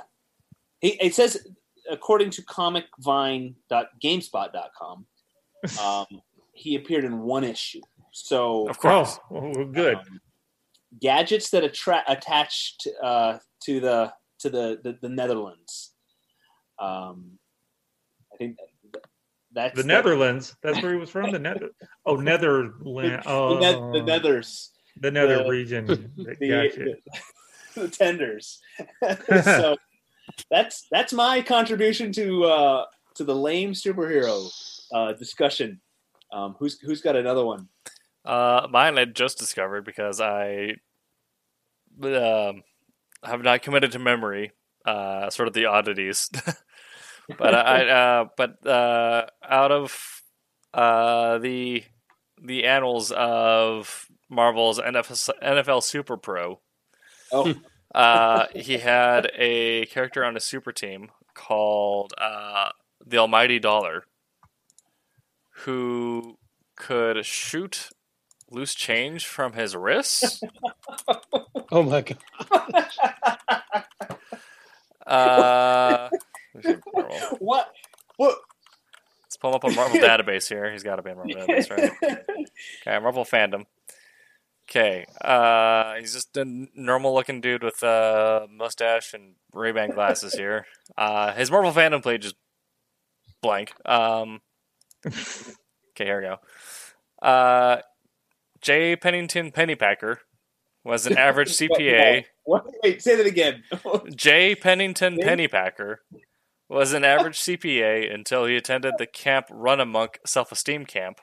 [0.82, 1.48] he, it says
[1.90, 5.06] according to comicvine.gamespot.com,
[5.82, 6.06] um,
[6.54, 7.80] he appeared in one issue.
[8.12, 9.20] So Of course.
[9.32, 9.96] Oh, good.
[9.96, 10.22] um,
[11.00, 15.92] gadgets that attra- attached uh, to the to the the, the Netherlands.
[16.80, 17.38] Um,
[18.34, 18.58] I think
[18.94, 19.04] that-
[19.54, 20.56] that's The Netherlands.
[20.64, 21.32] That's where he was from.
[21.32, 21.72] The Nether.
[22.06, 22.76] Oh, Netherland.
[22.86, 25.86] The, Oh, the, Net- the Nethers, the Nether the- region.
[26.18, 26.86] the, Gotcha.
[27.76, 28.60] the, tenders.
[29.44, 29.76] so
[30.50, 32.86] that's that's my contribution to uh,
[33.16, 34.50] to the lame superhero
[34.94, 35.82] uh, discussion.
[36.32, 37.68] Um, who's who's got another one?
[38.26, 40.76] Uh, mine I just discovered because I
[42.04, 42.64] um,
[43.24, 44.52] have not committed to memory.
[44.86, 46.30] Uh, sort of the oddities,
[47.38, 50.24] but I, uh, but uh, out of
[50.74, 51.84] uh, the
[52.42, 56.62] the annals of Marvel's NFL, NFL Super Pro,
[57.32, 57.54] Oh,
[57.96, 62.70] uh, he had a character on a super team called uh,
[63.06, 64.06] the Almighty Dollar,
[65.64, 66.38] who
[66.76, 67.90] could shoot
[68.52, 70.42] loose change from his wrists.
[71.72, 72.18] oh my god,
[75.08, 76.10] Uh,
[76.54, 77.38] let me see, Marvel.
[77.40, 77.72] what
[78.18, 78.38] what?
[79.24, 80.72] Let's pull up a Marvel database here.
[80.72, 81.92] He's got to be in Marvel database, right?
[82.82, 83.66] Okay, Marvel fandom.
[84.70, 86.46] Okay, uh, he's just a
[86.76, 90.66] normal-looking dude with a mustache and Ray-Ban glasses here.
[90.98, 92.34] Uh, his Marvel fandom page is
[93.42, 93.74] blank.
[93.86, 94.40] Um,
[95.06, 96.38] okay, here we go.
[97.28, 97.82] Uh,
[98.62, 98.96] J.
[98.96, 100.18] Pennington Pennypacker
[100.84, 102.26] was an average CPA.
[102.44, 102.66] What?
[102.84, 103.64] Wait, say that again.
[104.16, 104.56] J.
[104.56, 105.98] Pennington Pennypacker
[106.70, 111.20] was an average CPA until he attended the camp Run Amok Self Esteem Camp.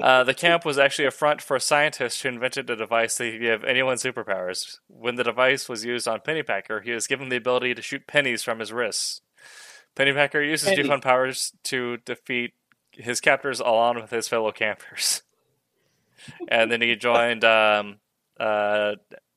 [0.00, 3.30] Uh, the camp was actually a front for a scientist who invented a device that
[3.32, 4.78] could give anyone superpowers.
[4.88, 8.42] When the device was used on Pennypacker, he was given the ability to shoot pennies
[8.42, 9.20] from his wrists.
[9.96, 10.82] Pennypacker uses Penny.
[10.82, 12.54] newfound powers to defeat
[12.92, 15.22] his captors along with his fellow campers.
[16.48, 17.96] And then he joined um,
[18.38, 18.94] uh,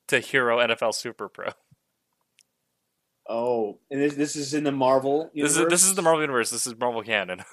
[0.08, 1.50] to Hero NFL Super Pro.
[3.28, 6.50] Oh, and this this is in the Marvel This is this is the Marvel universe.
[6.50, 7.42] This is Marvel canon.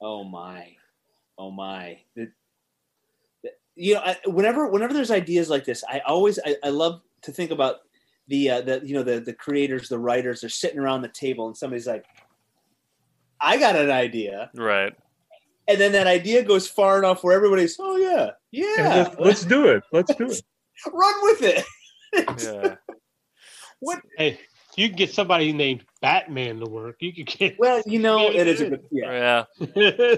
[0.00, 0.76] Oh my,
[1.36, 1.98] oh my.
[2.14, 2.30] The,
[3.42, 7.00] the- you know, I, whenever whenever there's ideas like this, I always I, I love
[7.22, 7.78] to think about
[8.28, 11.48] the uh, the you know the the creators, the writers, are sitting around the table,
[11.48, 12.04] and somebody's like,
[13.40, 14.92] "I got an idea," Right.
[15.68, 19.66] And then that idea goes far enough where everybody's, "Oh yeah, yeah, let's, let's do
[19.66, 19.82] it.
[19.92, 20.42] Let's do it.
[20.92, 21.64] run with it."
[22.42, 22.76] Yeah.
[23.80, 24.00] what?
[24.16, 24.40] Hey,
[24.74, 26.96] you can get somebody named Batman to work.
[27.00, 27.58] You can get.
[27.58, 29.44] Well, you know, it is a good yeah.
[29.76, 30.14] Yeah.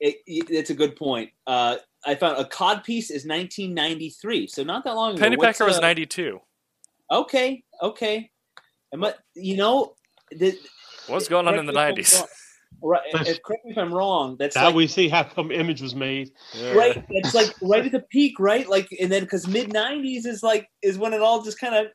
[0.00, 1.30] It, it's a good point.
[1.46, 5.24] Uh, I found a cod piece is 1993, so not that long ago.
[5.24, 6.38] Pennypacker What's, was uh, 92.
[7.10, 8.30] Okay, okay.
[8.92, 9.94] And but you know,
[10.30, 10.58] the,
[11.06, 12.28] What's going on in the correct me if I'm 90s?
[12.82, 13.26] Wrong- Right.
[13.28, 14.36] if- correct me if I'm wrong.
[14.38, 16.30] That's now like we see how come Image was made.
[16.54, 16.72] Yeah.
[16.74, 17.04] right.
[17.10, 18.68] It's like right at the peak, right?
[18.68, 21.86] Like, and then because mid '90s is like is when it all just kind of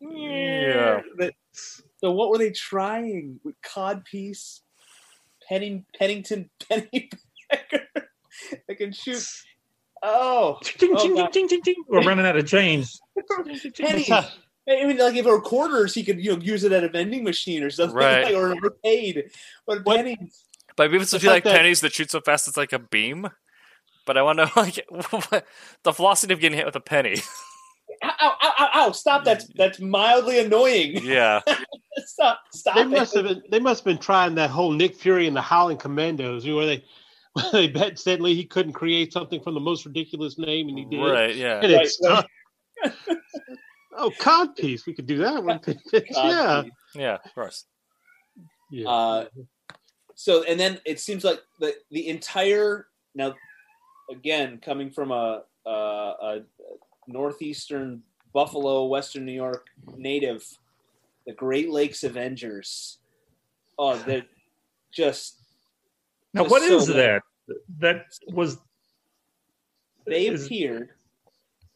[0.00, 1.00] Yeah.
[1.18, 1.34] But,
[2.00, 4.60] so what were they trying with codpiece,
[5.48, 7.10] Penning, Pennington, Penny
[8.70, 9.24] I can shoot.
[10.02, 11.32] Oh, Ching, Oh, ching, God.
[11.32, 11.74] ching, ching, ching.
[11.88, 12.86] We're running out of change.
[13.78, 14.08] pennies.
[14.70, 16.88] I mean, like if it were quarters, he could you know use it at a
[16.88, 18.24] vending machine or something, Right.
[18.24, 19.30] like, or arcade.
[19.66, 20.44] But What- pennies.
[20.76, 22.72] But people still It's feel like like that- pennies that shoot so fast it's like
[22.72, 23.28] a beam.
[24.06, 25.44] But I want to like what,
[25.84, 27.16] the velocity of getting hit with a penny.
[28.04, 28.92] Ow, ow, ow, ow, ow!
[28.92, 29.24] Stop!
[29.24, 31.02] That's that's mildly annoying.
[31.02, 31.40] Yeah.
[32.06, 32.38] stop!
[32.52, 32.76] Stop!
[32.76, 32.88] They it.
[32.88, 33.42] must have been.
[33.50, 36.84] They must have been trying that whole Nick Fury and the Howling Commandos, where they,
[37.32, 40.78] where they bet Stan Lee he couldn't create something from the most ridiculous name, and
[40.78, 41.00] he did.
[41.00, 41.34] Right.
[41.34, 41.60] Yeah.
[41.60, 42.94] And Right,
[43.96, 44.56] it stuck.
[44.56, 44.86] piece.
[44.86, 45.60] We could do that one.
[45.92, 46.02] yeah.
[46.12, 46.70] Codpiece.
[46.94, 47.18] Yeah.
[47.24, 47.64] Of course.
[48.70, 48.88] yeah.
[48.88, 49.24] Uh,
[50.14, 53.34] so and then it seems like the the entire now
[54.10, 56.40] again coming from a, a, a
[57.06, 58.02] northeastern
[58.32, 59.66] Buffalo, Western New York
[59.96, 60.44] native,
[61.26, 62.98] the Great Lakes Avengers.
[63.78, 64.26] Oh, they're
[64.92, 65.38] just
[66.34, 66.96] Now, Just what so is good.
[66.96, 67.22] that?
[67.78, 68.58] That was
[70.06, 70.90] they Is- appeared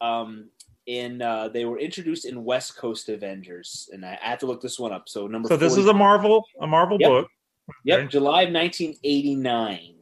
[0.01, 0.49] um
[0.85, 4.79] in uh they were introduced in West Coast Avengers and I, have to look this
[4.79, 5.07] one up.
[5.07, 5.57] So number so.
[5.57, 7.09] This is a Marvel, a Marvel Yep.
[7.09, 7.27] book.
[7.85, 8.07] Yep, Okay.
[8.09, 9.95] July of 1989.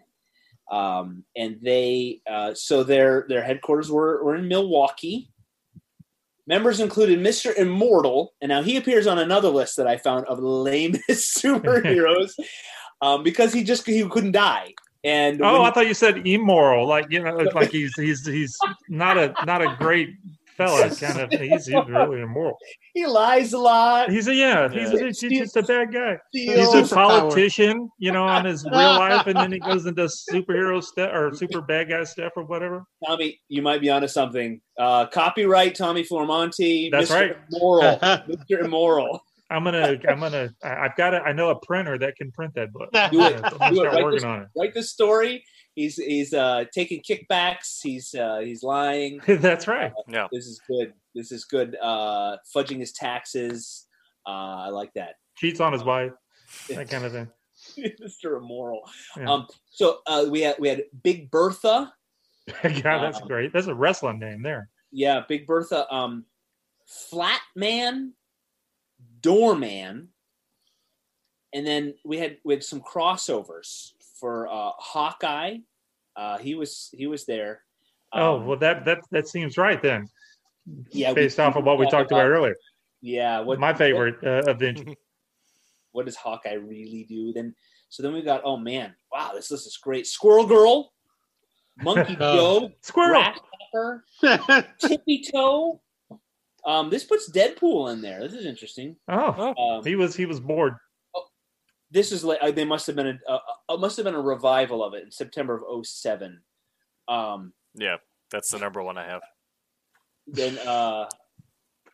[0.72, 5.30] Um, and they uh, so their their headquarters were, were in Milwaukee.
[6.48, 7.56] Members included Mr.
[7.56, 11.04] Immortal, and now he appears on another list that I found of lamest
[11.38, 12.32] superheroes
[13.02, 14.74] um, because he just he couldn't die.
[15.04, 16.88] And Oh, I thought you said immoral.
[16.88, 20.10] Like you know, like he's he's he's not a not a great
[20.68, 20.86] fella.
[20.88, 22.58] It's kind of he's, he's really immoral.
[22.94, 24.10] he lies a lot.
[24.12, 24.70] He's a yeah.
[24.70, 25.06] He's, Yeah.
[25.08, 26.18] he's, he's just a bad guy.
[26.32, 30.84] He's a politician, you know, on his real life, and then he goes into superhero
[30.84, 32.84] stuff or super bad guy stuff or whatever.
[33.06, 34.62] Tommy, you might be onto something.
[34.78, 36.92] Uh, copyright Tommy Florimonte.
[36.92, 37.16] That's Mr.
[37.16, 37.38] right.
[37.54, 37.98] Immoral.
[38.02, 38.64] Mr.
[38.66, 39.22] Immoral.
[39.50, 41.24] I'm gonna, I'm gonna, I- I've got it.
[41.26, 42.90] I know a printer that can print that book.
[42.94, 43.36] Do it.
[43.36, 43.76] I'm gonna Do it.
[43.76, 45.44] start Write working this- on write the story.
[45.76, 47.80] He's he's uh, taking kickbacks.
[47.82, 49.22] He's uh, he's lying.
[49.28, 49.94] That's right.
[50.08, 50.28] Yeah.
[50.32, 50.94] This is good.
[51.16, 51.78] This is good.
[51.82, 53.88] Uh, fudging his taxes.
[54.28, 55.16] Uh, I like that.
[55.38, 56.12] Cheats on his wife,
[56.70, 57.30] that kind of thing.
[57.78, 58.38] Mr.
[58.38, 58.82] Immoral.
[59.18, 59.32] Yeah.
[59.32, 61.94] Um, so uh, we had we had Big Bertha.
[62.64, 63.54] God, that's Um, great.
[63.54, 64.70] That's a wrestling name there.
[64.92, 65.86] Yeah, Big Bertha.
[65.94, 66.26] Um,
[66.86, 68.14] Flat Man,
[69.22, 70.10] Doorman,
[71.54, 73.92] and then we had we had some crossovers
[74.22, 75.58] for uh, Hawkeye.
[76.16, 77.64] Uh, he was he was there.
[78.14, 80.08] oh Um, well, that that that seems right then,
[80.92, 82.56] yeah, we- based off of what we talked talked about earlier.
[83.02, 84.94] Yeah, what My favorite uh, Avenger.
[85.92, 87.34] what does Hawkeye really do?
[87.34, 87.54] Then
[87.90, 90.06] so then we got oh man, wow, this list is great.
[90.08, 90.94] Squirrel Girl,
[91.82, 92.36] Monkey Oh.
[92.60, 93.24] Joe, Squirrel.
[93.74, 95.82] Grasshopper, Tippy Toe.
[96.64, 98.20] Um, this puts Deadpool in there.
[98.22, 98.96] This is interesting.
[99.08, 100.76] Oh, Um, he was he was bored.
[101.92, 104.84] This is like they must have been a, a, a must have been a revival
[104.84, 106.42] of it in September of 07.
[107.08, 107.98] Um, Yeah.
[108.32, 109.22] That's the number one I have.
[110.26, 111.08] then uh,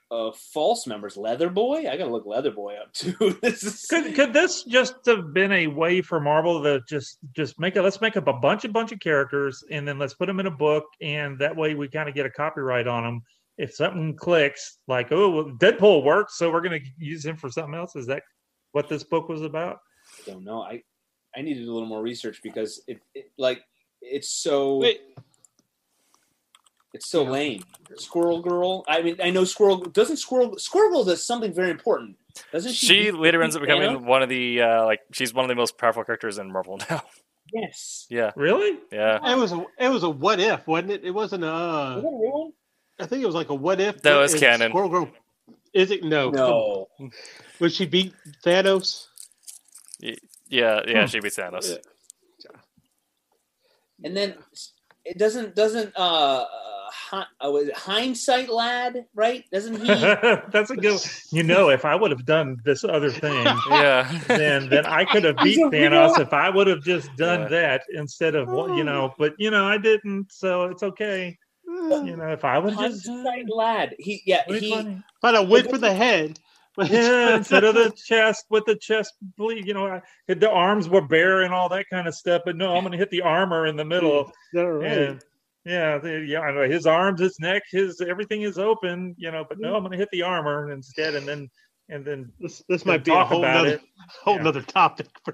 [0.09, 1.89] uh, false members, Leather Boy.
[1.89, 3.37] I gotta look Leather Boy up too.
[3.41, 7.59] this is Could could this just have been a way for Marvel to just just
[7.59, 7.81] make it?
[7.81, 10.45] Let's make up a bunch of bunch of characters and then let's put them in
[10.45, 13.21] a book, and that way we kind of get a copyright on them.
[13.57, 17.49] If something clicks, like oh, well, Deadpool works, so we're going to use him for
[17.49, 17.95] something else.
[17.95, 18.21] Is that
[18.71, 19.79] what this book was about?
[20.27, 20.61] Don't know.
[20.61, 20.83] I
[21.35, 23.63] I needed a little more research because it, it like
[24.01, 25.01] it's so Wait,
[26.93, 27.63] it's so lame.
[27.97, 28.83] Squirrel Girl.
[28.87, 32.17] I mean, I know Squirrel doesn't Squirrel Squirrel Girl does something very important,
[32.51, 32.85] doesn't she?
[32.87, 33.79] She beat- later ends up beat Thanos?
[33.79, 36.79] becoming one of the uh, like she's one of the most powerful characters in Marvel
[36.89, 37.03] now.
[37.53, 38.07] yes.
[38.09, 38.31] yeah.
[38.35, 38.79] Really?
[38.91, 39.19] Yeah.
[39.31, 41.03] it was a it was a what if, wasn't it?
[41.03, 41.47] It wasn't a.
[41.47, 42.53] Is that a real one?
[42.99, 44.01] I think it was like a what if.
[44.01, 44.71] That was canon.
[44.71, 45.09] Squirrel Girl.
[45.73, 46.31] Is it no?
[46.31, 46.87] No.
[47.59, 48.13] Would she beat
[48.43, 49.07] Thanos?
[49.99, 50.15] Yeah.
[50.49, 51.01] Yeah.
[51.01, 51.05] Hmm.
[51.07, 51.77] She beats Thanos.
[54.03, 54.35] And then
[55.05, 56.45] it doesn't doesn't uh
[56.91, 59.43] hi- uh, was it hindsight lad, right?
[59.51, 59.87] Doesn't he?
[60.51, 60.99] That's a good.
[61.31, 64.21] You know, if I would have done this other thing, Yeah.
[64.27, 67.41] then then I could have beat He's a Thanos if I would have just done
[67.43, 67.47] Yeah.
[67.47, 69.13] that instead of what you know.
[69.17, 71.37] But you know, I didn't, so it's okay.
[71.65, 73.95] You know, if I would have just hindsight lad.
[73.99, 74.69] He yeah he.
[74.71, 75.01] funny.
[75.21, 76.39] But I went for the head.
[76.89, 80.01] yeah, instead of the chest with the chest bleed, you know, I,
[80.33, 82.43] the arms were bare and all that kind of stuff.
[82.45, 84.31] But no, I'm going to hit the armor in the middle.
[84.55, 84.91] All right.
[84.91, 85.23] And
[85.65, 89.43] yeah, the, yeah, I know his arms, his neck, his everything is open, you know.
[89.47, 91.49] But no, I'm going to hit the armor instead, and then
[91.89, 93.81] and then This this then might be a whole about nother
[94.23, 94.43] whole Yeah.
[94.43, 95.07] nother topic.
[95.25, 95.33] For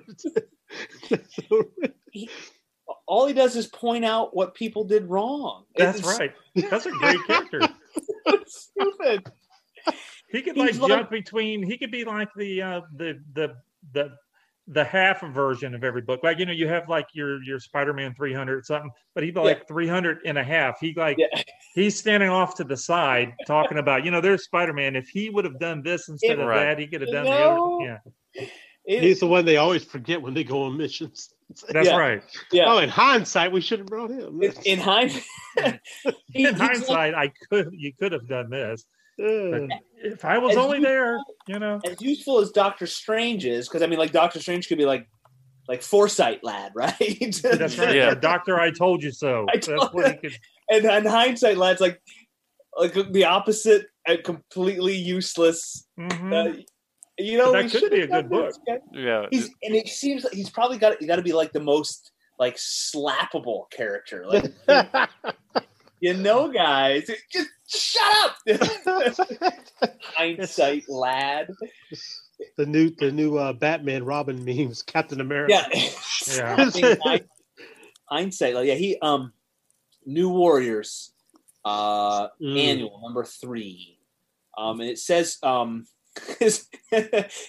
[3.07, 5.65] all he does is point out what people did wrong.
[5.75, 6.33] That's It's right.
[6.69, 7.59] That's a great character.
[8.27, 9.31] so stupid.
[10.33, 11.63] He could like like- jump between.
[11.63, 13.55] He could be like the uh, the the
[13.93, 14.11] the
[14.67, 16.21] the half version of every book.
[16.23, 19.67] Like you know, you have like your your Spider-Man 300 something, but he'd be like
[19.67, 20.79] 300 and a half.
[20.79, 21.41] He like Yeah.
[21.75, 24.95] he's standing off to the side talking about you know there's Spider-Man.
[24.95, 26.63] If he would have done this instead of Right.
[26.65, 27.79] that, he could have You done know?
[27.79, 28.01] the other.
[28.35, 28.45] Yeah,
[28.85, 31.33] It- He's the one they always forget when they go on missions.
[31.69, 31.97] that's Yeah.
[31.97, 32.23] right.
[32.51, 32.65] yeah.
[32.67, 34.41] Oh, in hindsight, we should have brought him.
[34.41, 35.23] in, in hindsight,
[35.57, 35.79] In
[36.33, 38.85] he's like- hindsight, I could you could have done this.
[39.21, 39.67] Uh,
[40.05, 41.17] If I was As only you- there,
[41.47, 41.79] you know.
[41.85, 45.07] as useful as Doctor Strange is, because I mean, like Doctor Strange could be like,
[45.67, 46.97] like foresight lad, right?
[47.43, 47.95] That's right.
[47.95, 48.13] Yeah.
[48.15, 49.45] Doctor, I told you so.
[49.49, 50.37] I That's what he could.
[50.69, 52.01] and, and hindsight lad's like,
[52.77, 55.87] like the opposite, and completely useless.
[55.97, 56.57] Mhm.
[56.57, 56.61] Uh,
[57.19, 58.51] you know, That could should be a good book.
[58.91, 59.27] Yeah.
[59.31, 62.57] He's and it seems like he's probably got got to be like the most like
[62.57, 64.25] slappable character.
[64.27, 64.51] Like
[66.03, 68.35] you know, guys, just shut up.
[70.17, 71.47] Hindsight lad.
[72.57, 75.53] the new the new uh, Batman Robin memes, Captain America.
[75.53, 75.83] Yeah.
[76.35, 76.55] Yeah.
[76.59, 77.25] I think hind-
[78.09, 78.55] hindsight.
[78.55, 79.31] Like, yeah, he um,
[80.05, 81.13] New Warriors,
[81.63, 82.57] uh, Mm.
[82.59, 83.97] annual number three,
[84.57, 85.85] um, and it says um,
[86.39, 86.67] this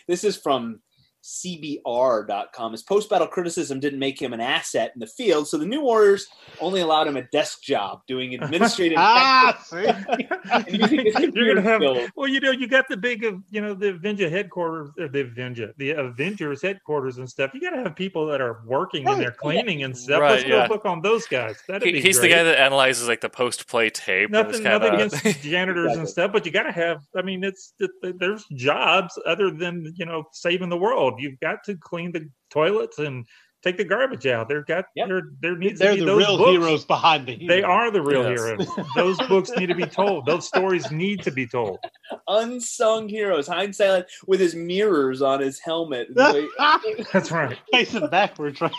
[0.08, 0.80] is from
[1.24, 2.72] CBR.com.
[2.72, 5.80] His post battle criticism didn't make him an asset in the field, so the New
[5.80, 6.26] Warriors
[6.60, 8.98] only allowed him a desk job doing administrative.
[8.98, 9.86] Ah, see?
[10.52, 12.10] and using his You're gonna have skills.
[12.14, 15.20] well, you know, you got the big, of you know, the Avenger headquarters, or the
[15.22, 17.52] Avenger, the Avengers headquarters and stuff.
[17.54, 20.20] You got to have people that are working and they're cleaning and stuff.
[20.20, 21.56] Right, Let's go look on those guys.
[21.66, 24.30] That'd He- be he's the guy that analyzes like the post play tape.
[24.30, 26.00] Nothing, is nothing kinda- against janitors Exactly.
[26.00, 26.98] and stuff, but you got to have.
[27.16, 31.13] I mean, it's it, there's jobs other than you know saving the world.
[31.18, 33.26] You've got to clean the toilets and
[33.62, 34.48] take the garbage out.
[34.48, 35.08] There got Yep.
[35.08, 36.50] there there needs They're to be the those real books.
[36.50, 37.48] heroes behind the heroes.
[37.48, 38.38] They are the real Yes.
[38.40, 38.70] heroes.
[38.96, 40.26] Those books need to be told.
[40.26, 41.78] Those stories need to be told.
[42.28, 43.46] unsung heroes.
[43.46, 46.08] Hindsight lad with his mirrors on his helmet.
[47.12, 47.56] That's right.
[47.72, 48.72] Facing backwards, right?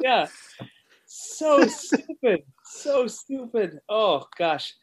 [0.00, 0.26] yeah
[1.06, 4.74] so stupid so stupid oh gosh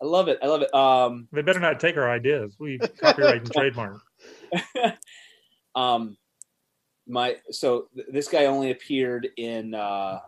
[0.00, 2.56] i love it i love it um They better not take our ideas.
[2.58, 4.00] We copyright and trademark.
[5.74, 6.16] um
[7.06, 10.20] my so th- this guy only appeared in uh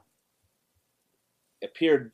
[1.62, 2.12] appeared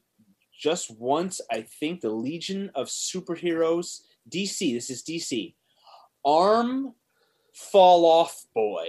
[0.57, 5.55] just once i think the legion of superheroes dc this is dc
[6.25, 6.95] arm
[7.55, 8.87] fall off boy.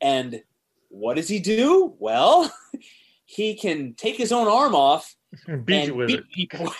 [0.03, 0.41] And
[0.89, 1.93] what does he do?
[1.99, 2.51] Well
[3.25, 5.15] he can take his own arm off
[5.63, 6.29] Beat and you with beat it.
[6.31, 6.73] people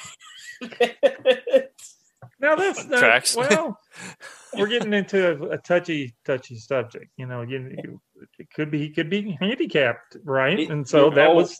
[2.41, 3.35] Now that's that, Tracks.
[3.35, 3.77] well,
[4.57, 7.07] we're getting into a, a touchy, touchy subject.
[7.18, 8.01] You know, you, you,
[8.39, 10.59] it could be he could be handicapped, right?
[10.59, 11.57] It- and so that all- was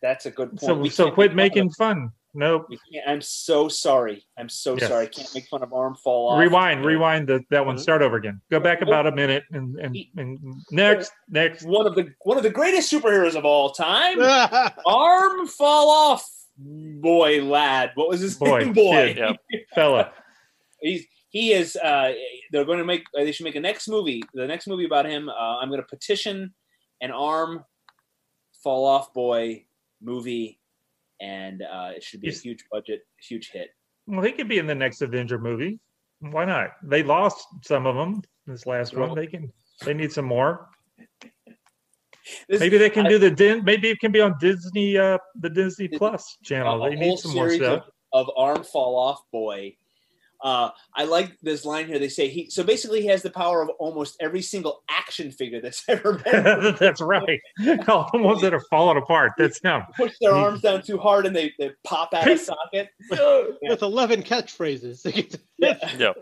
[0.00, 0.74] that's a good point so.
[0.74, 2.10] We So quit making of- fun.
[2.34, 2.64] No,
[3.06, 4.88] i'm so sorry i'm so Yes.
[4.88, 7.76] sorry i can't make fun of arm fall off rewind, rewind the, that one.
[7.76, 7.80] Mhm.
[7.80, 8.40] Start over again.
[8.50, 10.38] Go back about a minute and and, and
[10.70, 11.66] next, next.
[11.66, 14.16] one of the one of the greatest superheroes of all time
[14.86, 16.26] arm fall off
[16.58, 19.16] boy lad what was his Boy, name boy kid.
[19.18, 19.36] Yep.
[19.74, 20.12] Fella,
[20.80, 22.12] he's he is uh
[22.50, 25.06] they're going to make uh, they should make a next movie the next movie about
[25.06, 26.52] him uh, i'm going to petition
[27.00, 27.64] an arm
[28.62, 29.64] fall off boy
[30.02, 30.60] movie
[31.20, 33.70] and uh it should be a huge budget huge hit
[34.06, 35.78] well, he could be in the next Avenger movie.
[36.20, 36.70] Why not?
[36.82, 39.14] They lost some of them this last one.
[39.14, 39.52] They can.
[39.84, 40.68] They need some more.
[42.48, 43.64] This- Maybe they can I- do the Din.
[43.64, 46.82] Maybe it can be on Disney, uh, the Disney Disney- Plus channel.
[46.82, 47.84] They need some more stuff.
[48.12, 49.76] of, of arm fall off boy.
[50.44, 52.00] Uh, I like this line here.
[52.00, 55.60] They say he so basically he has the power of almost every single action figure
[55.60, 56.74] that's ever been.
[56.80, 57.40] That's right.
[57.88, 59.34] All the ones that are falling apart.
[59.38, 59.82] That's him.
[59.96, 62.88] Push their arms down too hard and they, they pop out of socket.
[63.62, 65.38] With 11 catchphrases.
[65.58, 65.74] Yeah.
[65.96, 66.16] Yep.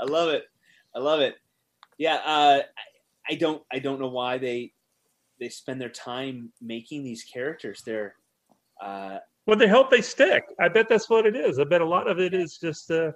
[0.00, 0.44] I love it.
[0.94, 1.34] I love it.
[1.98, 2.60] Yeah, uh,
[3.28, 4.72] I, I don't I don't know why they
[5.40, 7.82] they spend their time making these characters.
[7.84, 8.14] They're
[8.82, 10.44] uh, Well, they hope they stick.
[10.60, 11.58] I bet that's what it is.
[11.58, 13.12] I bet a lot of it is just uh,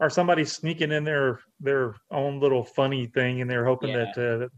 [0.00, 4.12] or somebody sneaking in their their own little funny thing, and they're hoping Yeah.
[4.14, 4.42] that.
[4.44, 4.48] Uh,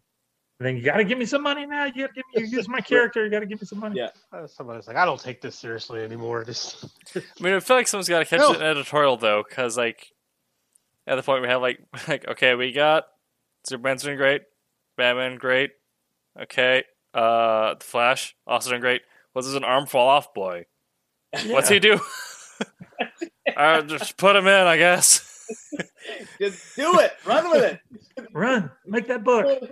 [0.60, 1.86] then you got to give me some money now.
[1.86, 2.48] You got to give me.
[2.48, 3.24] You use my character.
[3.24, 3.96] You got to give me some money.
[3.98, 4.10] Yeah.
[4.32, 6.44] Uh, Somebody's like, I don't take this seriously anymore.
[6.46, 6.84] This
[7.16, 8.54] I mean, I feel like someone's got to catch No.
[8.54, 10.12] an editorial though, because like
[11.06, 13.04] at the point we have like like okay, we got
[13.66, 14.42] Superman's doing great,
[14.97, 15.70] Batman great,
[16.40, 19.02] okay, uh, the Flash also doing great.
[19.32, 20.66] What's this an arm fall off boy?
[21.47, 21.98] What's he do?
[23.56, 25.47] uh, just put him in, I guess.
[26.40, 27.12] just do it.
[27.24, 27.81] Run with it.
[28.35, 29.70] Run, make that book.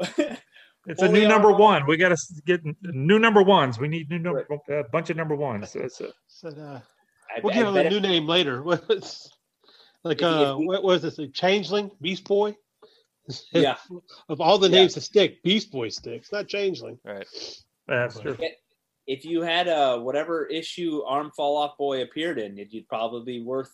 [0.84, 1.60] It's a new number armed.
[1.60, 1.86] one.
[1.86, 3.78] We got to get new number ones.
[3.78, 5.72] We need new number, a bunch of number ones.
[5.72, 6.12] That's it.
[6.26, 6.80] said, uh,
[7.30, 8.64] I, we'll I give him bet a if- new name later.
[8.64, 9.30] Like If-
[10.04, 11.20] if uh, we- what was this?
[11.20, 12.56] A changeling, Beast Boy.
[13.52, 13.76] Yeah.
[14.28, 14.76] of all the Yeah.
[14.76, 16.98] names to stick, Beast Boy sticks, not changeling.
[17.04, 17.26] Right.
[17.88, 18.36] That's true.
[19.06, 23.44] if you had a whatever issue Arm Fall Off Boy appeared in, it'd probably be
[23.44, 23.72] worth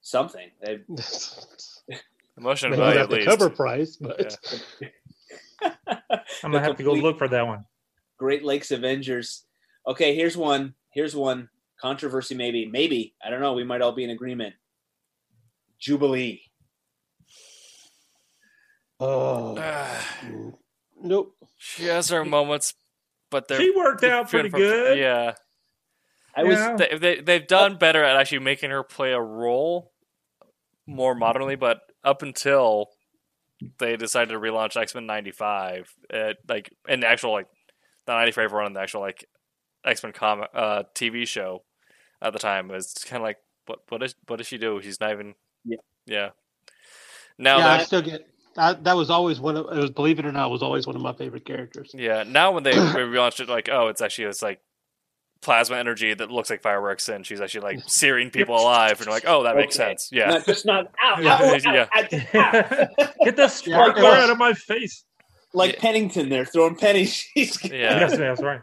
[0.00, 0.48] something.
[0.64, 0.80] They-
[2.38, 3.28] Emotion Maybe value not at the least.
[3.28, 4.36] cover price, but
[5.62, 7.64] I'm gonna have to go look for that one.
[8.18, 9.44] Great Lakes Avengers.
[9.86, 10.74] Okay, here's one.
[10.92, 11.48] Here's one.
[11.80, 12.66] Controversy, maybe.
[12.66, 13.14] Maybe.
[13.24, 13.52] I don't know.
[13.52, 14.54] We might all be in agreement.
[15.78, 16.42] Jubilee.
[19.04, 20.52] Oh
[21.02, 21.34] nope.
[21.58, 22.74] she has her moments,
[23.30, 24.98] but they're She worked out pretty and far- good.
[24.98, 25.34] Yeah,
[26.34, 26.76] I was Yeah.
[26.76, 29.92] they, they they've done better at actually making her play a role
[30.86, 32.88] more modernly, but up until
[33.78, 35.94] they decided to relaunch X Men '95,
[36.48, 37.46] like in the actual like
[38.06, 39.24] the '95 run, the actual like
[39.84, 41.62] X Men comic uh, TV show
[42.20, 44.80] at the time was kind of like what what is what does she do?
[44.82, 45.34] She's not even
[45.64, 45.76] Yeah.
[46.06, 46.28] yeah.
[47.38, 48.26] Now yeah, I still get.
[48.56, 49.66] I, that was always one of.
[49.66, 51.90] It was believe it or not, was always one of my favorite characters.
[51.94, 54.60] yeah now when they relaunched it, like oh, it's actually this like
[55.40, 59.14] plasma energy that looks like fireworks, and she's actually like searing people alive, and you're
[59.14, 59.90] like oh, that makes Okay.
[59.90, 60.10] sense.
[60.12, 61.22] Yeah, not just not out.
[61.22, 61.86] Yeah.
[62.34, 62.88] Yeah.
[63.24, 64.24] Get the sparkler Yeah.
[64.24, 65.04] out of my face.
[65.54, 65.80] like Yeah.
[65.80, 67.12] Pennington there throwing pennies.
[67.14, 68.00] She's yeah.
[68.00, 68.60] Yes, that's right.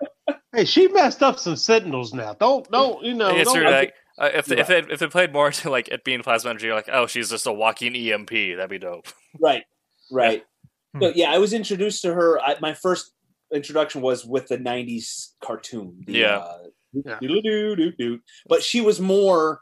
[0.54, 2.34] Hey, she messed up some Sentinels now.
[2.34, 3.30] Don't don't you know?
[3.30, 3.70] it's don't, true.
[3.70, 4.88] Like, uh, if they, if Right.
[4.88, 7.30] they if they played more to like it being plasma energy, you're like oh, she's
[7.30, 8.30] just a walking EMP.
[8.30, 9.08] That'd be dope.
[9.40, 9.64] right,
[10.12, 10.44] right.
[10.94, 11.02] Hmm.
[11.04, 12.40] So yeah, I was introduced to her.
[12.40, 13.12] I, my first
[13.54, 16.02] introduction was with the '90s cartoon.
[16.06, 16.38] The, Yeah.
[16.38, 16.58] uh,
[16.94, 18.16] Yeah.
[18.48, 19.62] But she was more.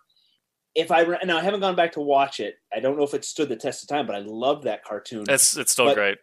[0.75, 2.55] If I re- now I haven't gone back to watch it.
[2.73, 5.25] I don't know if it stood the test of time, but I love that cartoon.
[5.27, 6.17] It's it's still But- great.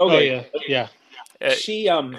[0.00, 0.88] oh okay, yeah,
[1.40, 1.48] yeah.
[1.48, 2.18] Uh, she um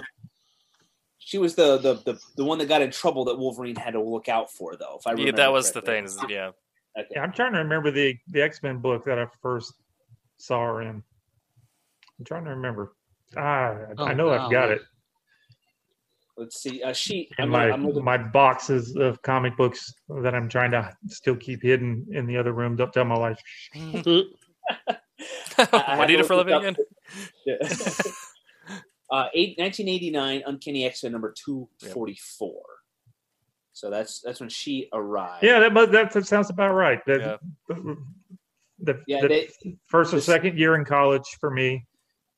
[1.18, 4.02] she was the, the the the one that got in trouble that Wolverine had to
[4.02, 4.96] look out for though.
[4.98, 5.94] If I yeah, remember that was the correctly.
[5.94, 6.04] thing.
[6.04, 6.50] is- Yeah,
[6.98, 7.08] Okay.
[7.12, 9.74] Yeah, I'm trying to remember the the X Men book that I first
[10.38, 11.02] saw her in.
[12.18, 12.92] I'm trying to remember.
[13.36, 14.72] Ah, I, I Oh, know I've got golly.
[14.74, 14.82] it
[16.36, 16.82] Let's see.
[16.84, 17.28] Uh, she.
[17.38, 18.04] in I'm, my gonna- I'm looking.
[18.04, 19.92] my boxes of comic books
[20.22, 22.76] that I'm trying to still keep hidden in the other room.
[22.76, 23.40] Don't tell my wife.
[23.74, 24.24] I
[25.98, 26.76] what do you do for living look again?
[29.10, 32.62] uh, eight, 1989, Uncanny X Men number two forty four.
[33.72, 35.42] So that's that's when she arrived.
[35.42, 37.04] Yeah, that that, that sounds about right.
[37.06, 37.76] That, Yeah.
[38.80, 39.48] the, Yeah, the they-
[39.88, 41.84] first or this- second year in college for me.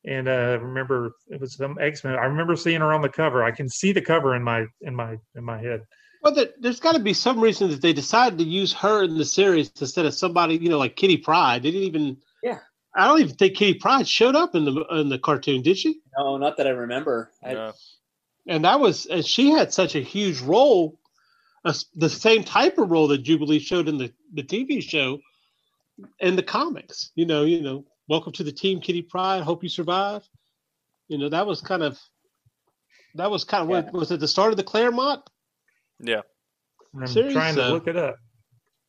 [0.07, 2.15] And uh remember it was some X Men.
[2.15, 3.45] I remember seeing her on the cover.
[3.45, 5.83] I can see the cover in my in my in my head.
[6.23, 9.17] Well, there, there's got to be some reason that they decided to use her in
[9.17, 11.63] the series instead of somebody, you know, like Kitty Pryde.
[11.63, 12.17] They didn't even.
[12.43, 12.59] Yeah.
[12.95, 16.01] I don't even think Kitty Pryde showed up in the in the cartoon, did she?
[16.19, 17.31] No, not that I remember.
[17.43, 17.73] I, Yeah.
[18.47, 20.99] And that was, and she had such a huge role,
[21.65, 25.21] uh, the same type of role that Jubilee showed in the the TV show,
[26.19, 27.13] in the comics.
[27.15, 29.43] You know, you know, welcome to the team, Kitty Pryde.
[29.43, 30.29] Hope you survive.
[31.09, 31.99] You know, that was kind of.
[33.15, 35.23] That was kind of what was it the start of the Claremont?
[36.01, 36.21] Yeah.
[36.95, 38.17] I'm Series, trying to uh, look it up.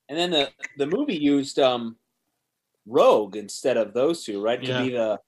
[0.10, 1.96] and then the the movie used um
[2.86, 4.62] Rogue instead of those two, right?
[4.62, 4.78] Yeah.
[4.80, 5.20] To be the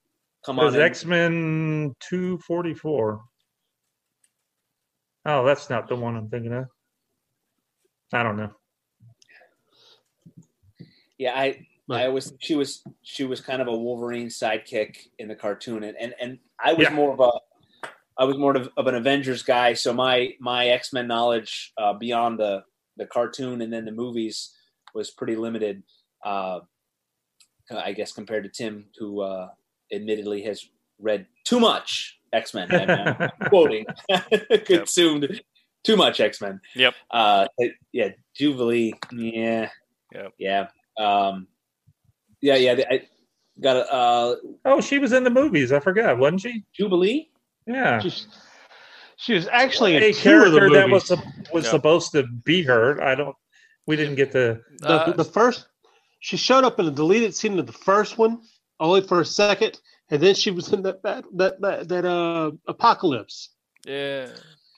[0.45, 0.65] come on.
[0.65, 0.75] was.
[0.75, 3.21] X Men two forty four.
[5.25, 6.65] Oh, that's not the one I'm thinking of.
[8.11, 8.51] I don't know.
[11.17, 12.05] Yeah, I Right.
[12.05, 15.97] I was she was she was kind of a Wolverine sidekick in the cartoon, and
[15.99, 16.93] and, and I was Yeah.
[16.93, 17.31] more of a
[18.17, 21.93] I was more of, of an Avengers guy, so my my X Men knowledge uh,
[21.93, 22.63] beyond the
[22.97, 24.55] the cartoon and then the movies
[24.93, 25.83] was pretty limited.
[26.23, 26.59] Uh,
[27.75, 29.49] I guess compared to Tim, who uh,
[29.91, 30.65] admittedly has
[30.99, 32.67] read too much X Men.
[32.71, 33.85] I'm quoting
[34.65, 35.41] consumed
[35.83, 36.61] too much X Men.
[36.75, 36.93] Yep.
[37.11, 37.47] Uh,
[37.91, 38.93] yeah, Jubilee.
[39.11, 39.69] Yeah.
[40.13, 40.33] Yep.
[40.37, 40.67] Yeah.
[40.99, 41.47] Um,
[42.43, 42.55] yeah.
[42.55, 42.83] Yeah.
[42.91, 43.01] I
[43.59, 45.71] got a uh, Oh, she was in the movies.
[45.71, 46.63] I forgot, wasn't she?
[46.77, 47.29] Jubilee.
[47.65, 47.99] Yeah.
[47.99, 48.11] She,
[49.17, 51.09] she was actually in a two of the character that was
[51.53, 51.71] was Yeah.
[51.71, 53.01] supposed to be her.
[53.01, 53.35] I don't.
[53.87, 54.61] We didn't get the.
[54.79, 55.67] the, Uh, the first
[56.19, 58.41] she showed up in a deleted scene of the first one
[58.79, 59.79] only for a second
[60.09, 63.49] and then she was in that that that that, that uh apocalypse
[63.85, 64.27] yeah.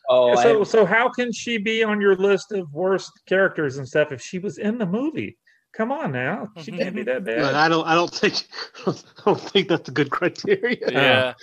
[0.09, 3.87] Oh, I- so so how can she be on your list of worst characters and
[3.87, 5.37] stuff if she was in the movie?
[5.77, 7.53] Come on now, she can't be that but bad.
[7.55, 8.35] i don't i don't think
[8.87, 8.93] i
[9.25, 11.33] don't think that's a good criteria Yeah.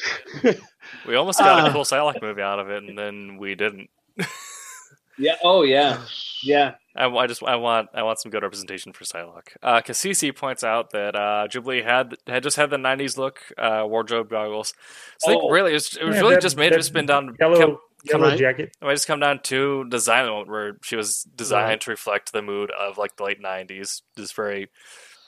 [1.07, 3.89] we almost got a Uh, cool Psylocke movie out of it, and then we didn't.
[5.19, 5.35] yeah.
[5.45, 6.01] Oh, yeah.
[6.43, 6.75] Yeah.
[6.97, 9.49] I, I just I want I want some good representation for Psylocke.
[9.63, 13.85] Uh, Cassisi points out that uh, Jubilee had had just had the '90s look uh,
[13.87, 14.75] wardrobe goggles.
[15.19, 15.41] So I Oh.
[15.41, 17.37] think really it was, it was Yeah, really that- just made that just been down
[17.41, 18.39] Yellow come- yellow right.
[18.39, 18.77] jacket.
[18.81, 21.81] it might just come down to design element where she was designed Right.
[21.83, 24.69] to reflect the mood of like the late '90s, just very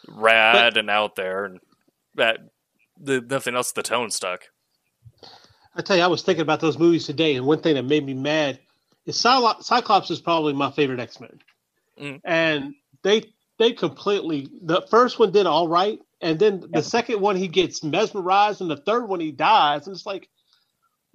[0.08, 1.60] rad and out there, and
[2.16, 2.38] that
[3.00, 3.72] the nothing else.
[3.72, 4.48] The tone stuck.
[5.76, 8.04] i tell you i was thinking about those movies today and one thing that made
[8.06, 8.60] me mad
[9.06, 11.40] is Cylo- cyclops is probably my favorite x-men
[12.00, 12.20] Mm.
[12.24, 13.24] and they
[13.58, 16.80] they completely the first one did all right and then the Yeah.
[16.80, 20.28] second one he gets mesmerized and the third one he dies and it's like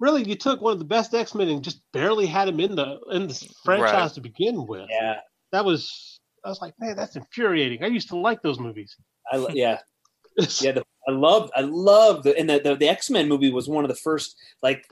[0.00, 2.98] really you took one of the best x-men and just barely had him in the
[3.12, 4.12] in the franchise Right.
[4.14, 5.20] to begin with Yeah.
[5.52, 8.96] that was i was like man that's infuriating i used to like those movies
[9.32, 9.78] I, lo- yeah.
[10.60, 10.72] Yeah.
[10.72, 13.88] The, I loved, I loved the, and the, the, the X-Men movie was one of
[13.88, 14.86] the first like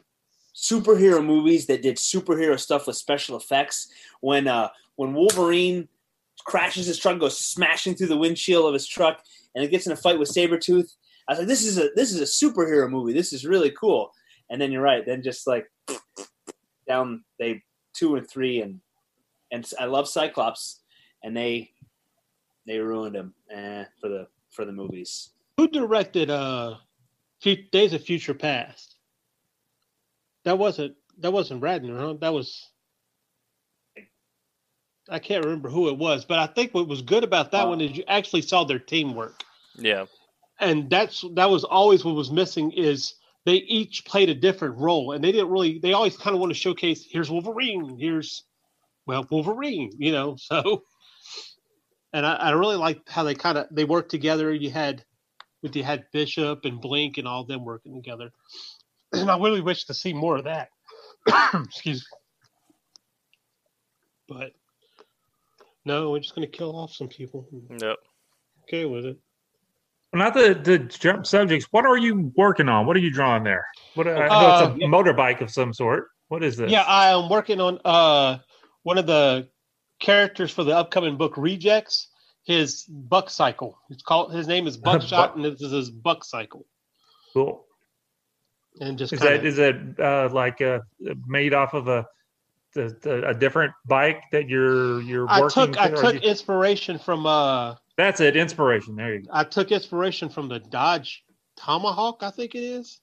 [0.55, 3.89] superhero movies that did superhero stuff with special effects
[4.20, 5.89] when, uh, when Wolverine
[6.44, 9.22] crashes his truck, goes smashing through the windshield of his truck
[9.55, 10.94] and it gets in a fight with Sabretooth.
[11.28, 13.12] I was like, this is a, this is a superhero movie.
[13.12, 14.10] This is really cool.
[14.51, 15.05] And then you're right.
[15.05, 15.66] Then just like
[16.87, 17.62] down they
[17.95, 18.81] two and three and,
[19.53, 20.83] and I love Cyclops
[21.23, 21.70] and they,
[22.66, 25.31] they ruined him eh, for the, for the movies.
[25.57, 26.77] who directed uh
[27.73, 28.97] days of future past
[30.45, 32.15] that wasn't that wasn't Ratner huh?
[32.20, 32.66] that was
[35.11, 37.81] i can't remember who it was but i think what was good about that one
[37.81, 39.43] is you actually saw their teamwork
[39.77, 40.07] Yeah,
[40.61, 43.15] and that's that was always what was missing is
[43.49, 46.51] they each played a different role and they didn't really they always kind of want
[46.51, 48.45] to showcase here's wolverine here's
[49.07, 50.83] well wolverine you know so.
[52.12, 54.53] And i, I really liked how they kind of they worked together.
[54.53, 55.03] You had
[55.62, 58.31] with you had bishop and blink and all them working together.
[59.11, 60.69] And i really wish to see more of that.
[61.55, 62.07] Excuse
[64.29, 64.37] me.
[64.37, 64.53] But
[65.87, 67.49] no we're just going to kill off some people.
[67.70, 67.97] Yep.
[68.65, 69.19] okay with it
[70.12, 71.68] Not the the jump subjects.
[71.70, 72.86] What are you working on?
[72.86, 73.66] What are you drawing there?
[73.94, 76.09] What I know Uh, it's a motorbike of some sort.
[76.28, 76.70] What is this?
[76.70, 78.39] Yeah, I am working on uh
[78.85, 79.48] one of the
[80.01, 82.09] characters for the upcoming book Rejects.
[82.44, 83.78] His buck cycle.
[83.90, 84.32] It's called.
[84.32, 86.64] His name is Buckshot, and this is his buck cycle.
[87.35, 87.66] cool.
[88.80, 90.78] And just Is kinda, that is that uh, like uh,
[91.26, 92.06] made off of a
[92.74, 95.66] the, the, a different bike that you're you're I working?
[95.72, 98.35] took I to, or took inspiration from uh that's it.
[98.37, 98.97] Inspiration.
[98.97, 99.31] There you go.
[99.33, 101.23] I took inspiration from the Dodge
[101.57, 102.23] Tomahawk.
[102.23, 103.01] I think it is.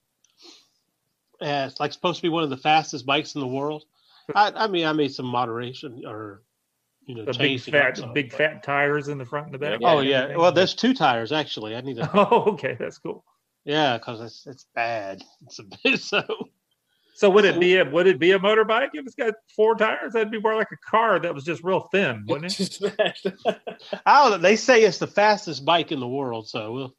[1.41, 3.83] Yeah, it's like supposed to be one of the fastest bikes in the world.
[4.33, 6.41] I, I mean, I made some moderation or
[7.05, 9.47] you know The big changed up fat some, big but- fat tires in the front
[9.47, 9.79] and the back.
[9.83, 11.75] Oh yeah, well, there's two tires actually.
[11.75, 12.09] I need to.
[12.15, 13.23] Oh, okay, that's cool.
[13.65, 15.21] Yeah, because it's it's bad.
[15.45, 16.23] It's a bit so.
[17.17, 20.11] So would it be a would it be a motorbike if it's got four tires?
[20.11, 22.55] That'd be more like a car that was just real thin, wouldn't it?
[22.57, 23.27] Just smashed.
[24.05, 24.37] I don't know.
[24.37, 26.95] They say it's the fastest bike in the world, so we'll.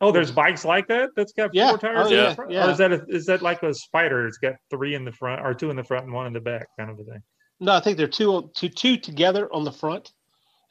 [0.00, 1.68] Oh, there's bikes like that that's got Yeah.
[1.68, 1.98] four tires.
[1.98, 2.34] Oh, in the yeah.
[2.34, 2.50] front?
[2.50, 2.66] Yeah.
[2.66, 4.26] Or is that a, is that like a spider?
[4.26, 6.40] It's got three in the front, or two in the front and one in the
[6.40, 7.22] back, kind of a thing.
[7.60, 10.10] No, I think they're two two two together on the front,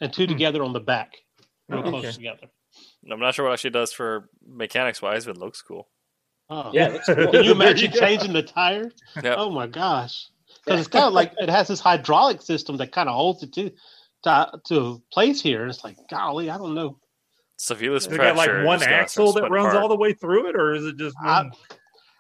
[0.02, 0.32] and two Hmm.
[0.32, 1.14] together on the back,
[1.70, 2.12] real Oh, close okay.
[2.14, 2.48] together.
[3.10, 5.88] I'm not sure what actually does for mechanics wise, but it looks cool.
[6.52, 6.70] Oh.
[6.74, 7.32] Yeah, cool.
[7.32, 8.94] Can you imagine changing the tires?
[9.24, 9.36] Yep.
[9.38, 10.28] Oh my gosh!
[10.66, 13.54] Because it's kind of like it has this hydraulic system that kind of holds it
[13.54, 13.72] to
[14.24, 15.66] to to place here.
[15.66, 16.98] It's like, golly, I don't know.
[17.58, 19.82] Seville's They got like pressure one is gonna axle that runs apart.
[19.82, 21.52] all the way through it, or is it just I, one?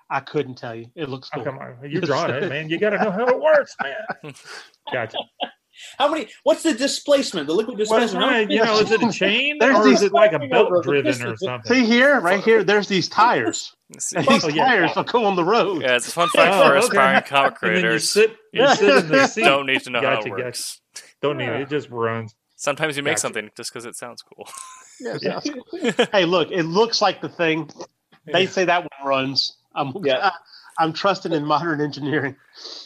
[0.10, 0.88] I couldn't tell you.
[0.96, 2.70] It looks Oh, come on, you're drawing it, man.
[2.70, 4.34] You got to know how it works, man.
[4.94, 5.18] Gotcha.
[5.98, 6.28] How many?
[6.44, 7.48] What's the displacement?
[7.48, 8.24] The liquid displacement?
[8.24, 8.34] How it?
[8.48, 10.84] many- You know, is it a chain There's or these- is it like a belt
[10.84, 11.74] driven or something?
[11.74, 12.64] See here, right here.
[12.64, 13.76] There's these tires.
[14.00, 14.16] See.
[14.18, 14.66] And these Oh, yeah.
[14.66, 15.82] tires will go on the road.
[15.82, 16.88] Yeah, it's a fun fact Oh, for okay.
[16.88, 18.10] aspiring comic And you creators.
[18.10, 18.74] sit, you Yeah.
[18.76, 19.44] sit in the seat.
[19.44, 20.44] Don't need to know how Gotcha, it gotcha.
[20.44, 20.82] works.
[21.22, 21.62] Don't need it.
[21.62, 22.34] It just runs.
[22.56, 23.22] Sometimes you make Gotcha.
[23.22, 24.48] something just because it sounds cool.
[25.00, 26.06] Yeah, sounds cool.
[26.12, 27.70] hey, look, it looks like the thing.
[28.32, 29.58] They say that one runs.
[29.76, 30.30] I'm Yeah.
[30.80, 32.36] I, am trusting in modern engineering.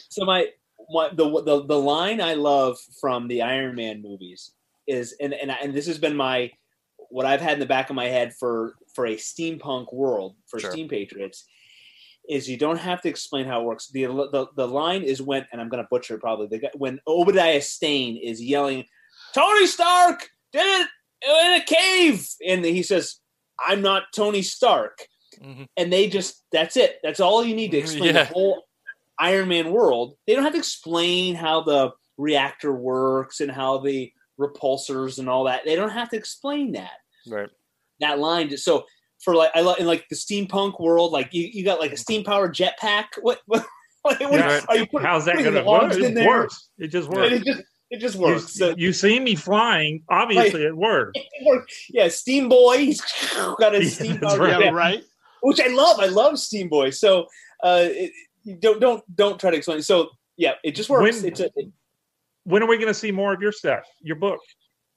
[0.08, 0.46] So my,
[0.90, 4.52] my the, the the line I love from the Iron Man movies
[4.86, 6.52] is, and and and this has been my
[7.10, 10.58] what I've had in the back of my head for for a steampunk world for
[10.58, 10.70] Sure.
[10.70, 11.44] Steam Patriots
[12.28, 13.88] is you don't have to explain how it works.
[13.88, 16.48] The the, the line is when, and I'm going to butcher it probably.
[16.48, 18.84] The guy, when Obadiah Stane is yelling,
[19.34, 20.88] "Tony Stark did it
[21.28, 23.20] in a cave," and he says,
[23.64, 25.06] "I'm not Tony Stark,"
[25.40, 25.68] Mhm.
[25.76, 26.98] and they just that's it.
[27.04, 28.24] That's all you need to explain Yeah.
[28.24, 28.65] the whole
[29.18, 30.16] Iron Man world.
[30.26, 35.44] They don't have to explain how the reactor works and how the repulsors and all
[35.44, 35.62] that.
[35.64, 36.92] They don't have to explain that
[37.26, 37.48] Right.
[38.00, 38.48] that line.
[38.50, 38.84] just- So
[39.22, 41.96] for like I like in like the steampunk world, like you, you got like a
[41.96, 43.06] steam powered jetpack.
[43.22, 43.64] What what,
[44.02, 44.60] what Yeah.
[44.68, 45.92] are you putting, How's that going to work?
[45.94, 46.68] It works.
[46.78, 47.32] It just works.
[47.32, 48.52] it just it just You, works.
[48.54, 50.02] So you see me flying.
[50.10, 51.12] Obviously, it works.
[51.14, 51.86] it works.
[51.88, 53.00] Yeah, Steam Boy, he's
[53.58, 54.50] got a Yeah, steam that's powered right.
[54.50, 55.04] yeah, jet, right.
[55.42, 55.98] which I love.
[56.00, 56.90] I love Steam Boy.
[56.90, 57.26] So
[57.62, 58.12] uh, it, you
[58.60, 59.82] don't don't don't try to explain.
[59.82, 61.22] So yeah, it just works.
[61.22, 61.50] When- it's a,
[62.44, 63.84] When are we going to see more of your stuff?
[64.00, 64.40] Your book?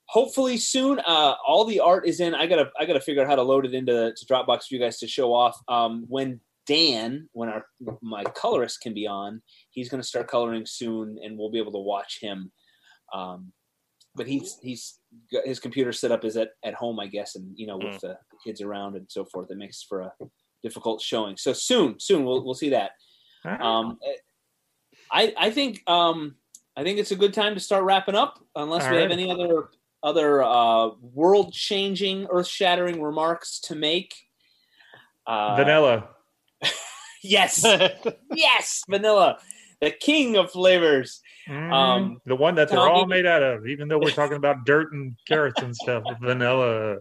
[0.09, 0.99] hopefully soon.
[1.05, 2.33] Uh, all the art is in.
[2.33, 4.79] I gotta I gotta figure out how to load it into to Dropbox for you
[4.79, 5.55] guys to show off.
[5.67, 7.65] Um, when Dan, when our
[8.01, 11.79] my colorist can be on, he's gonna start coloring soon, and we'll be able to
[11.79, 12.51] watch him.
[13.13, 13.53] Um,
[14.15, 14.99] but he's he's
[15.31, 18.01] got his computer set up is at at home, I guess, and you know with
[18.01, 20.13] the kids around and so forth, it makes for a
[20.63, 21.37] difficult showing.
[21.37, 22.91] So soon, soon we'll we'll see that.
[23.45, 23.99] Um,
[25.11, 26.35] I I think um,
[26.75, 29.69] I think it's a good time to start wrapping up, unless we have any other
[30.03, 34.15] other uh, world changing, earth shattering remarks to make.
[35.27, 36.09] Uh, Vanilla.
[37.21, 37.65] Yes,
[38.33, 39.39] yes, vanilla,
[39.81, 41.21] the king of flavors.
[41.49, 44.65] Mm, um, the one that they're all made out of, even though we're talking about
[44.65, 46.03] dirt and carrots and stuff.
[46.21, 46.97] Vanilla.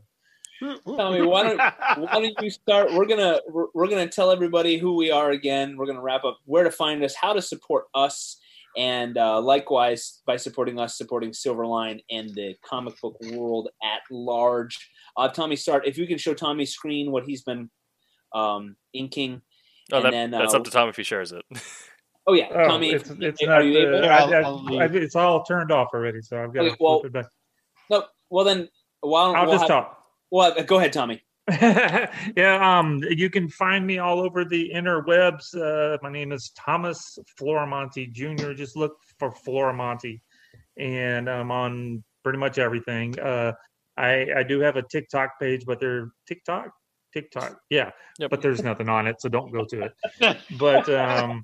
[0.61, 2.93] Tommy, why don't why don't you start?
[2.93, 5.77] We're gonna we're, we're gonna tell everybody who we are again.
[5.77, 8.39] We're gonna wrap up where to find us, how to support us,
[8.77, 14.91] and uh, likewise by supporting us, supporting Silverline and the comic book world at large.
[15.17, 17.71] Uh, Tommy, start if you can show Tommy's screen what he's been
[18.35, 19.41] um, inking.
[19.93, 21.45] Oh, And that, then, that's uh, up to Tom if he shares it.
[22.31, 23.65] Oh yeah, Oh, Tommy, it's, it's are not.
[23.65, 24.05] you able?
[24.05, 24.97] uh, I'll- I, I'll I, leave.
[24.97, 27.27] it's all turned off already, so I've got Okay, to well, flip it back.
[27.91, 28.69] No, well then,
[29.01, 29.98] why don't I'll we'll just have- talk.
[30.31, 31.23] Well, go ahead, Tommy.
[31.51, 35.55] yeah, um, you can find me all over the interwebs.
[35.57, 38.53] Uh, my name is Thomas Florimonte Jr.
[38.53, 40.21] Just look for Florimonte,
[40.77, 43.19] and I'm on pretty much everything.
[43.19, 43.53] Uh,
[43.97, 46.71] I I do have a TikTok page, but they're TikTok,
[47.15, 48.31] TikTok, yeah, Yep.
[48.31, 49.85] but there's nothing on it, so don't go to
[50.21, 50.37] it.
[50.59, 51.43] But um,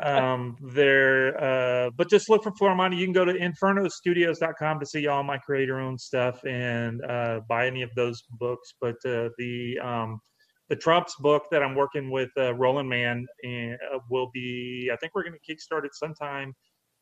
[0.00, 2.96] um, there, uh, but just look for Florimonte.
[2.96, 7.82] You can go to infernostudios.com to see all my creator-owned stuff and uh, buy any
[7.82, 8.74] of those books.
[8.80, 10.20] But uh, the um,
[10.68, 14.90] the Trump's book that I'm working with uh, Roland Mann and, uh, will be.
[14.92, 16.54] I think we're going to kickstart it sometime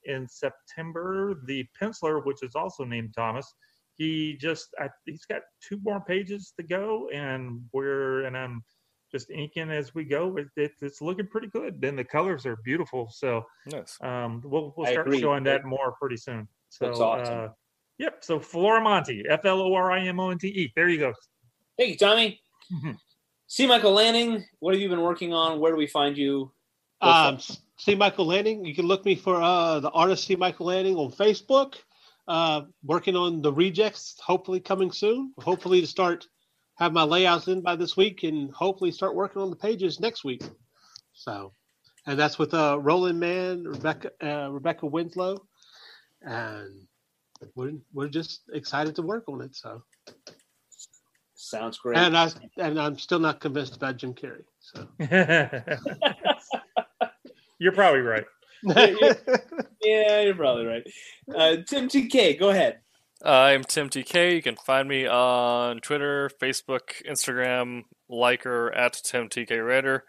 [0.04, 1.34] in September.
[1.46, 3.52] The penciler, which is also named Thomas,
[3.96, 4.68] he just
[5.04, 8.62] he's got two more pages to go, and we're and I'm
[9.12, 10.36] just inking as we go.
[10.38, 11.80] It, it, it's looking pretty good.
[11.80, 13.08] Then the colors are beautiful.
[13.12, 13.98] So Nice.
[14.00, 16.48] um, we'll we'll start showing that more pretty soon.
[16.70, 17.38] So That's awesome.
[17.38, 17.48] uh,
[17.98, 18.24] yep.
[18.24, 20.72] So Florimonte, F L O R I M O N T E.
[20.74, 21.12] There you go.
[21.78, 22.40] Thank you, Tommy.
[22.72, 22.96] Mhm.
[23.46, 23.66] C.
[23.66, 24.44] Michael Lanning.
[24.60, 25.60] What have you been working on?
[25.60, 26.50] Where do we find you?
[27.02, 27.58] Um, it.
[27.76, 27.94] C.
[27.94, 28.64] Michael Lanning.
[28.64, 30.36] You can look me for uh, the artist C.
[30.36, 31.74] Michael Lanning on Facebook.
[32.28, 35.34] Uh, working on the rejects, hopefully coming soon.
[35.38, 36.28] Hopefully to start
[36.82, 40.24] have my layouts in by this week, and hopefully start working on the pages next
[40.24, 40.42] week.
[41.14, 41.52] So,
[42.06, 45.38] and that's with uh, Roland Mann, Rebecca uh, Rebecca Winslow,
[46.22, 46.86] and
[47.54, 49.54] we're we're just excited to work on it.
[49.54, 49.82] So,
[51.34, 51.98] Sounds great.
[51.98, 54.44] and I and I'm still not convinced about Jim Carrey.
[54.60, 54.88] So.
[57.58, 58.24] You're probably right.
[58.64, 60.82] yeah, you're probably right.
[61.32, 62.80] Uh, Tim TK, go ahead.
[63.24, 64.34] I'm Tim TK.
[64.34, 70.04] You can find me on Twitter, Facebook, Instagram, Liker at Tim TK Raider.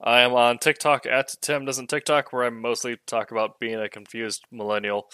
[0.00, 3.88] I am on TikTok at Tim Doesn't TikTok, where I mostly talk about being a
[3.88, 5.08] confused millennial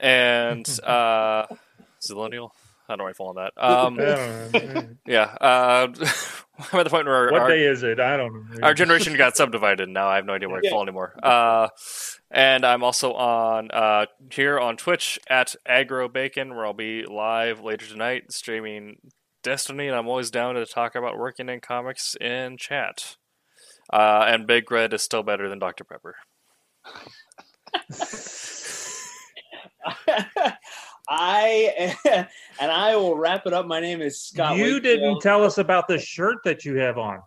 [0.00, 1.46] and uh,
[2.00, 2.50] zillennial.
[2.90, 3.52] How do I fall on that?
[3.60, 4.88] Um, I don't know.
[5.06, 5.86] yeah, uh,
[6.72, 8.00] I'm at the point where what our, day is it?
[8.00, 8.58] I don't know.
[8.64, 9.88] our generation got subdivided.
[9.88, 11.14] Now I have no idea where I fall anymore.
[11.22, 11.68] Uh,
[12.32, 17.62] and I'm also on uh, here on Twitch at Agro Bacon, where I'll be live
[17.62, 18.96] later tonight streaming
[19.44, 23.16] Destiny, and I'm always down to talk about working in comics in chat.
[23.92, 26.16] Uh, and Big Red is still better than Dr Pepper.
[31.10, 31.96] I
[32.60, 33.66] and I will wrap it up.
[33.66, 34.56] My name is Scott.
[34.56, 34.82] you Wakefield.
[34.84, 37.18] didn't tell us about the shirt that you have on.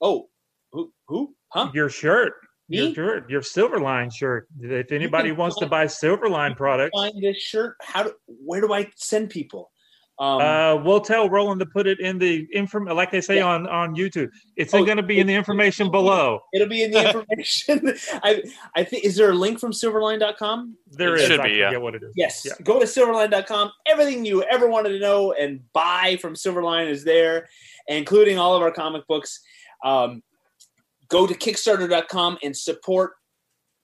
[0.00, 0.28] Oh,
[0.72, 0.92] who?
[1.08, 1.34] Who?
[1.48, 1.70] Huh?
[1.74, 2.34] Your shirt.
[2.68, 2.94] Your Me?
[2.94, 3.28] shirt.
[3.28, 4.46] Your Silverline shirt.
[4.60, 7.76] If anybody wants to find- buy Silverline products, Find this shirt.
[7.82, 8.04] How?
[8.04, 9.70] Do, where do I send people?
[10.20, 13.46] Um, Uh, we'll tell Roland to put it in the inform, like they say Yeah.
[13.48, 14.30] on on YouTube.
[14.56, 16.38] It's Oh, going to be in the information below.
[16.52, 17.94] it'll be in the information.
[18.22, 18.42] I
[18.76, 20.76] I think is there a link from silverline.com?
[20.92, 21.26] There It is.
[21.26, 21.76] should I be, yeah.
[21.78, 22.12] what it is.
[22.14, 22.42] Yes.
[22.44, 22.52] Yeah.
[22.62, 23.72] Go to silverline.com.
[23.86, 27.48] Everything you ever wanted to know and buy from Silverline is there,
[27.88, 29.40] including all of our comic books.
[29.84, 30.22] Um,
[31.08, 33.14] go to Kickstarter.com and support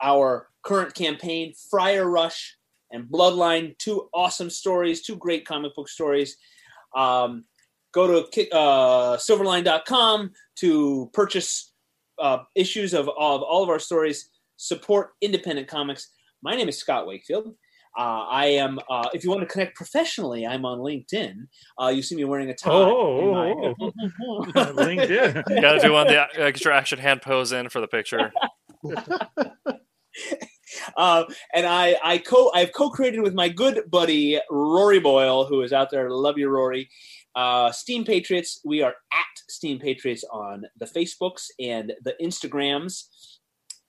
[0.01, 2.57] our current campaign, Friar Rush
[2.91, 3.77] and Bloodline.
[3.79, 6.37] Two awesome stories, two great comic book stories.
[6.97, 7.45] Um,
[7.93, 11.73] go to uh, silverline.com to purchase
[12.19, 14.31] uh, issues of, of all of our stories.
[14.57, 16.11] Support independent comics.
[16.43, 17.55] My name is Scott Wakefield.
[17.99, 18.79] Uh, I am.
[18.89, 21.35] Uh, if you want to connect professionally, I'm on LinkedIn.
[21.81, 22.71] Uh, you see me wearing a tie.
[22.71, 25.43] Oh, and oh, my- LinkedIn.
[25.49, 28.33] You gotta do one the extra action hand pose in for the picture.
[30.97, 31.25] uh,
[31.55, 35.91] and I, I co, I've co-created with my good buddy Rory Boyle, who is out
[35.91, 36.11] there.
[36.11, 36.89] Love you, Rory.
[37.35, 38.61] Uh, Steam Patriots.
[38.65, 43.05] We are at Steam Patriots on the Facebooks and the Instagrams.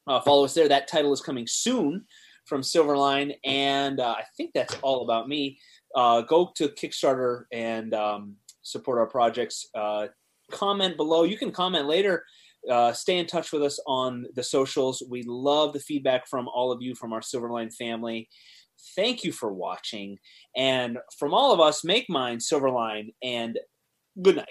[0.08, 0.68] Uh, follow us there.
[0.68, 2.06] That title is coming soon
[2.46, 5.60] from Silverline, and uh, I think that's all about me.
[5.96, 9.68] Uh, go to Kickstarter and um, support our projects.
[9.76, 10.08] Uh,
[10.52, 11.24] comment below.
[11.24, 12.26] You can comment later
[12.70, 15.02] uh, stay in touch with us on the socials.
[15.10, 18.30] We love the feedback from all of you from our Silverline family.
[18.96, 20.18] Thank you for watching.
[20.56, 23.58] And from all of us, make mine Silverline and
[24.22, 24.48] good night.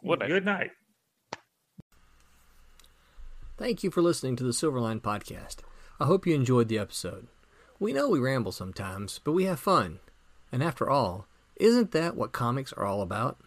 [0.00, 0.70] What a- Good night.
[3.56, 5.56] Thank you for listening to the Silverline Podcast.
[6.00, 7.28] I hope you enjoyed the episode.
[7.78, 10.00] We know we ramble sometimes, but we have fun.
[10.50, 11.26] And after all,
[11.56, 13.38] isn't that what comics are all about?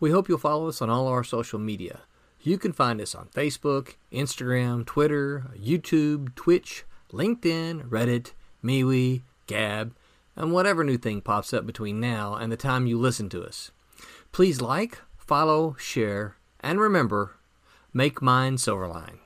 [0.00, 2.00] We hope you'll follow us on all our social media.
[2.44, 8.32] You can find us on Facebook, Instagram, Twitter, YouTube, Twitch, LinkedIn, Reddit,
[8.64, 9.94] MeWe, Gab,
[10.34, 13.70] and whatever new thing pops up between now and the time you listen to us.
[14.32, 17.36] Please like, follow, share, and remember,
[17.92, 19.18] make mine Silverline.